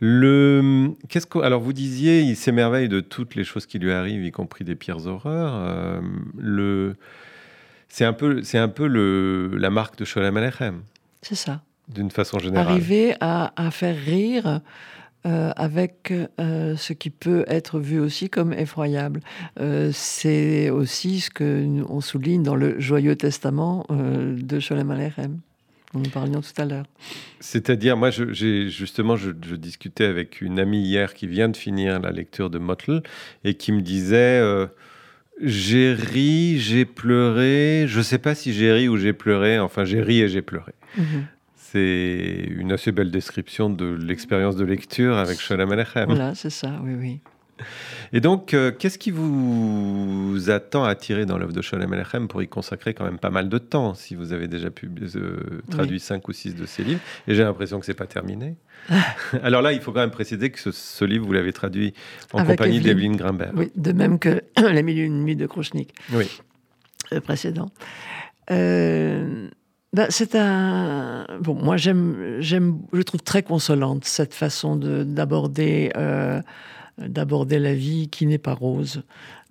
Le, 0.00 0.90
qu'est-ce 1.08 1.26
que, 1.26 1.38
alors 1.38 1.60
vous 1.60 1.72
disiez, 1.72 2.20
il 2.20 2.36
s'émerveille 2.36 2.88
de 2.88 3.00
toutes 3.00 3.34
les 3.34 3.44
choses 3.44 3.66
qui 3.66 3.78
lui 3.78 3.92
arrivent, 3.92 4.24
y 4.24 4.32
compris 4.32 4.64
des 4.64 4.74
pires 4.74 5.06
horreurs. 5.06 5.54
Euh, 5.54 6.00
le, 6.36 6.96
c'est 7.88 8.04
un 8.04 8.12
peu, 8.12 8.42
c'est 8.42 8.58
un 8.58 8.68
peu 8.68 8.86
le, 8.86 9.56
la 9.56 9.70
marque 9.70 9.96
de 9.96 10.04
Sholem 10.04 10.36
Aleichem. 10.36 10.82
C'est 11.22 11.36
ça. 11.36 11.62
D'une 11.88 12.10
façon 12.10 12.38
générale. 12.38 12.66
Arriver 12.66 13.14
à, 13.20 13.52
à 13.56 13.70
faire 13.70 13.96
rire. 13.96 14.60
Euh, 15.26 15.52
avec 15.56 16.12
euh, 16.38 16.76
ce 16.76 16.92
qui 16.92 17.08
peut 17.08 17.46
être 17.48 17.80
vu 17.80 17.98
aussi 17.98 18.28
comme 18.28 18.52
effroyable. 18.52 19.20
c'est 19.90 20.68
aussi 20.68 21.20
ce 21.20 21.30
que 21.30 21.66
on 21.88 22.02
souligne 22.02 22.42
dans 22.42 22.56
le 22.56 22.78
Joyeux 22.78 23.16
Testament 23.16 23.86
de 23.88 24.60
Sholem 24.60 24.90
Aleichem. 24.90 25.40
Nous 25.94 26.10
parlions 26.10 26.40
tout 26.40 26.60
à 26.60 26.64
l'heure. 26.64 26.86
C'est-à-dire, 27.40 27.96
moi, 27.96 28.10
j'ai 28.10 28.68
justement, 28.68 29.16
je, 29.16 29.30
discutais 29.30 30.04
avec 30.04 30.40
une 30.40 30.58
amie 30.58 30.82
hier 30.82 31.14
qui 31.14 31.26
vient 31.26 31.48
de 31.48 31.56
finir 31.56 32.00
la 32.00 32.10
lecture 32.10 32.50
de 32.50 32.58
Mottl 32.58 33.02
et 33.44 33.54
qui 33.54 33.72
me 33.72 33.80
disait 33.80 34.40
euh, 34.40 34.66
J'ai 35.40 35.94
ri, 35.94 36.58
j'ai 36.58 36.84
pleuré, 36.84 37.84
je 37.86 37.98
ne 37.98 38.02
sais 38.02 38.18
pas 38.18 38.34
si 38.34 38.52
j'ai 38.52 38.72
ri 38.72 38.88
ou 38.88 38.96
j'ai 38.96 39.12
pleuré, 39.12 39.58
enfin, 39.58 39.84
j'ai 39.84 40.02
ri 40.02 40.20
et 40.20 40.28
j'ai 40.28 40.42
pleuré. 40.42 40.72
Mhm. 40.96 41.26
C'est 41.56 42.46
une 42.50 42.72
assez 42.72 42.92
belle 42.92 43.10
description 43.10 43.68
de 43.68 43.86
l'expérience 43.86 44.56
de 44.56 44.64
lecture 44.64 45.16
avec 45.16 45.40
Sholem 45.40 45.72
Alechem. 45.72 46.06
Voilà, 46.06 46.34
c'est 46.34 46.50
ça, 46.50 46.80
oui, 46.82 46.94
oui. 46.94 47.20
Et 48.12 48.20
donc, 48.20 48.54
euh, 48.54 48.70
qu'est-ce 48.70 48.98
qui 48.98 49.10
vous 49.10 50.50
attend 50.50 50.84
à 50.84 50.94
tirer 50.94 51.26
dans 51.26 51.38
l'œuvre 51.38 51.52
de 51.52 51.62
Sholem 51.62 51.92
Alechem 51.92 52.28
pour 52.28 52.42
y 52.42 52.48
consacrer 52.48 52.94
quand 52.94 53.04
même 53.04 53.18
pas 53.18 53.30
mal 53.30 53.48
de 53.48 53.58
temps, 53.58 53.94
si 53.94 54.14
vous 54.14 54.32
avez 54.32 54.48
déjà 54.48 54.68
euh, 54.68 55.36
traduit 55.70 56.00
cinq 56.00 56.28
ou 56.28 56.32
six 56.32 56.54
de 56.54 56.66
ces 56.66 56.84
livres 56.84 57.00
Et 57.26 57.34
j'ai 57.34 57.42
l'impression 57.42 57.80
que 57.80 57.86
c'est 57.86 57.94
pas 57.94 58.06
terminé? 58.06 58.56
Alors 59.42 59.62
là, 59.62 59.72
il 59.72 59.80
faut 59.80 59.92
quand 59.92 60.00
même 60.00 60.10
préciser 60.10 60.50
que 60.50 60.70
ce, 60.70 61.04
livre, 61.04 61.26
vous 61.26 61.32
l'avez 61.32 61.52
traduit 61.52 61.94
en 62.32 62.44
compagnie 62.44 62.80
d'Evelyne 62.80 63.16
Grimbert. 63.16 63.52
Oui, 63.54 63.70
de 63.74 63.92
même 63.92 64.18
que 64.18 64.42
La 64.56 64.82
mille 64.82 64.98
et 64.98 65.02
une 65.02 65.24
nuits 65.24 65.36
de 65.36 65.46
Krouchnik, 65.46 65.94
oui. 66.12 66.26
le 67.10 67.20
précédent. 67.20 67.70
Euh, 68.50 69.48
ben, 69.92 70.06
c'est 70.10 70.34
un 70.34 71.26
bon. 71.40 71.54
Moi, 71.54 71.76
j'aime, 71.76 72.36
j'aime, 72.40 72.78
je 72.92 73.02
trouve 73.02 73.22
très 73.22 73.42
consolante 73.42 74.04
cette 74.04 74.34
façon 74.34 74.76
d'aborder 74.76 75.90
d'aborder 76.98 77.58
la 77.58 77.74
vie 77.74 78.08
qui 78.08 78.26
n'est 78.26 78.38
pas 78.38 78.54
rose, 78.54 79.02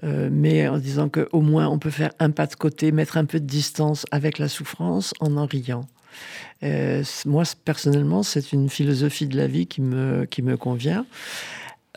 euh, 0.04 0.30
mais 0.32 0.68
en 0.68 0.78
disant 0.78 1.10
qu'au 1.10 1.42
moins 1.42 1.68
on 1.68 1.80
peut 1.80 1.90
faire 1.90 2.12
un 2.20 2.32
pas 2.32 2.48
de 2.48 2.56
côté, 2.56 2.92
mettre 2.92 3.18
un 3.18 3.26
peu 3.26 3.40
de 3.40 3.46
distance 3.46 4.06
avec 4.12 4.40
la 4.40 4.48
souffrance 4.48 5.14
en 5.20 5.38
en 5.38 5.46
riant. 5.46 5.86
Euh, 6.64 7.04
moi, 7.26 7.44
personnellement, 7.66 8.24
c'est 8.24 8.54
une 8.54 8.70
philosophie 8.70 9.28
de 9.28 9.36
la 9.36 9.48
vie 9.48 9.66
qui 9.66 9.82
me, 9.82 10.26
qui 10.26 10.42
me 10.42 10.56
convient. 10.56 11.06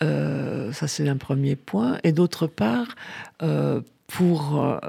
Euh, 0.02 0.72
ça, 0.72 0.88
c'est 0.88 1.08
un 1.08 1.16
premier 1.16 1.54
point. 1.54 1.98
Et 2.02 2.12
d'autre 2.12 2.46
part, 2.46 2.96
pour, 4.08 4.80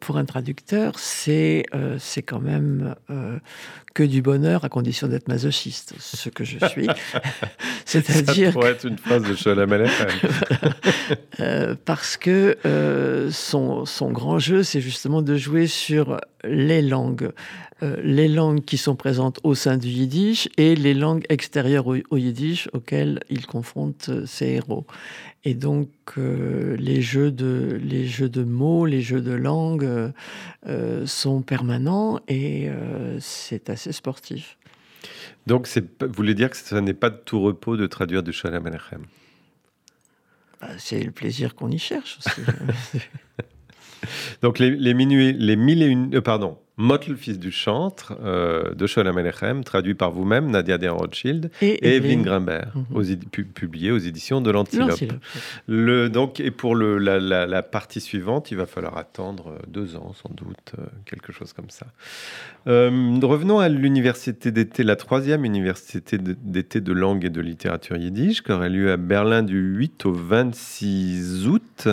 pour 0.00 0.16
un 0.16 0.24
traducteur, 0.24 0.98
c'est 0.98 1.64
c'est 1.98 2.22
quand 2.22 2.40
même 2.40 2.94
que 3.94 4.02
du 4.02 4.22
bonheur 4.22 4.64
à 4.64 4.68
condition 4.68 5.08
d'être 5.08 5.28
masochiste, 5.28 5.94
ce 5.98 6.28
que 6.28 6.44
je 6.44 6.58
suis. 6.66 6.86
C'est-à-dire. 7.84 8.48
Ça 8.48 8.52
pourrait 8.52 8.70
être 8.72 8.86
une 8.86 8.98
phrase 8.98 9.22
de 9.22 9.34
Sholem 9.34 9.86
Parce 11.84 12.16
que 12.16 12.56
son, 13.30 13.84
son 13.84 14.10
grand 14.10 14.38
jeu, 14.38 14.62
c'est 14.62 14.80
justement 14.80 15.22
de 15.22 15.36
jouer 15.36 15.66
sur 15.66 16.18
les 16.44 16.82
langues. 16.82 17.30
les 18.02 18.28
langues 18.28 18.64
qui 18.64 18.76
sont 18.76 18.96
présentes 18.96 19.40
au 19.42 19.54
sein 19.54 19.76
du 19.76 19.88
yiddish 19.88 20.48
et 20.56 20.74
les 20.74 20.94
langues 20.94 21.24
extérieures 21.28 21.86
au, 21.86 21.96
au 22.10 22.16
yiddish 22.16 22.68
auxquelles 22.72 23.20
il 23.30 23.46
confronte 23.46 24.10
ses 24.26 24.46
héros. 24.46 24.86
Et 25.44 25.54
donc, 25.54 25.88
euh, 26.18 26.76
les, 26.78 27.02
jeux 27.02 27.32
de, 27.32 27.80
les 27.82 28.06
jeux 28.06 28.28
de 28.28 28.44
mots, 28.44 28.86
les 28.86 29.00
jeux 29.00 29.20
de 29.20 29.32
langue 29.32 30.12
euh, 30.68 31.06
sont 31.06 31.42
permanents 31.42 32.20
et 32.28 32.68
euh, 32.68 33.18
c'est 33.20 33.68
assez 33.68 33.81
sportif. 33.90 34.56
Donc, 35.46 35.68
vous 36.00 36.12
voulez 36.12 36.34
dire 36.34 36.50
que 36.50 36.56
ce 36.56 36.76
n'est 36.76 36.94
pas 36.94 37.10
de 37.10 37.16
tout 37.16 37.40
repos 37.40 37.76
de 37.76 37.86
traduire 37.86 38.22
du 38.22 38.32
Shalom 38.32 38.64
Alechem? 38.66 39.04
Bah, 40.60 40.68
C'est 40.78 41.02
le 41.02 41.10
plaisir 41.10 41.56
qu'on 41.56 41.70
y 41.70 41.78
cherche 41.78 42.18
aussi. 42.18 42.40
donc, 44.42 44.58
les, 44.58 44.70
les, 44.70 44.94
minuits, 44.94 45.32
les 45.32 45.56
mille 45.56 45.82
et 45.82 45.86
une. 45.86 46.20
pardon, 46.20 46.58
Mottl, 46.78 47.16
fils 47.16 47.38
du 47.38 47.52
chantre, 47.52 48.14
euh, 48.24 48.74
de 48.74 48.86
Sholem 48.86 49.18
Alechem, 49.18 49.62
traduit 49.62 49.94
par 49.94 50.10
vous-même, 50.10 50.50
Nadia 50.50 50.78
de 50.78 50.88
Rothschild, 50.88 51.50
et, 51.60 51.96
Evelyne 51.96 52.22
Grimbert, 52.22 52.72
mhm. 52.74 53.44
publié 53.54 53.90
aux 53.90 53.98
éditions 53.98 54.40
de 54.40 54.50
l'Antilope. 54.50 54.98
Le, 55.66 56.08
donc, 56.08 56.40
et 56.40 56.50
pour 56.50 56.74
le, 56.74 56.98
la, 56.98 57.62
partie 57.62 58.00
suivante, 58.00 58.50
il 58.50 58.56
va 58.56 58.66
falloir 58.66 58.96
attendre 58.96 59.48
euh, 59.48 59.58
deux 59.68 59.96
ans, 59.96 60.14
sans 60.14 60.32
doute, 60.34 60.72
euh, 60.78 60.84
quelque 61.04 61.30
chose 61.30 61.52
comme 61.52 61.70
ça. 61.70 61.86
revenons 62.66 63.58
à 63.58 63.68
l'université 63.68 64.50
d'été, 64.50 64.82
la 64.82 64.96
troisième 64.96 65.44
université 65.44 66.16
d'été 66.18 66.80
de 66.80 66.92
langue 66.92 67.26
et 67.26 67.30
de 67.30 67.40
littérature 67.40 67.96
yiddish, 67.96 68.42
qui 68.42 68.50
aurait 68.50 68.70
lieu 68.70 68.90
à 68.90 68.96
Berlin 68.96 69.42
du 69.42 69.60
8 69.60 70.06
au 70.06 70.12
26 70.12 71.46
août. 71.46 71.88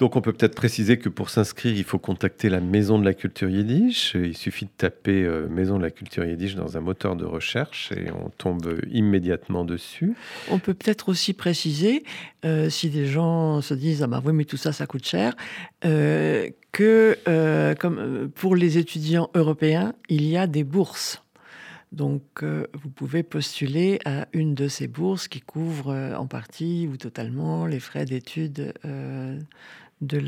Donc 0.00 0.16
on 0.16 0.22
peut 0.22 0.32
peut-être 0.32 0.54
préciser 0.54 0.96
que 0.98 1.10
pour 1.10 1.28
s'inscrire, 1.28 1.76
il 1.76 1.84
faut 1.84 1.98
contacter 1.98 2.48
la 2.48 2.62
Maison 2.62 2.98
de 2.98 3.04
la 3.04 3.12
Culture 3.12 3.50
Yiddish. 3.50 4.14
Il 4.14 4.34
suffit 4.34 4.64
de 4.64 4.70
taper 4.74 5.24
euh, 5.24 5.46
Maison 5.46 5.76
de 5.76 5.82
la 5.82 5.90
Culture 5.90 6.24
Yiddish 6.24 6.54
dans 6.54 6.78
un 6.78 6.80
moteur 6.80 7.16
de 7.16 7.26
recherche 7.26 7.92
et 7.92 8.10
on 8.10 8.30
tombe 8.30 8.80
immédiatement 8.90 9.62
dessus. 9.62 10.14
On 10.50 10.58
peut 10.58 10.72
peut-être 10.72 11.10
aussi 11.10 11.34
préciser, 11.34 12.02
euh, 12.46 12.70
si 12.70 12.88
des 12.88 13.04
gens 13.04 13.60
se 13.60 13.74
disent 13.74 14.02
«Ah 14.04 14.06
bah 14.06 14.22
oui, 14.24 14.32
mais 14.32 14.46
tout 14.46 14.56
ça, 14.56 14.72
ça 14.72 14.86
coûte 14.86 15.06
cher 15.06 15.36
euh, 15.84 16.48
que 16.72 17.18
comme 17.78 18.30
pour 18.34 18.56
les 18.56 18.78
étudiants 18.78 19.28
européens, 19.34 19.92
il 20.08 20.26
y 20.26 20.38
a 20.38 20.46
des 20.46 20.64
bourses. 20.64 21.22
Donc, 21.92 22.22
vous 22.42 22.88
pouvez 22.88 23.24
postuler 23.24 23.98
à 24.04 24.28
une 24.32 24.54
de 24.54 24.68
ces 24.68 24.86
bourses 24.86 25.26
qui 25.26 25.40
couvre 25.40 25.92
en 26.16 26.26
partie 26.28 26.88
ou 26.90 26.96
totalement 26.96 27.66
les 27.66 27.80
frais 27.80 28.04
d'études 28.04 28.72
de 30.00 30.22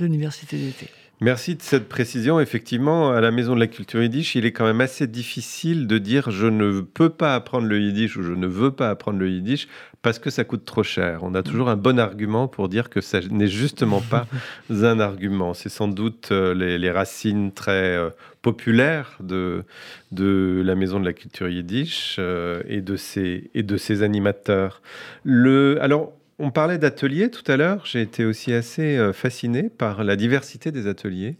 l'université 0.00 0.56
d'été. 0.56 0.88
Merci 1.22 1.54
de 1.54 1.62
cette 1.62 1.88
précision. 1.88 2.40
Effectivement, 2.40 3.12
à 3.12 3.20
la 3.20 3.30
Maison 3.30 3.54
de 3.54 3.60
la 3.60 3.68
Culture 3.68 4.02
Yiddish, 4.02 4.34
il 4.34 4.44
est 4.44 4.50
quand 4.50 4.64
même 4.64 4.80
assez 4.80 5.06
difficile 5.06 5.86
de 5.86 5.98
dire 5.98 6.32
je 6.32 6.48
ne 6.48 6.80
peux 6.80 7.10
pas 7.10 7.36
apprendre 7.36 7.68
le 7.68 7.80
Yiddish 7.80 8.16
ou 8.16 8.24
je 8.24 8.32
ne 8.32 8.48
veux 8.48 8.72
pas 8.72 8.90
apprendre 8.90 9.20
le 9.20 9.30
Yiddish 9.30 9.68
parce 10.02 10.18
que 10.18 10.30
ça 10.30 10.42
coûte 10.42 10.64
trop 10.64 10.82
cher. 10.82 11.20
On 11.22 11.36
a 11.36 11.44
toujours 11.44 11.68
un 11.68 11.76
bon 11.76 12.00
argument 12.00 12.48
pour 12.48 12.68
dire 12.68 12.90
que 12.90 13.00
ça 13.00 13.20
n'est 13.20 13.46
justement 13.46 14.00
pas 14.00 14.26
un 14.70 14.98
argument. 14.98 15.54
C'est 15.54 15.68
sans 15.68 15.86
doute 15.86 16.30
euh, 16.32 16.54
les, 16.54 16.90
racines 16.90 17.52
très 17.52 17.96
euh, 17.96 18.10
populaires 18.42 19.16
de, 19.20 19.62
de 20.10 20.60
la 20.64 20.74
Maison 20.74 20.98
de 20.98 21.04
la 21.04 21.12
Culture 21.12 21.48
Yiddish 21.48 22.16
euh, 22.18 22.64
et, 22.66 22.80
de 22.80 22.96
ses, 22.96 23.48
et 23.54 23.62
de 23.62 23.76
ses 23.76 24.02
animateurs. 24.02 24.82
Le, 25.22 25.78
alors, 25.80 26.12
on 26.38 26.50
parlait 26.50 26.78
d'ateliers 26.78 27.30
tout 27.30 27.50
à 27.50 27.56
l'heure. 27.56 27.84
J'ai 27.84 28.02
été 28.02 28.24
aussi 28.24 28.52
assez 28.52 28.96
euh, 28.96 29.12
fasciné 29.12 29.68
par 29.68 30.04
la 30.04 30.16
diversité 30.16 30.72
des 30.72 30.86
ateliers 30.86 31.36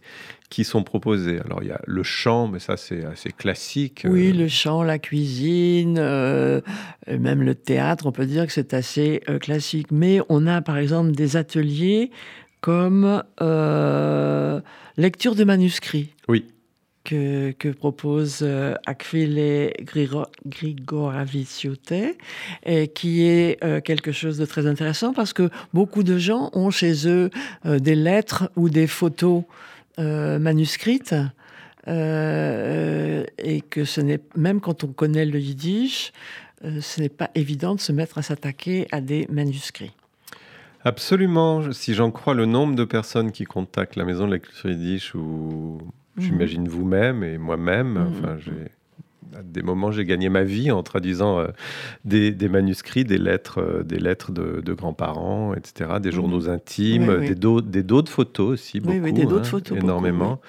qui 0.49 0.63
sont 0.63 0.83
proposés. 0.83 1.39
Alors, 1.45 1.59
il 1.61 1.69
y 1.69 1.71
a 1.71 1.81
le 1.85 2.03
chant, 2.03 2.47
mais 2.47 2.59
ça, 2.59 2.77
c'est 2.77 3.03
assez 3.05 3.31
classique. 3.31 4.05
Oui, 4.07 4.29
euh. 4.29 4.39
le 4.39 4.47
chant, 4.47 4.83
la 4.83 4.99
cuisine, 4.99 5.97
euh, 5.99 6.61
même 7.07 7.41
le 7.41 7.55
théâtre, 7.55 8.05
on 8.05 8.11
peut 8.11 8.25
dire 8.25 8.45
que 8.45 8.53
c'est 8.53 8.73
assez 8.73 9.21
classique. 9.41 9.87
Mais 9.91 10.19
on 10.29 10.47
a, 10.47 10.61
par 10.61 10.77
exemple, 10.77 11.11
des 11.11 11.37
ateliers 11.37 12.11
comme 12.61 13.23
lecture 14.97 15.35
de 15.35 15.43
manuscrits. 15.43 16.13
Oui 16.27 16.45
que, 17.03 17.71
propose 17.71 18.39
euh, 18.41 18.75
Akvile 18.85 19.73
Grigoraviciute, 20.45 21.93
qui 22.93 23.23
est 23.23 23.63
euh, 23.63 23.81
quelque 23.81 24.11
chose 24.11 24.37
de 24.37 24.45
très 24.45 24.67
intéressant 24.67 25.13
parce 25.13 25.33
que 25.33 25.49
beaucoup 25.73 26.03
de 26.03 26.17
gens 26.17 26.49
ont 26.53 26.69
chez 26.69 27.07
eux 27.07 27.29
euh, 27.65 27.79
des 27.79 27.95
lettres 27.95 28.49
ou 28.55 28.69
des 28.69 28.87
photos 28.87 29.43
manuscrites 29.97 31.13
et 31.85 31.91
que 33.69 33.85
ce 33.85 34.01
n'est 34.01 34.19
même 34.35 34.59
quand 34.59 34.83
on 34.83 34.87
connaît 34.87 35.25
le 35.25 35.39
yiddish, 35.39 36.13
ce 36.63 36.99
n'est 36.99 37.09
pas 37.09 37.29
évident 37.35 37.75
de 37.75 37.79
se 37.79 37.91
mettre 37.91 38.17
à 38.17 38.23
s'attaquer 38.23 38.87
à 38.91 39.01
des 39.01 39.27
manuscrits. 39.29 39.91
Absolument. 40.83 41.71
Si 41.73 41.93
j'en 41.93 42.09
crois 42.09 42.33
le 42.33 42.47
nombre 42.47 42.73
de 42.75 42.85
personnes 42.85 43.31
qui 43.31 43.43
contactent 43.43 43.95
la 43.95 44.05
maison 44.05 44.25
de 44.25 44.31
la 44.31 44.39
culture 44.39 44.71
yiddish, 44.71 45.13
ou. 45.13 45.77
J'imagine 46.17 46.67
vous-même 46.67 47.23
et 47.23 47.37
moi-même, 47.37 47.93
mhm. 47.93 48.07
enfin, 48.07 48.37
j'ai 48.37 48.71
à 49.35 49.41
des 49.41 49.61
moments, 49.61 49.91
j'ai 49.91 50.05
gagné 50.05 50.29
ma 50.29 50.43
vie 50.43 50.71
en 50.71 50.83
traduisant 50.83 51.39
euh, 51.39 51.47
des, 52.05 52.33
manuscrits, 52.49 53.03
des 53.03 53.17
lettres, 53.17 53.59
euh, 53.59 53.83
des 53.83 53.99
lettres 53.99 54.31
de, 54.31 54.73
grands-parents, 54.73 55.53
etc., 55.55 55.91
des 56.01 56.09
mhm. 56.09 56.15
journaux 56.15 56.49
intimes, 56.49 57.19
des, 57.19 57.35
dos, 57.35 57.61
des 57.61 57.83
dos 57.83 58.01
de 58.01 58.09
photos 58.09 58.51
aussi, 58.51 58.79
beaucoup, 58.79 58.97
oui, 58.99 59.13
des 59.13 59.25
dos 59.25 59.39
de 59.39 59.39
hein, 59.39 59.43
photos, 59.43 59.77
énormément. 59.77 60.39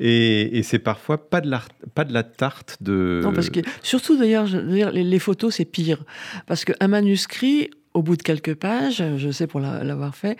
et, 0.00 0.58
et 0.58 0.62
c'est 0.62 0.78
parfois 0.78 1.28
pas 1.28 1.40
de, 1.40 1.50
la, 1.50 1.62
pas 1.94 2.04
de 2.04 2.12
la 2.12 2.22
tarte 2.22 2.78
de... 2.80 3.20
Non, 3.22 3.32
parce 3.32 3.50
que 3.50 3.60
surtout 3.82 4.16
d'ailleurs, 4.16 4.46
les, 4.46 5.04
les 5.04 5.18
photos, 5.18 5.54
c'est 5.54 5.64
pire. 5.64 6.04
Parce 6.46 6.64
qu'un 6.64 6.88
manuscrit, 6.88 7.70
au 7.94 8.02
bout 8.02 8.16
de 8.16 8.22
quelques 8.22 8.54
pages, 8.54 9.02
je 9.16 9.30
sais 9.30 9.46
pour 9.46 9.60
l'avoir 9.60 10.14
fait, 10.14 10.36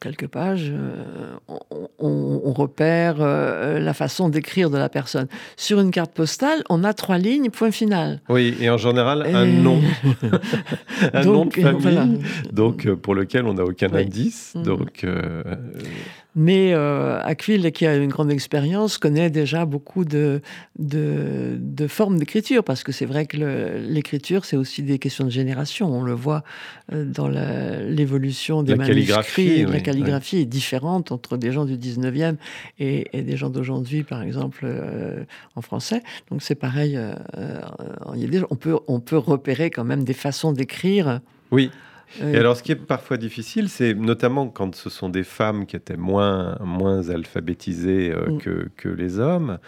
quelques 0.00 0.28
pages, 0.28 0.70
euh, 0.72 1.34
on, 1.98 2.52
repère 2.52 3.16
euh, 3.20 3.78
la 3.78 3.92
façon 3.92 4.28
d'écrire 4.28 4.70
de 4.70 4.78
la 4.78 4.88
personne. 4.88 5.26
Sur 5.56 5.80
une 5.80 5.90
carte 5.90 6.12
postale, 6.12 6.62
on 6.70 6.84
a 6.84 6.94
trois 6.94 7.18
lignes, 7.18 7.50
point 7.50 7.70
final. 7.70 8.20
Oui, 8.28 8.56
et 8.60 8.70
en 8.70 8.78
général, 8.78 9.26
un 9.34 9.46
nom. 9.46 9.80
un 11.12 11.24
nom 11.24 11.44
de 11.46 11.52
famille, 11.52 12.20
donc, 12.52 12.86
euh, 12.86 12.96
pour 12.96 13.14
lequel 13.14 13.46
on 13.46 13.54
n'a 13.54 13.64
aucun 13.64 13.92
indice. 13.92 14.54
Mm. 14.54 14.62
Donc, 14.62 15.06
mais 16.36 16.74
euh, 16.74 17.18
Aquil, 17.22 17.72
qui 17.72 17.86
a 17.86 17.96
une 17.96 18.10
grande 18.10 18.30
expérience, 18.30 18.98
connaît 18.98 19.30
déjà 19.30 19.64
beaucoup 19.64 20.04
de, 20.04 20.42
de, 20.78 21.86
formes 21.88 22.18
d'écriture, 22.18 22.62
parce 22.62 22.84
que 22.84 22.92
c'est 22.92 23.06
vrai 23.06 23.24
que 23.24 23.38
l'écriture, 23.88 24.44
c'est 24.44 24.56
aussi 24.56 24.82
des 24.82 24.98
questions 24.98 25.24
de 25.24 25.30
génération. 25.30 25.90
On 25.90 26.02
le 26.02 26.12
voit 26.12 26.44
euh, 26.92 27.06
dans 27.06 27.28
l'évolution 27.28 28.62
des 28.62 28.74
manuscrits. 28.74 29.64
La 29.64 29.80
calligraphie 29.80 30.38
est 30.38 30.44
différente 30.44 31.10
entre 31.10 31.38
des 31.38 31.52
gens 31.52 31.64
du 31.64 31.78
19e 31.78 32.36
et, 32.78 33.22
des 33.22 33.36
gens 33.38 33.48
d'aujourd'hui, 33.48 34.02
par 34.02 34.22
exemple, 34.22 34.64
euh, 34.64 35.24
en 35.54 35.62
français. 35.62 36.02
Donc 36.30 36.42
c'est 36.42 36.54
pareil, 36.54 36.98
euh, 36.98 37.14
on, 38.50 38.56
peut, 38.56 38.76
on 38.88 39.00
peut 39.00 39.16
repérer 39.16 39.70
quand 39.70 39.84
même 39.84 40.04
des 40.04 40.12
façons 40.12 40.52
d'écrire. 40.52 41.20
Oui. 41.50 41.70
Et 42.20 42.36
alors, 42.36 42.56
ce 42.56 42.62
qui 42.62 42.72
est 42.72 42.76
parfois 42.76 43.16
difficile, 43.16 43.68
c'est 43.68 43.94
notamment 43.94 44.48
quand 44.48 44.74
ce 44.74 44.90
sont 44.90 45.08
des 45.08 45.24
femmes 45.24 45.66
qui 45.66 45.76
étaient 45.76 45.96
moins, 45.96 46.56
moins 46.60 47.08
alphabétisées 47.10 48.12
euh, 48.12 48.30
mm. 48.30 48.38
que, 48.38 48.70
que, 48.76 48.88
les 48.88 49.18
hommes, 49.18 49.58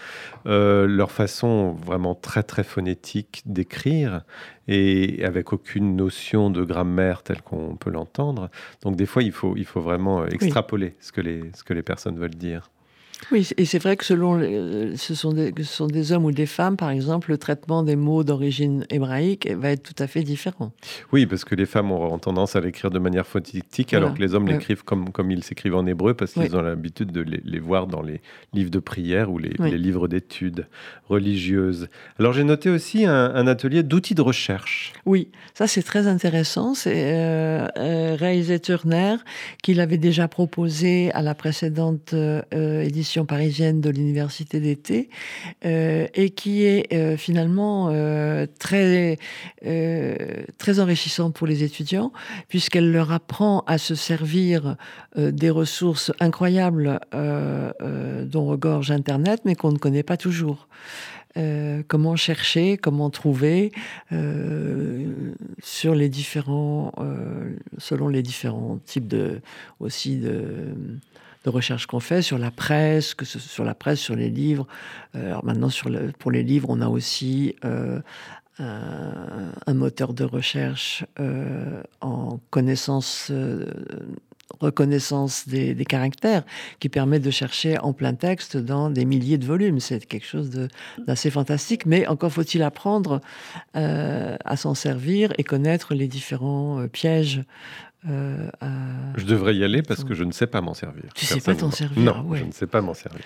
euh, 0.47 0.87
leur 0.87 1.11
façon 1.11 1.73
vraiment 1.73 2.15
très, 2.15 2.43
très 2.43 2.65
phonétique 2.65 3.43
d'écrire 3.45 4.23
et 4.67 5.25
avec 5.25 5.53
aucune 5.53 5.97
notion 5.97 6.51
de 6.51 6.63
grammaire 6.65 7.23
telle 7.23 7.43
qu'on 7.43 7.77
peut 7.77 7.91
l'entendre. 7.91 8.51
Donc, 8.83 8.97
des 8.97 9.07
fois, 9.07 9.23
il 9.23 9.33
faut, 9.33 9.55
il 9.57 9.65
faut 9.65 9.81
vraiment 9.81 10.27
extrapoler 10.27 10.95
ce, 11.01 11.13
que 11.13 11.21
les, 11.21 11.51
ce 11.55 11.65
que 11.65 11.75
les 11.75 11.83
personnes 11.83 12.19
veulent 12.19 12.31
dire. 12.31 12.71
Oui, 13.31 13.49
et 13.57 13.65
c'est 13.65 13.79
vrai 13.79 13.97
que 13.97 14.05
selon 14.05 14.41
ce 14.97 15.15
sont, 15.15 15.33
des, 15.33 15.53
ce 15.57 15.65
sont 15.65 15.87
des 15.87 16.13
hommes 16.13 16.25
ou 16.25 16.33
des 16.33 16.47
femmes, 16.47 16.77
par 16.77 16.91
exemple, 16.91 17.31
le 17.31 17.39
traitement 17.39 17.83
des 17.83 17.97
mots 17.97 18.25
d'origine 18.25 18.87
hébraïque 18.91 19.51
va 19.51 19.71
être 19.71 19.83
tout 19.83 20.03
à 20.03 20.07
fait 20.07 20.23
différent. 20.23 20.73
Oui, 21.13 21.27
parce 21.27 21.45
que 21.45 21.55
les 21.55 21.67
femmes 21.67 21.91
auront 21.91 22.19
tendance 22.19 22.57
à 22.57 22.61
l'écrire 22.61 22.91
de 22.91 22.99
manière 22.99 23.27
phonétique, 23.27 23.93
alors 23.93 24.15
que 24.15 24.21
les 24.21 24.35
hommes 24.35 24.49
l'écrivent 24.49 24.85
comme, 24.85 25.11
comme 25.11 25.31
ils 25.31 25.43
s'écrivent 25.43 25.75
en 25.75 25.87
hébreu, 25.87 26.15
parce 26.15 26.33
qu'ils 26.33 26.57
ont 26.57 26.63
l'habitude 26.63 27.13
de 27.13 27.21
les, 27.21 27.59
voir 27.59 27.87
dans 27.87 28.03
les 28.03 28.21
livres 28.55 28.71
de 28.71 28.79
prière 28.79 29.31
ou 29.31 29.39
les, 29.39 29.51
livres 29.79 30.09
d'études 30.09 30.67
religieuses. 31.09 31.89
Alors 32.19 32.33
j'ai 32.33 32.45
noté 32.45 32.71
aussi 32.71 33.05
un, 33.05 33.47
atelier 33.47 33.83
d'outils 33.83 34.15
de 34.15 34.23
recherche. 34.23 34.93
Oui, 35.07 35.29
ça 35.55 35.67
c'est 35.67 35.83
très 35.83 36.07
intéressant. 36.07 36.75
C'est 36.75 37.13
euh, 37.15 37.67
euh, 37.77 38.17
réalisé 38.19 38.61
Turner 38.61 39.17
qui 39.63 39.75
l'avait 39.75 39.99
déjà 39.99 40.29
proposé 40.29 41.11
à 41.13 41.23
la 41.23 41.35
précédente 41.35 42.13
euh, 42.15 42.43
édition 42.83 43.08
parisienne 43.27 43.81
de 43.81 43.91
l'université 43.91 44.61
d'été 44.61 45.09
euh, 45.65 46.07
et 46.15 46.31
qui 46.31 46.65
est 46.65 46.93
euh, 46.93 47.17
finalement 47.17 47.89
euh, 47.91 48.47
très, 48.59 49.19
très 50.59 50.81
enrichissante 50.81 51.35
pour 51.35 51.47
les 51.47 51.63
étudiants 51.65 52.13
puisqu'elle 52.49 52.93
leur 52.93 53.13
apprend 53.13 53.65
à 53.67 53.79
se 53.79 53.95
servir 53.95 54.77
des 55.17 55.51
ressources 55.51 56.13
incroyables 56.21 57.01
dont 57.13 58.47
regorge 58.47 58.91
Internet 58.91 59.41
mais 59.45 59.55
qu'on 59.55 59.73
ne 59.73 59.79
connaît 59.79 60.03
pas 60.03 60.17
toujours. 60.17 60.69
comment 61.89 62.17
chercher, 62.17 62.77
comment 62.77 63.11
trouver 63.11 63.73
sur 65.63 65.95
les 65.95 66.09
différents, 66.09 66.93
selon 67.79 68.09
les 68.09 68.23
différents 68.23 68.79
types 68.85 69.09
de 69.09 69.41
aussi 69.81 70.17
de 70.17 70.75
de 71.49 71.55
recherche 71.55 71.87
qu'on 71.87 72.01
fait 72.01 72.21
sur 72.21 72.39
la 72.39 72.51
presse, 72.51 73.15
que 73.15 73.25
sur 73.25 73.65
la 73.65 73.75
presse, 73.75 74.01
sur 74.01 74.15
les 74.15 74.29
livres. 74.29 74.67
Euh, 75.15 75.29
alors 75.29 75.45
maintenant, 75.45 75.71
sur 75.71 75.91
pour 76.19 76.31
les 76.31 76.43
livres, 76.43 76.69
on 76.71 76.81
a 76.83 76.89
aussi 76.89 77.57
euh, 77.65 78.01
un, 78.59 79.75
moteur 79.75 80.13
de 80.13 80.25
recherche 80.25 81.05
euh, 81.21 81.83
en 82.01 82.39
connaissance 82.51 83.33
reconnaissance 84.61 85.47
des, 85.47 85.85
caractères 85.85 86.43
qui 86.81 86.89
permet 86.89 87.21
de 87.21 87.31
chercher 87.31 87.79
en 87.79 87.93
plein 87.93 88.15
texte 88.15 88.57
dans 88.57 88.91
des 88.91 89.05
milliers 89.05 89.37
de 89.39 89.45
volumes. 89.45 89.79
C'est 89.79 90.05
quelque 90.07 90.27
chose 90.27 90.51
d'assez 91.07 91.31
fantastique, 91.31 91.85
mais 91.85 92.07
encore 92.07 92.33
faut-il 92.33 92.63
apprendre 92.63 93.21
à 93.75 94.57
s'en 94.57 94.75
servir 94.75 95.33
et 95.37 95.45
connaître 95.45 95.95
les 95.95 96.09
différents 96.09 96.89
pièges 96.91 97.43
euh, 98.07 98.49
je 99.17 99.25
devrais 99.25 99.57
y 99.57 99.65
aller 99.65 99.83
parce 99.83 100.05
que 100.05 100.15
je 100.15 100.23
ne 100.23 100.31
sais 100.31 100.47
pas 100.47 100.61
m'en 100.61 100.75
servir. 100.75 101.07
Tu 101.17 101.25
sais 101.27 101.41
pas 101.41 101.57
t'en 101.57 101.73
servir 101.73 102.01
Non, 102.01 102.33
je 102.33 102.45
ne 102.45 102.53
sais 102.53 102.69
pas 102.69 102.81
m'en 102.81 102.95
servir. 102.95 103.23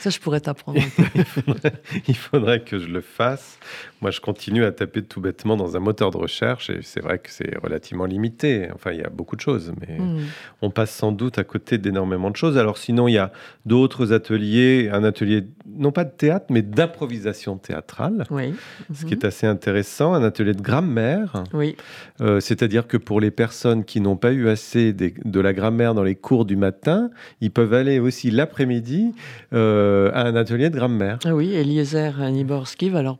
Ça, 0.00 0.08
je 0.08 0.18
pourrais 0.18 0.40
t'apprendre 0.40 0.80
un 0.80 1.02
peu. 1.02 1.70
il, 2.08 2.16
faudrait, 2.16 2.60
que 2.60 2.78
je 2.78 2.86
le 2.86 3.02
fasse. 3.02 3.58
Moi, 4.00 4.10
je 4.10 4.20
continue 4.20 4.64
à 4.64 4.72
taper 4.72 5.02
tout 5.02 5.20
bêtement 5.20 5.56
dans 5.56 5.76
un 5.76 5.80
moteur 5.80 6.10
de 6.10 6.16
recherche 6.16 6.70
et 6.70 6.80
c'est 6.82 7.00
vrai 7.00 7.18
que 7.18 7.30
c'est 7.30 7.54
relativement 7.62 8.06
limité. 8.06 8.68
Enfin, 8.74 8.92
il 8.92 9.00
y 9.00 9.04
a 9.04 9.10
beaucoup 9.10 9.36
de 9.36 9.42
choses, 9.42 9.72
mais 9.80 9.98
hmm. 9.98 10.20
on 10.62 10.70
passe 10.70 10.94
sans 10.94 11.12
doute 11.12 11.38
à 11.38 11.44
côté 11.44 11.76
d'énormément 11.76 12.30
de 12.30 12.36
choses. 12.36 12.56
Alors, 12.56 12.78
sinon, 12.78 13.08
il 13.08 13.14
y 13.14 13.18
a 13.18 13.30
d'autres 13.66 14.14
ateliers, 14.14 14.88
un 14.90 15.04
atelier 15.04 15.44
non 15.66 15.92
pas 15.92 16.04
de 16.04 16.12
théâtre, 16.12 16.46
mais 16.48 16.62
d'improvisation 16.62 17.58
théâtrale, 17.58 18.24
oui. 18.30 18.54
ce 18.94 19.04
qui 19.04 19.12
est 19.12 19.24
assez 19.24 19.46
intéressant, 19.46 20.14
un 20.14 20.22
atelier 20.22 20.54
de 20.54 20.62
grammaire. 20.62 21.44
Oui. 21.52 21.76
Euh, 22.20 22.40
c'est-à-dire 22.40 22.86
que 22.86 22.96
pour 22.96 23.20
les 23.20 23.30
personnes 23.30 23.84
qui 23.84 24.00
n'ont 24.00 24.16
pas 24.24 24.32
eu 24.32 24.48
assez 24.48 24.94
de 24.94 25.40
la 25.40 25.52
grammaire 25.52 25.92
dans 25.92 26.02
les 26.02 26.14
cours 26.14 26.46
du 26.46 26.56
matin, 26.56 27.10
ils 27.42 27.50
peuvent 27.50 27.74
aller 27.74 27.98
aussi 27.98 28.30
l'après-midi 28.30 29.12
euh, 29.52 30.10
à 30.14 30.22
un 30.22 30.34
atelier 30.34 30.70
de 30.70 30.76
grammaire. 30.76 31.18
Ah 31.26 31.34
oui, 31.34 31.52
Eliezer 31.52 32.30
Niborski 32.30 32.88
va 32.88 33.02
leur 33.02 33.18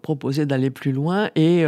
proposer 0.00 0.46
d'aller 0.46 0.70
plus 0.70 0.92
loin 0.92 1.28
et 1.34 1.66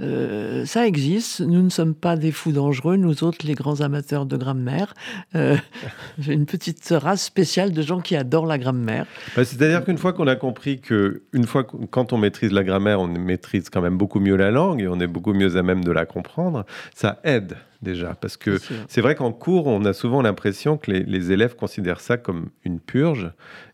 euh, 0.00 0.64
ça 0.66 0.86
existe. 0.86 1.40
Nous 1.40 1.62
ne 1.62 1.68
sommes 1.68 1.96
pas 1.96 2.14
des 2.14 2.30
fous 2.30 2.52
dangereux, 2.52 2.94
nous 2.94 3.24
autres, 3.24 3.44
les 3.44 3.54
grands 3.54 3.80
amateurs 3.80 4.24
de 4.24 4.36
grammaire. 4.36 4.94
J'ai 5.34 6.32
une 6.32 6.46
petite 6.46 6.86
race 6.92 7.24
spéciale 7.24 7.72
de 7.72 7.82
gens 7.82 7.98
qui 7.98 8.14
adorent 8.14 8.46
la 8.46 8.58
grammaire. 8.58 9.06
Bah, 9.34 9.44
c'est-à-dire 9.44 9.84
qu'une 9.84 9.98
fois 9.98 10.12
qu'on 10.12 10.28
a 10.28 10.36
compris 10.36 10.78
que, 10.78 11.22
une 11.32 11.48
fois 11.48 11.64
quand 11.64 12.12
on 12.12 12.18
maîtrise 12.18 12.52
la 12.52 12.62
grammaire, 12.62 13.00
on 13.00 13.08
maîtrise 13.08 13.68
quand 13.68 13.82
même 13.82 13.98
beaucoup 13.98 14.20
mieux 14.20 14.36
la 14.36 14.52
langue 14.52 14.80
et 14.80 14.86
on 14.86 15.00
est 15.00 15.08
beaucoup 15.08 15.34
mieux 15.34 15.56
à 15.56 15.64
même 15.64 15.82
de 15.82 15.90
la 15.90 16.06
comprendre, 16.06 16.64
ça 16.94 17.18
aide 17.24 17.56
déjà. 17.82 18.14
Parce 18.14 18.36
que 18.36 18.58
c'est 18.88 19.00
vrai 19.00 19.14
qu'en 19.14 19.32
cours, 19.32 19.66
on 19.66 19.84
a 19.84 19.92
souvent 19.92 20.22
l'impression 20.22 20.76
que 20.76 20.90
les, 20.90 21.32
élèves 21.32 21.56
considèrent 21.56 22.00
ça 22.00 22.16
comme 22.16 22.48
une 22.64 22.80
purge 22.80 23.30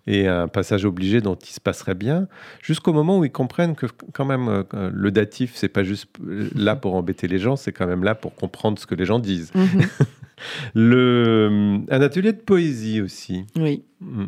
et 0.06 0.26
un 0.26 0.48
passage 0.48 0.84
obligé 0.84 1.20
dont 1.20 1.36
il 1.36 1.50
se 1.50 1.60
passerait 1.60 1.94
bien, 1.94 2.28
jusqu'au 2.62 2.92
moment 2.92 3.18
où 3.18 3.24
ils 3.24 3.32
comprennent 3.32 3.74
que 3.74 3.86
quand 4.12 4.24
même 4.24 4.48
euh, 4.48 4.90
le 4.92 5.10
datif, 5.10 5.52
c'est 5.54 5.68
pas 5.68 5.82
juste 5.82 6.08
euh, 6.26 6.50
là 6.54 6.76
pour 6.76 6.94
embêter 6.94 7.26
les 7.26 7.38
gens, 7.38 7.56
c'est 7.56 7.72
quand 7.72 7.86
même 7.86 8.04
là 8.04 8.14
pour 8.14 8.34
comprendre 8.34 8.78
ce 8.78 8.86
que 8.86 8.94
les 8.94 9.06
gens 9.06 9.18
disent. 9.18 9.52
Mhm. 9.54 9.82
le, 10.74 11.80
un 11.88 12.00
atelier 12.02 12.32
de 12.32 12.40
poésie 12.40 13.00
aussi. 13.00 13.46
Oui. 13.56 13.84
Mm. 14.00 14.24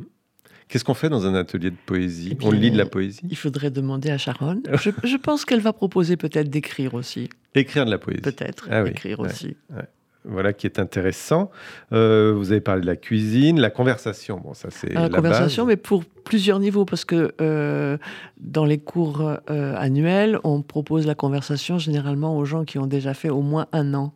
Qu'est-ce 0.68 0.84
qu'on 0.84 0.94
fait 0.94 1.08
dans 1.08 1.26
un 1.26 1.34
atelier 1.34 1.70
de 1.70 1.76
poésie 1.86 2.36
On 2.42 2.50
lit 2.50 2.70
de 2.70 2.78
la 2.78 2.86
poésie 2.86 3.20
Il 3.30 3.36
faudrait 3.36 3.70
demander 3.70 4.10
à 4.10 4.18
Sharon. 4.18 4.62
je, 4.74 5.16
pense 5.16 5.44
qu'elle 5.44 5.60
va 5.60 5.72
proposer 5.72 6.16
peut-être 6.16 6.50
d'écrire 6.50 6.94
aussi. 6.94 7.28
Écrire 7.54 7.86
de 7.86 7.90
la 7.90 7.98
poésie. 7.98 8.20
Peut-être, 8.20 8.68
ah 8.70 8.84
écrire 8.86 9.20
aussi. 9.20 9.56
Voilà 10.28 10.52
qui 10.52 10.66
est 10.66 10.80
intéressant. 10.80 11.52
Euh, 11.92 12.34
vous 12.36 12.50
avez 12.50 12.60
parlé 12.60 12.80
de 12.80 12.86
la 12.86 12.96
cuisine, 12.96 13.60
la 13.60 13.70
conversation. 13.70 14.40
Bon, 14.40 14.54
ça 14.54 14.70
c'est 14.70 14.92
la, 14.92 15.08
conversation, 15.08 15.66
mais 15.66 15.76
pour 15.76 16.04
plusieurs 16.04 16.58
niveaux, 16.58 16.84
parce 16.84 17.04
que 17.04 17.32
euh, 17.40 17.96
dans 18.38 18.64
les 18.64 18.78
cours 18.78 19.22
euh, 19.50 19.76
annuels, 19.76 20.40
on 20.42 20.62
propose 20.62 21.06
la 21.06 21.14
conversation 21.14 21.78
généralement 21.78 22.36
aux 22.36 22.44
gens 22.44 22.64
qui 22.64 22.78
ont 22.78 22.88
déjà 22.88 23.14
fait 23.14 23.30
au 23.30 23.42
moins 23.42 23.66
un 23.72 23.94
an. 23.94 24.12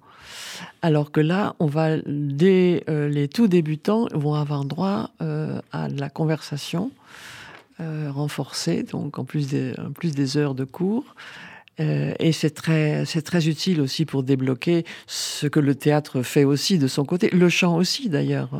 Alors 0.82 1.12
que 1.12 1.20
là, 1.20 1.54
on 1.58 1.66
va, 1.66 1.96
dès 2.06 2.84
euh, 2.88 3.08
les 3.08 3.28
tout 3.28 3.48
débutants, 3.48 4.08
vont 4.12 4.34
avoir 4.34 4.64
droit 4.64 5.10
euh, 5.20 5.60
à 5.72 5.88
de 5.88 6.00
la 6.00 6.08
conversation. 6.08 6.90
renforcée, 7.78 8.82
donc 8.82 9.18
en 9.18 9.24
plus 9.24 9.48
des, 9.48 10.36
heures 10.36 10.54
de 10.54 10.64
cours. 10.64 11.14
et 11.78 12.32
c'est 12.32 12.50
très, 12.50 13.48
utile 13.48 13.80
aussi 13.80 14.04
pour 14.04 14.22
débloquer 14.22 14.84
ce 15.06 15.46
que 15.46 15.60
le 15.60 15.74
théâtre 15.74 16.22
fait 16.22 16.44
aussi 16.44 16.78
de 16.78 16.86
son 16.86 17.06
côté, 17.06 17.30
le 17.30 17.48
chant 17.48 17.76
aussi 17.76 18.10
d'ailleurs, 18.10 18.50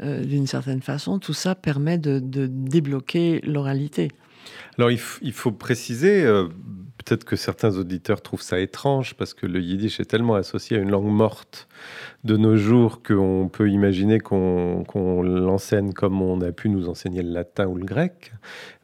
d'une 0.00 0.46
certaine 0.46 0.82
façon. 0.82 1.18
Tout 1.18 1.34
ça 1.34 1.56
permet 1.56 1.98
de, 1.98 2.20
débloquer 2.46 3.40
l'oralité. 3.42 4.12
Alors 4.78 4.92
il, 4.92 5.32
faut 5.32 5.50
préciser, 5.50 6.24
peut-être 7.08 7.24
que 7.24 7.36
certains 7.36 7.76
auditeurs 7.78 8.20
trouvent 8.20 8.42
ça 8.42 8.60
étrange 8.60 9.14
parce 9.14 9.32
que 9.32 9.46
le 9.46 9.60
yiddish 9.60 9.98
est 9.98 10.04
tellement 10.04 10.34
associé 10.34 10.76
à 10.76 10.80
une 10.80 10.90
langue 10.90 11.06
morte 11.06 11.66
de 12.24 12.36
nos 12.36 12.56
jours 12.56 13.02
qu'on 13.02 13.48
peut 13.50 13.70
imaginer 13.70 14.18
qu'on 14.18 15.22
l'enseigne 15.22 15.92
comme 15.92 16.20
on 16.20 16.40
a 16.42 16.52
pu 16.52 16.68
nous 16.68 16.88
enseigner 16.88 17.22
le 17.22 17.30
latin 17.30 17.66
ou 17.66 17.76
le 17.76 17.84
grec. 17.84 18.32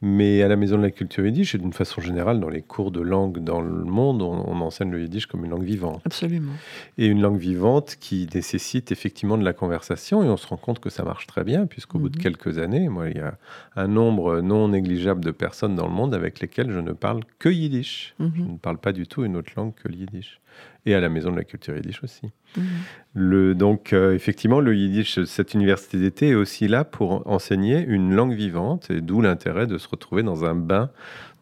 Mais 0.01 0.43
à 0.43 0.49
la 0.49 0.57
Maison 0.57 0.77
de 0.77 0.83
la 0.83 0.91
Culture 0.91 1.25
Yiddish, 1.25 1.55
et 1.55 1.59
d'une 1.59 1.73
façon 1.73 2.01
générale, 2.01 2.39
dans 2.39 2.51
les 2.51 2.63
cours 2.63 2.91
de 2.91 3.01
langue 3.01 3.43
dans 3.43 3.61
le 3.61 3.85
monde, 3.85 4.23
on, 4.23 4.61
enseigne 4.61 4.91
le 4.91 5.01
Yiddish 5.01 5.27
comme 5.27 5.45
une 5.45 5.51
langue 5.51 5.65
vivante. 5.65 6.03
Absolument. 6.05 6.53
Et 6.99 7.07
une 7.07 7.23
langue 7.23 7.39
vivante 7.39 7.97
qui 7.99 8.29
nécessite 8.35 8.93
effectivement 8.93 9.39
de 9.39 9.45
la 9.45 9.53
conversation. 9.53 10.23
Et 10.23 10.29
on 10.29 10.37
se 10.37 10.47
rend 10.47 10.59
compte 10.59 10.79
que 10.79 10.91
ça 10.91 11.05
marche 11.05 11.27
très 11.27 11.43
bien, 11.43 11.67
puisqu'au 11.67 11.99
bout 11.99 12.11
de 12.11 12.19
mhm. 12.19 12.23
quelques 12.23 12.59
années, 12.59 12.89
moi, 12.89 13.09
il 13.09 13.17
y 13.17 13.21
a 13.21 13.37
un 13.77 13.89
nombre 13.89 14.41
non 14.41 14.69
négligeable 14.69 15.25
de 15.25 15.31
personnes 15.31 15.75
dans 15.75 15.87
le 15.87 15.93
monde 15.93 16.15
avec 16.15 16.41
lesquelles 16.41 16.71
je 16.71 16.81
ne 16.81 16.93
parle 16.93 17.23
que 17.39 17.49
Yiddish. 17.49 18.14
Mhm. 18.19 18.33
Je 18.37 18.43
ne 18.43 18.59
parle 18.59 18.79
pas 18.79 18.93
du 18.93 19.07
tout 19.07 19.25
une 19.25 19.37
autre 19.37 19.53
langue 19.57 19.75
que 19.75 19.89
le 19.89 19.95
Yiddish 19.97 20.41
et 20.87 20.95
à 20.95 21.01
la 21.01 21.09
Maison 21.09 21.31
de 21.31 21.37
la 21.37 21.45
Culture 21.45 21.75
Yiddish 21.77 22.03
aussi. 22.05 22.31
Mhm. 22.57 22.65
Le, 23.15 23.55
donc, 23.55 23.93
euh, 23.93 24.15
effectivement, 24.15 24.61
le 24.61 24.77
Yiddish, 24.77 25.25
cette 25.25 25.55
université 25.55 25.99
d'été 25.99 26.29
est 26.31 26.35
aussi 26.35 26.69
là 26.69 26.85
pour 26.85 27.27
enseigner 27.27 27.81
une 27.81 28.15
langue 28.15 28.35
vivante, 28.35 28.91
et 28.91 29.01
d'où 29.01 29.21
l'intérêt 29.21 29.67
de 29.67 29.79
se 29.79 29.89
retrouver 29.89 30.23
dans 30.23 30.45
un 30.45 30.55
bain 30.55 30.91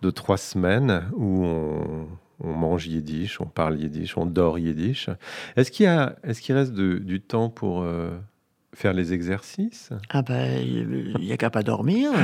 de 0.00 0.10
trois 0.10 0.36
semaines 0.36 1.04
où 1.14 1.44
on, 1.44 2.08
mange 2.40 2.88
yiddish, 2.88 3.40
on 3.40 3.46
parle 3.46 3.78
yiddish, 3.78 4.16
on 4.16 4.26
dort 4.26 4.58
yiddish. 4.58 5.08
Est-ce 5.56 5.70
qu'il, 5.70 5.86
est 5.86 6.40
qu'il 6.40 6.54
reste 6.56 6.74
du 6.74 7.20
temps 7.20 7.50
pour 7.50 7.82
euh, 7.82 8.10
faire 8.74 8.92
les 8.92 9.12
exercices 9.12 9.90
Ah 10.08 10.22
ben, 10.22 10.58
il 10.60 11.14
n'y 11.20 11.32
a 11.32 11.36
qu'à 11.36 11.50
pas 11.50 11.62
dormir. 11.62 12.10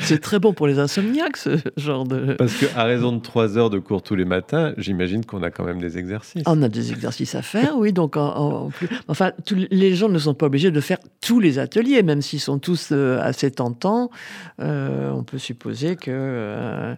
c'est 0.00 0.20
très 0.20 0.38
bon 0.38 0.52
pour 0.52 0.66
les 0.66 0.78
insomniaques, 0.78 1.36
ce 1.36 1.58
genre 1.76 2.04
de... 2.04 2.34
Parce 2.34 2.54
qu'à 2.56 2.84
raison 2.84 3.12
de 3.12 3.20
trois 3.20 3.56
heures 3.58 3.70
de 3.70 3.78
cours 3.78 4.02
tous 4.02 4.14
les 4.14 4.24
matins, 4.24 4.74
j'imagine 4.76 5.24
qu'on 5.24 5.42
a 5.42 5.50
quand 5.50 5.64
même 5.64 5.80
des 5.80 5.98
exercices. 5.98 6.42
On 6.46 6.62
a 6.62 6.68
des 6.68 6.92
exercices 6.92 7.34
à 7.34 7.42
faire, 7.42 7.76
oui. 7.76 7.92
Donc, 7.92 8.16
enfin, 8.16 9.32
tous 9.44 9.56
les 9.70 9.94
gens 9.94 10.08
ne 10.08 10.18
sont 10.18 10.34
pas 10.34 10.46
obligés 10.46 10.70
de 10.70 10.80
faire 10.80 10.98
tous 11.20 11.40
les 11.40 11.58
ateliers, 11.58 12.02
même 12.02 12.22
s'ils 12.22 12.40
sont 12.40 12.58
tous 12.58 12.90
euh, 12.92 13.18
assez 13.20 13.50
tentants. 13.50 14.10
Euh, 14.60 15.10
on 15.10 15.22
peut 15.22 15.38
supposer 15.38 15.96
euh, 16.08 16.94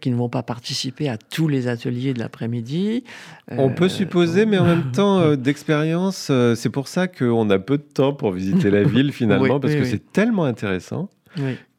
qu'ils 0.00 0.12
ne 0.12 0.16
vont 0.18 0.28
pas 0.28 0.42
participer 0.42 1.08
à 1.08 1.16
tous 1.16 1.48
les 1.48 1.68
ateliers 1.68 2.14
de 2.14 2.18
l'après-midi. 2.18 3.04
on 3.50 3.70
peut 3.70 3.88
supposer, 3.88 4.46
mais 4.46 4.58
en 4.58 4.64
même 4.64 4.90
temps, 4.92 5.36
d'expérience, 5.36 6.27
c'est 6.54 6.70
pour 6.70 6.88
ça 6.88 7.08
qu'on 7.08 7.50
a 7.50 7.58
peu 7.58 7.78
de 7.78 7.82
temps 7.82 8.12
pour 8.12 8.32
visiter 8.32 8.70
la 8.70 8.82
ville 8.84 9.12
finalement, 9.12 9.60
parce 9.60 9.74
que 9.74 9.84
c'est 9.84 10.12
tellement 10.12 10.44
intéressant 10.44 11.10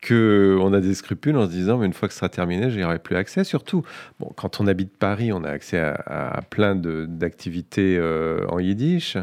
qu'on 0.08 0.74
a 0.74 0.80
des 0.80 0.93
scrupules 0.93 1.36
en 1.36 1.45
se 1.45 1.52
disant, 1.52 1.78
mais 1.78 1.86
une 1.86 1.93
fois 1.93 2.08
que 2.08 2.14
ce 2.14 2.20
sera 2.20 2.30
terminé, 2.30 2.70
je 2.70 2.82
aurai 2.82 3.00
plus 3.00 3.16
accès. 3.16 3.43
Surtout, 3.43 3.84
bon, 4.20 4.32
quand 4.36 4.62
on 4.62 4.68
habite 4.68 4.95
Paris, 4.95 5.34
on 5.34 5.43
a 5.43 5.50
accès 5.50 5.78
à, 5.78 6.41
plein 6.50 6.76
d'activités 6.76 7.97
euh, 7.97 8.45
en 8.47 8.60
yiddish, 8.60 9.18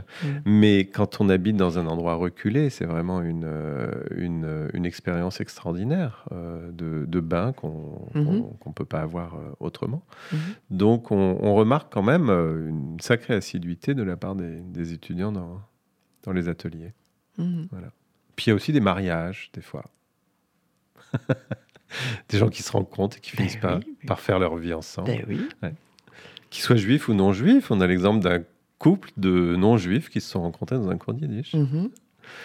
mais 0.45 0.81
quand 0.87 1.20
on 1.20 1.29
habite 1.29 1.57
dans 1.57 1.79
un 1.79 1.87
endroit 1.87 2.14
reculé, 2.14 2.68
c'est 2.68 2.85
vraiment 2.85 3.22
une, 3.22 3.45
euh, 3.47 3.91
une, 4.16 4.68
une, 4.74 4.85
expérience 4.85 5.41
extraordinaire 5.41 6.27
euh, 6.33 6.70
de, 6.72 7.07
de, 7.07 7.20
bain 7.20 7.53
qu'on 7.53 8.09
ne 8.14 8.20
mm-hmm. 8.20 8.74
peut 8.74 8.85
pas 8.85 9.01
avoir 9.01 9.39
autrement. 9.61 10.03
Mm-hmm. 10.33 10.37
Donc, 10.70 11.11
on, 11.11 11.55
remarque 11.57 11.91
quand 11.91 12.03
même 12.03 12.29
une 12.29 13.01
sacrée 13.01 13.35
assiduité 13.35 13.95
de 13.95 14.03
la 14.03 14.16
part 14.16 14.35
des, 14.35 14.61
des 14.61 14.93
étudiants 14.93 15.33
dans, 15.33 15.62
dans 16.24 16.33
les 16.33 16.49
ateliers. 16.49 16.93
Mm-hmm. 17.39 17.68
Voilà. 17.70 17.89
Puis 18.37 18.47
il 18.47 18.49
y 18.51 18.53
a 18.53 18.55
aussi 18.55 18.72
des 18.72 18.81
mariages, 18.81 19.51
des 19.55 19.62
fois. 19.62 19.85
des 22.28 22.38
gens 22.38 22.48
qui 22.48 22.62
se 22.62 22.72
rencontrent 22.72 23.16
et 23.16 23.20
qui 23.20 23.30
finissent 23.30 23.60
ben 23.60 23.80
par, 24.06 24.20
faire 24.20 24.38
leur 24.38 24.56
vie 24.56 24.74
ensemble. 24.74 25.08
Ben 25.08 25.24
oui. 25.28 25.40
Qu'ils 26.50 26.62
soient 26.62 26.76
juifs 26.76 27.08
ou 27.08 27.14
non 27.14 27.32
juifs, 27.32 27.70
on 27.70 27.80
a 27.80 27.86
l'exemple 27.86 28.22
d'un 28.22 28.42
couple 28.78 29.10
de 29.16 29.56
non 29.56 29.76
juifs 29.76 30.08
qui 30.08 30.20
se 30.20 30.30
sont 30.30 30.42
rencontrés 30.42 30.76
dans 30.76 30.90
un 30.90 30.96
cours. 30.96 31.14
Mm-hmm. 31.14 31.90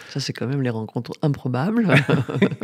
Ça, 0.10 0.20
c'est 0.20 0.34
quand 0.34 0.48
même 0.48 0.62
les 0.62 0.70
rencontres 0.70 1.12
improbables 1.22 1.88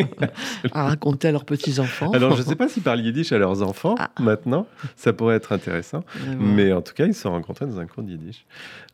à 0.71 0.83
raconter 0.83 1.29
à 1.29 1.31
leurs 1.31 1.45
petits-enfants. 1.45 2.11
Alors, 2.11 2.35
je 2.35 2.41
ne 2.41 2.47
sais 2.47 2.55
pas 2.55 2.67
s'ils 2.67 2.83
parlent 2.83 3.01
yiddish 3.01 3.31
à 3.31 3.37
leurs 3.37 3.61
enfants 3.61 3.95
ah. 3.99 4.09
maintenant. 4.19 4.67
Ça 4.95 5.13
pourrait 5.13 5.35
être 5.35 5.51
intéressant. 5.51 6.03
Mais 6.39 6.73
en 6.73 6.81
tout 6.81 6.93
cas, 6.93 7.05
ils 7.05 7.13
se 7.13 7.21
sont 7.21 7.31
rencontrés 7.31 7.65
dans 7.65 7.79
un 7.79 7.85
cours 7.85 8.03
de 8.03 8.11
yiddish. 8.11 8.45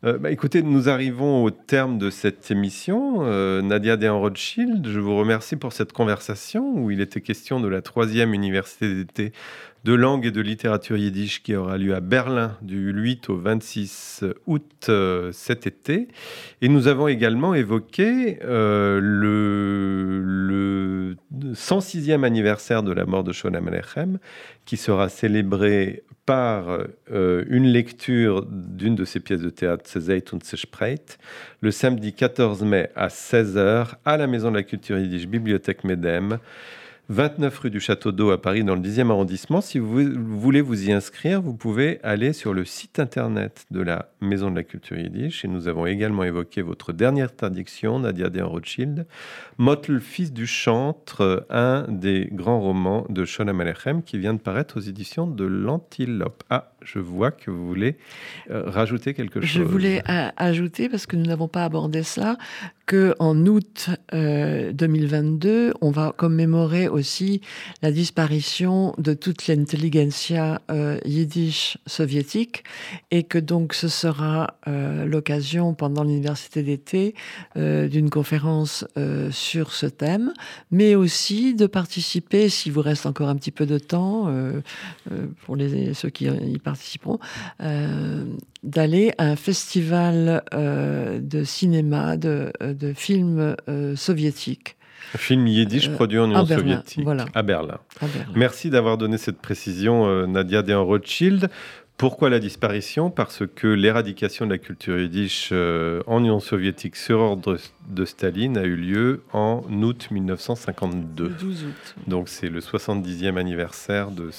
Euh, 0.05 0.17
bah, 0.17 0.31
écoutez, 0.31 0.61
nous 0.61 0.89
arrivons 0.89 1.43
au 1.43 1.49
terme 1.49 1.97
de 1.97 2.09
cette 2.09 2.51
émission. 2.51 3.19
Euh, 3.21 3.61
Nadia 3.61 3.97
Dehan 3.97 4.19
Rothschild, 4.19 4.87
je 4.87 4.99
vous 4.99 5.17
remercie 5.17 5.55
pour 5.55 5.73
cette 5.73 5.93
conversation 5.93 6.73
où 6.75 6.91
il 6.91 7.01
était 7.01 7.21
question 7.21 7.59
de 7.59 7.67
la 7.67 7.81
troisième 7.81 8.33
université 8.33 8.93
d'été 8.93 9.33
de 9.83 9.93
langue 9.93 10.25
et 10.25 10.31
de 10.31 10.39
littérature 10.39 10.95
yiddish 10.95 11.43
qui 11.43 11.55
aura 11.55 11.77
lieu 11.77 11.93
à 11.93 11.99
Berlin 11.99 12.57
du 12.61 12.91
8 12.91 13.29
au 13.29 13.37
26 13.37 14.23
août 14.47 14.85
euh, 14.87 15.31
cet 15.33 15.67
été. 15.67 16.07
Et 16.61 16.69
nous 16.69 16.87
avons 16.87 17.09
également 17.09 17.53
évoqué 17.53 18.39
euh, 18.43 18.99
le, 19.01 20.21
le, 20.23 21.17
106e 21.53 22.23
anniversaire 22.23 22.81
de 22.81 22.93
la 22.93 23.05
mort 23.05 23.25
de 23.25 23.33
Sholem 23.33 23.67
Aleichem, 23.67 24.19
qui 24.65 24.77
sera 24.77 25.09
célébré 25.09 26.03
par 26.25 26.77
euh, 27.11 27.43
une 27.49 27.67
lecture 27.67 28.45
d'une 28.49 28.95
de 28.95 29.03
ses 29.03 29.19
pièces 29.19 29.41
de 29.41 29.49
théâtre, 29.49 29.83
Zeit 29.99 30.31
und 30.31 30.39
le 31.61 31.71
samedi 31.71 32.13
14 32.13 32.63
mai 32.63 32.89
à 32.95 33.09
16h 33.09 33.87
à 34.05 34.17
la 34.17 34.27
Maison 34.27 34.49
de 34.49 34.55
la 34.55 34.63
Culture 34.63 34.97
Yiddish, 34.97 35.27
Bibliothèque 35.27 35.83
Medem. 35.83 36.39
29 37.13 37.59
rue 37.59 37.69
du 37.69 37.79
Château 37.79 38.11
d'Eau 38.11 38.31
à 38.31 38.41
Paris, 38.41 38.63
dans 38.63 38.73
le 38.73 38.81
10e 38.81 39.11
arrondissement. 39.11 39.61
Si 39.61 39.77
vous 39.77 40.01
voulez 40.15 40.61
vous 40.61 40.89
y 40.89 40.91
inscrire, 40.91 41.43
vous 41.43 41.53
pouvez 41.53 41.99
aller 42.01 42.33
sur 42.33 42.55
le 42.55 42.65
site 42.65 42.97
internet 42.97 43.65
de 43.69 43.81
la 43.81 44.09
Maison 44.19 44.49
de 44.49 44.55
la 44.55 44.63
Culture 44.63 44.97
Yiddish. 44.97 45.45
Et 45.45 45.47
nous 45.47 45.67
avons 45.67 45.85
également 45.85 46.23
évoqué 46.23 46.63
votre 46.63 46.91
dernière 46.91 47.25
interdiction, 47.25 47.99
Nadia 47.99 48.31
de 48.31 48.41
Rothschild, 48.41 49.05
Mottl, 49.59 49.99
fils 49.99 50.33
du 50.33 50.47
chantre, 50.47 51.45
un 51.51 51.85
des 51.87 52.29
grands 52.31 52.59
romans 52.59 53.05
de 53.09 53.25
Shona 53.25 53.51
Alechem 53.51 54.01
qui 54.01 54.17
vient 54.17 54.33
de 54.33 54.39
paraître 54.39 54.77
aux 54.77 54.81
éditions 54.81 55.27
de 55.27 55.45
l'Antilope. 55.45 56.43
Ah, 56.49 56.73
je 56.81 56.97
vois 56.97 57.29
que 57.29 57.51
vous 57.51 57.67
voulez 57.67 57.95
euh, 58.49 58.63
rajouter 58.65 59.13
quelque 59.13 59.39
chose. 59.39 59.49
Je 59.49 59.61
voulais 59.61 60.01
ajouter, 60.07 60.89
parce 60.89 61.05
que 61.05 61.15
nous 61.15 61.27
n'avons 61.27 61.47
pas 61.47 61.63
abordé 61.63 62.01
ça, 62.01 62.37
qu'en 62.85 63.45
août 63.45 63.89
2022, 64.11 65.49
euh, 65.49 65.73
on 65.81 65.91
va 65.91 66.13
commémorer 66.15 66.87
aussi 66.87 67.41
la 67.81 67.91
disparition 67.91 68.93
de 68.97 69.13
toute 69.13 69.47
l'intelligentsia 69.47 70.61
euh, 70.69 70.97
yiddish 71.05 71.77
soviétique 71.87 72.63
et 73.11 73.23
que 73.23 73.37
donc 73.37 73.73
ce 73.73 73.87
sera 73.87 74.55
l'occasion 75.05 75.73
pendant 75.73 76.03
l'université 76.03 76.63
d'été 76.63 77.15
d'une 77.55 78.09
conférence 78.09 78.85
sur 79.31 79.73
ce 79.73 79.85
thème, 79.85 80.33
mais 80.71 80.95
aussi 80.95 81.53
de 81.53 81.67
participer, 81.67 82.49
s'il 82.49 82.71
vous 82.71 82.81
reste 82.81 83.05
encore 83.05 83.29
un 83.29 83.35
petit 83.35 83.51
peu 83.51 83.65
de 83.65 83.77
temps, 83.77 84.31
pour 85.45 85.55
les, 85.55 85.93
ceux 85.93 86.09
qui 86.09 86.25
y 86.25 86.59
participeront, 86.59 87.19
euh, 87.61 88.25
d'aller 88.63 89.11
à 89.17 89.25
un 89.25 89.35
festival 89.35 90.41
euh, 90.53 91.19
de 91.19 91.43
cinéma, 91.43 92.15
de, 92.15 92.53
euh, 92.61 92.72
de 92.73 92.93
films 92.93 93.55
soviétiques. 93.95 94.75
Un 95.15 95.17
film 95.17 95.47
yiddish 95.47 95.89
produit 95.91 96.17
en 96.17 96.25
Union 96.25 96.45
soviétique, 96.45 97.05
à, 97.35 97.43
Berlin. 97.43 97.77
Merci 98.35 98.69
d'avoir 98.69 98.97
donné 98.97 99.17
cette 99.17 99.37
précision, 99.37 100.25
Nadia 100.27 100.61
Dehan 100.61 100.85
Rothschild. 100.85 101.49
Pourquoi 101.97 102.29
la 102.29 102.39
disparition? 102.39 103.11
Parce 103.11 103.43
que 103.55 103.67
l'éradication 103.67 104.45
de 104.45 104.51
la 104.51 104.57
culture 104.57 104.99
yiddish 104.99 105.49
euh, 105.51 106.01
en 106.07 106.19
Union 106.19 106.39
soviétique 106.39 106.95
sur 106.95 107.19
ordre 107.19 107.57
de 107.87 108.03
Staline 108.03 108.57
a 108.57 108.63
eu 108.63 108.75
lieu 108.75 109.21
en 109.31 109.63
août 109.69 110.07
1952. 110.09 111.29
12 111.29 111.63
août. 111.63 111.95
Donc 112.07 112.29
c'est 112.29 112.49
le 112.49 112.59
70e 112.59 113.37
anniversaire 113.37 114.09
de 114.09 114.31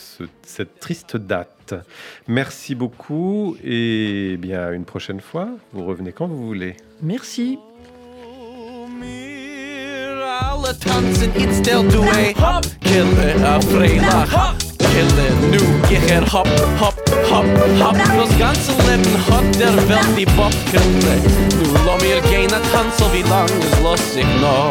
cette 0.42 0.80
triste 0.80 1.16
date. 1.16 1.74
Merci 2.26 2.74
beaucoup 2.74 3.56
et 3.64 4.36
bien 4.38 4.72
une 4.72 4.84
prochaine 4.84 5.20
fois, 5.20 5.48
vous 5.72 5.84
revenez 5.84 6.12
quand 6.12 6.26
vous 6.26 6.44
voulez. 6.44 6.76
Merci. 7.02 7.58
mir 9.04 10.24
alle 10.24 10.78
tanzen 10.78 11.30
it's 11.34 11.58
still 11.58 11.82
the 11.82 12.00
way. 12.00 12.34
Hop! 12.38 12.64
Kill 12.80 13.06
it 13.18 13.36
a 13.42 13.60
freilach 13.60 14.32
hop! 14.32 14.56
Kill 14.78 15.18
it 15.26 15.36
nu 15.50 15.60
ich 15.90 16.10
er 16.10 16.24
hop 16.32 16.48
hop 16.80 16.94
hop 17.30 17.46
hop. 17.80 17.96
Das 17.96 18.38
ganze 18.38 18.72
leben 18.86 19.14
hat 19.28 19.60
der 19.60 19.76
welt 19.88 20.16
die 20.16 20.26
bop 20.36 20.52
kill 20.70 20.88
nu 21.56 21.66
lo 21.86 21.96
mir 22.02 22.20
gehen 22.30 22.52
a 22.52 22.60
tanzen 22.72 23.06
wie 23.12 23.22
lang 23.28 23.48
es 23.60 23.82
lost 23.82 24.14
sich 24.14 24.30
no 24.40 24.70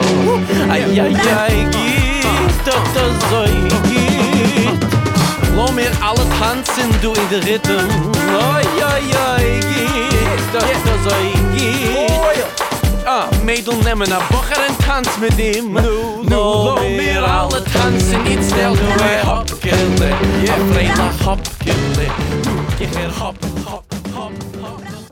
ay 0.69 0.83
ay 0.99 1.15
ay 1.45 1.55
git 1.71 2.55
doch 2.65 2.87
das 2.95 3.15
so 3.29 3.43
Lo 5.55 5.71
mir 5.71 5.91
alle 6.01 6.25
tanzen 6.39 6.89
du 7.01 7.13
in 7.13 7.29
der 7.29 7.43
Rhythm. 7.45 7.87
Oi, 8.55 8.65
oi, 8.91 9.05
oi, 9.29 9.59
git 9.59 10.45
doch 10.51 10.67
das 10.85 11.03
so 11.03 11.09
ein 11.09 12.02
Ah, 13.05 13.27
Mädel 13.43 13.77
nemmen 13.83 14.11
a 14.11 14.19
Bocher 14.29 14.63
en 14.67 14.75
tanz 14.85 15.09
mit 15.19 15.37
ihm. 15.37 15.73
Nu, 15.73 16.23
nu, 16.23 16.35
lo 16.35 16.75
mir 16.95 17.23
alle 17.23 17.63
tanzen 17.63 18.25
Jetzt 18.25 18.51
stell 18.51 18.73
du 18.73 19.03
a 19.03 19.39
Hopkele 19.39 20.09
Ja, 20.45 20.53
Freila 20.71 21.11
Hopkele 21.25 22.07
Nu, 22.45 22.65
geh 22.77 22.87
her 22.97 23.11
hop, 23.19 23.35
hop, 23.65 23.83
hop, 24.15 24.31
hop 24.61 25.02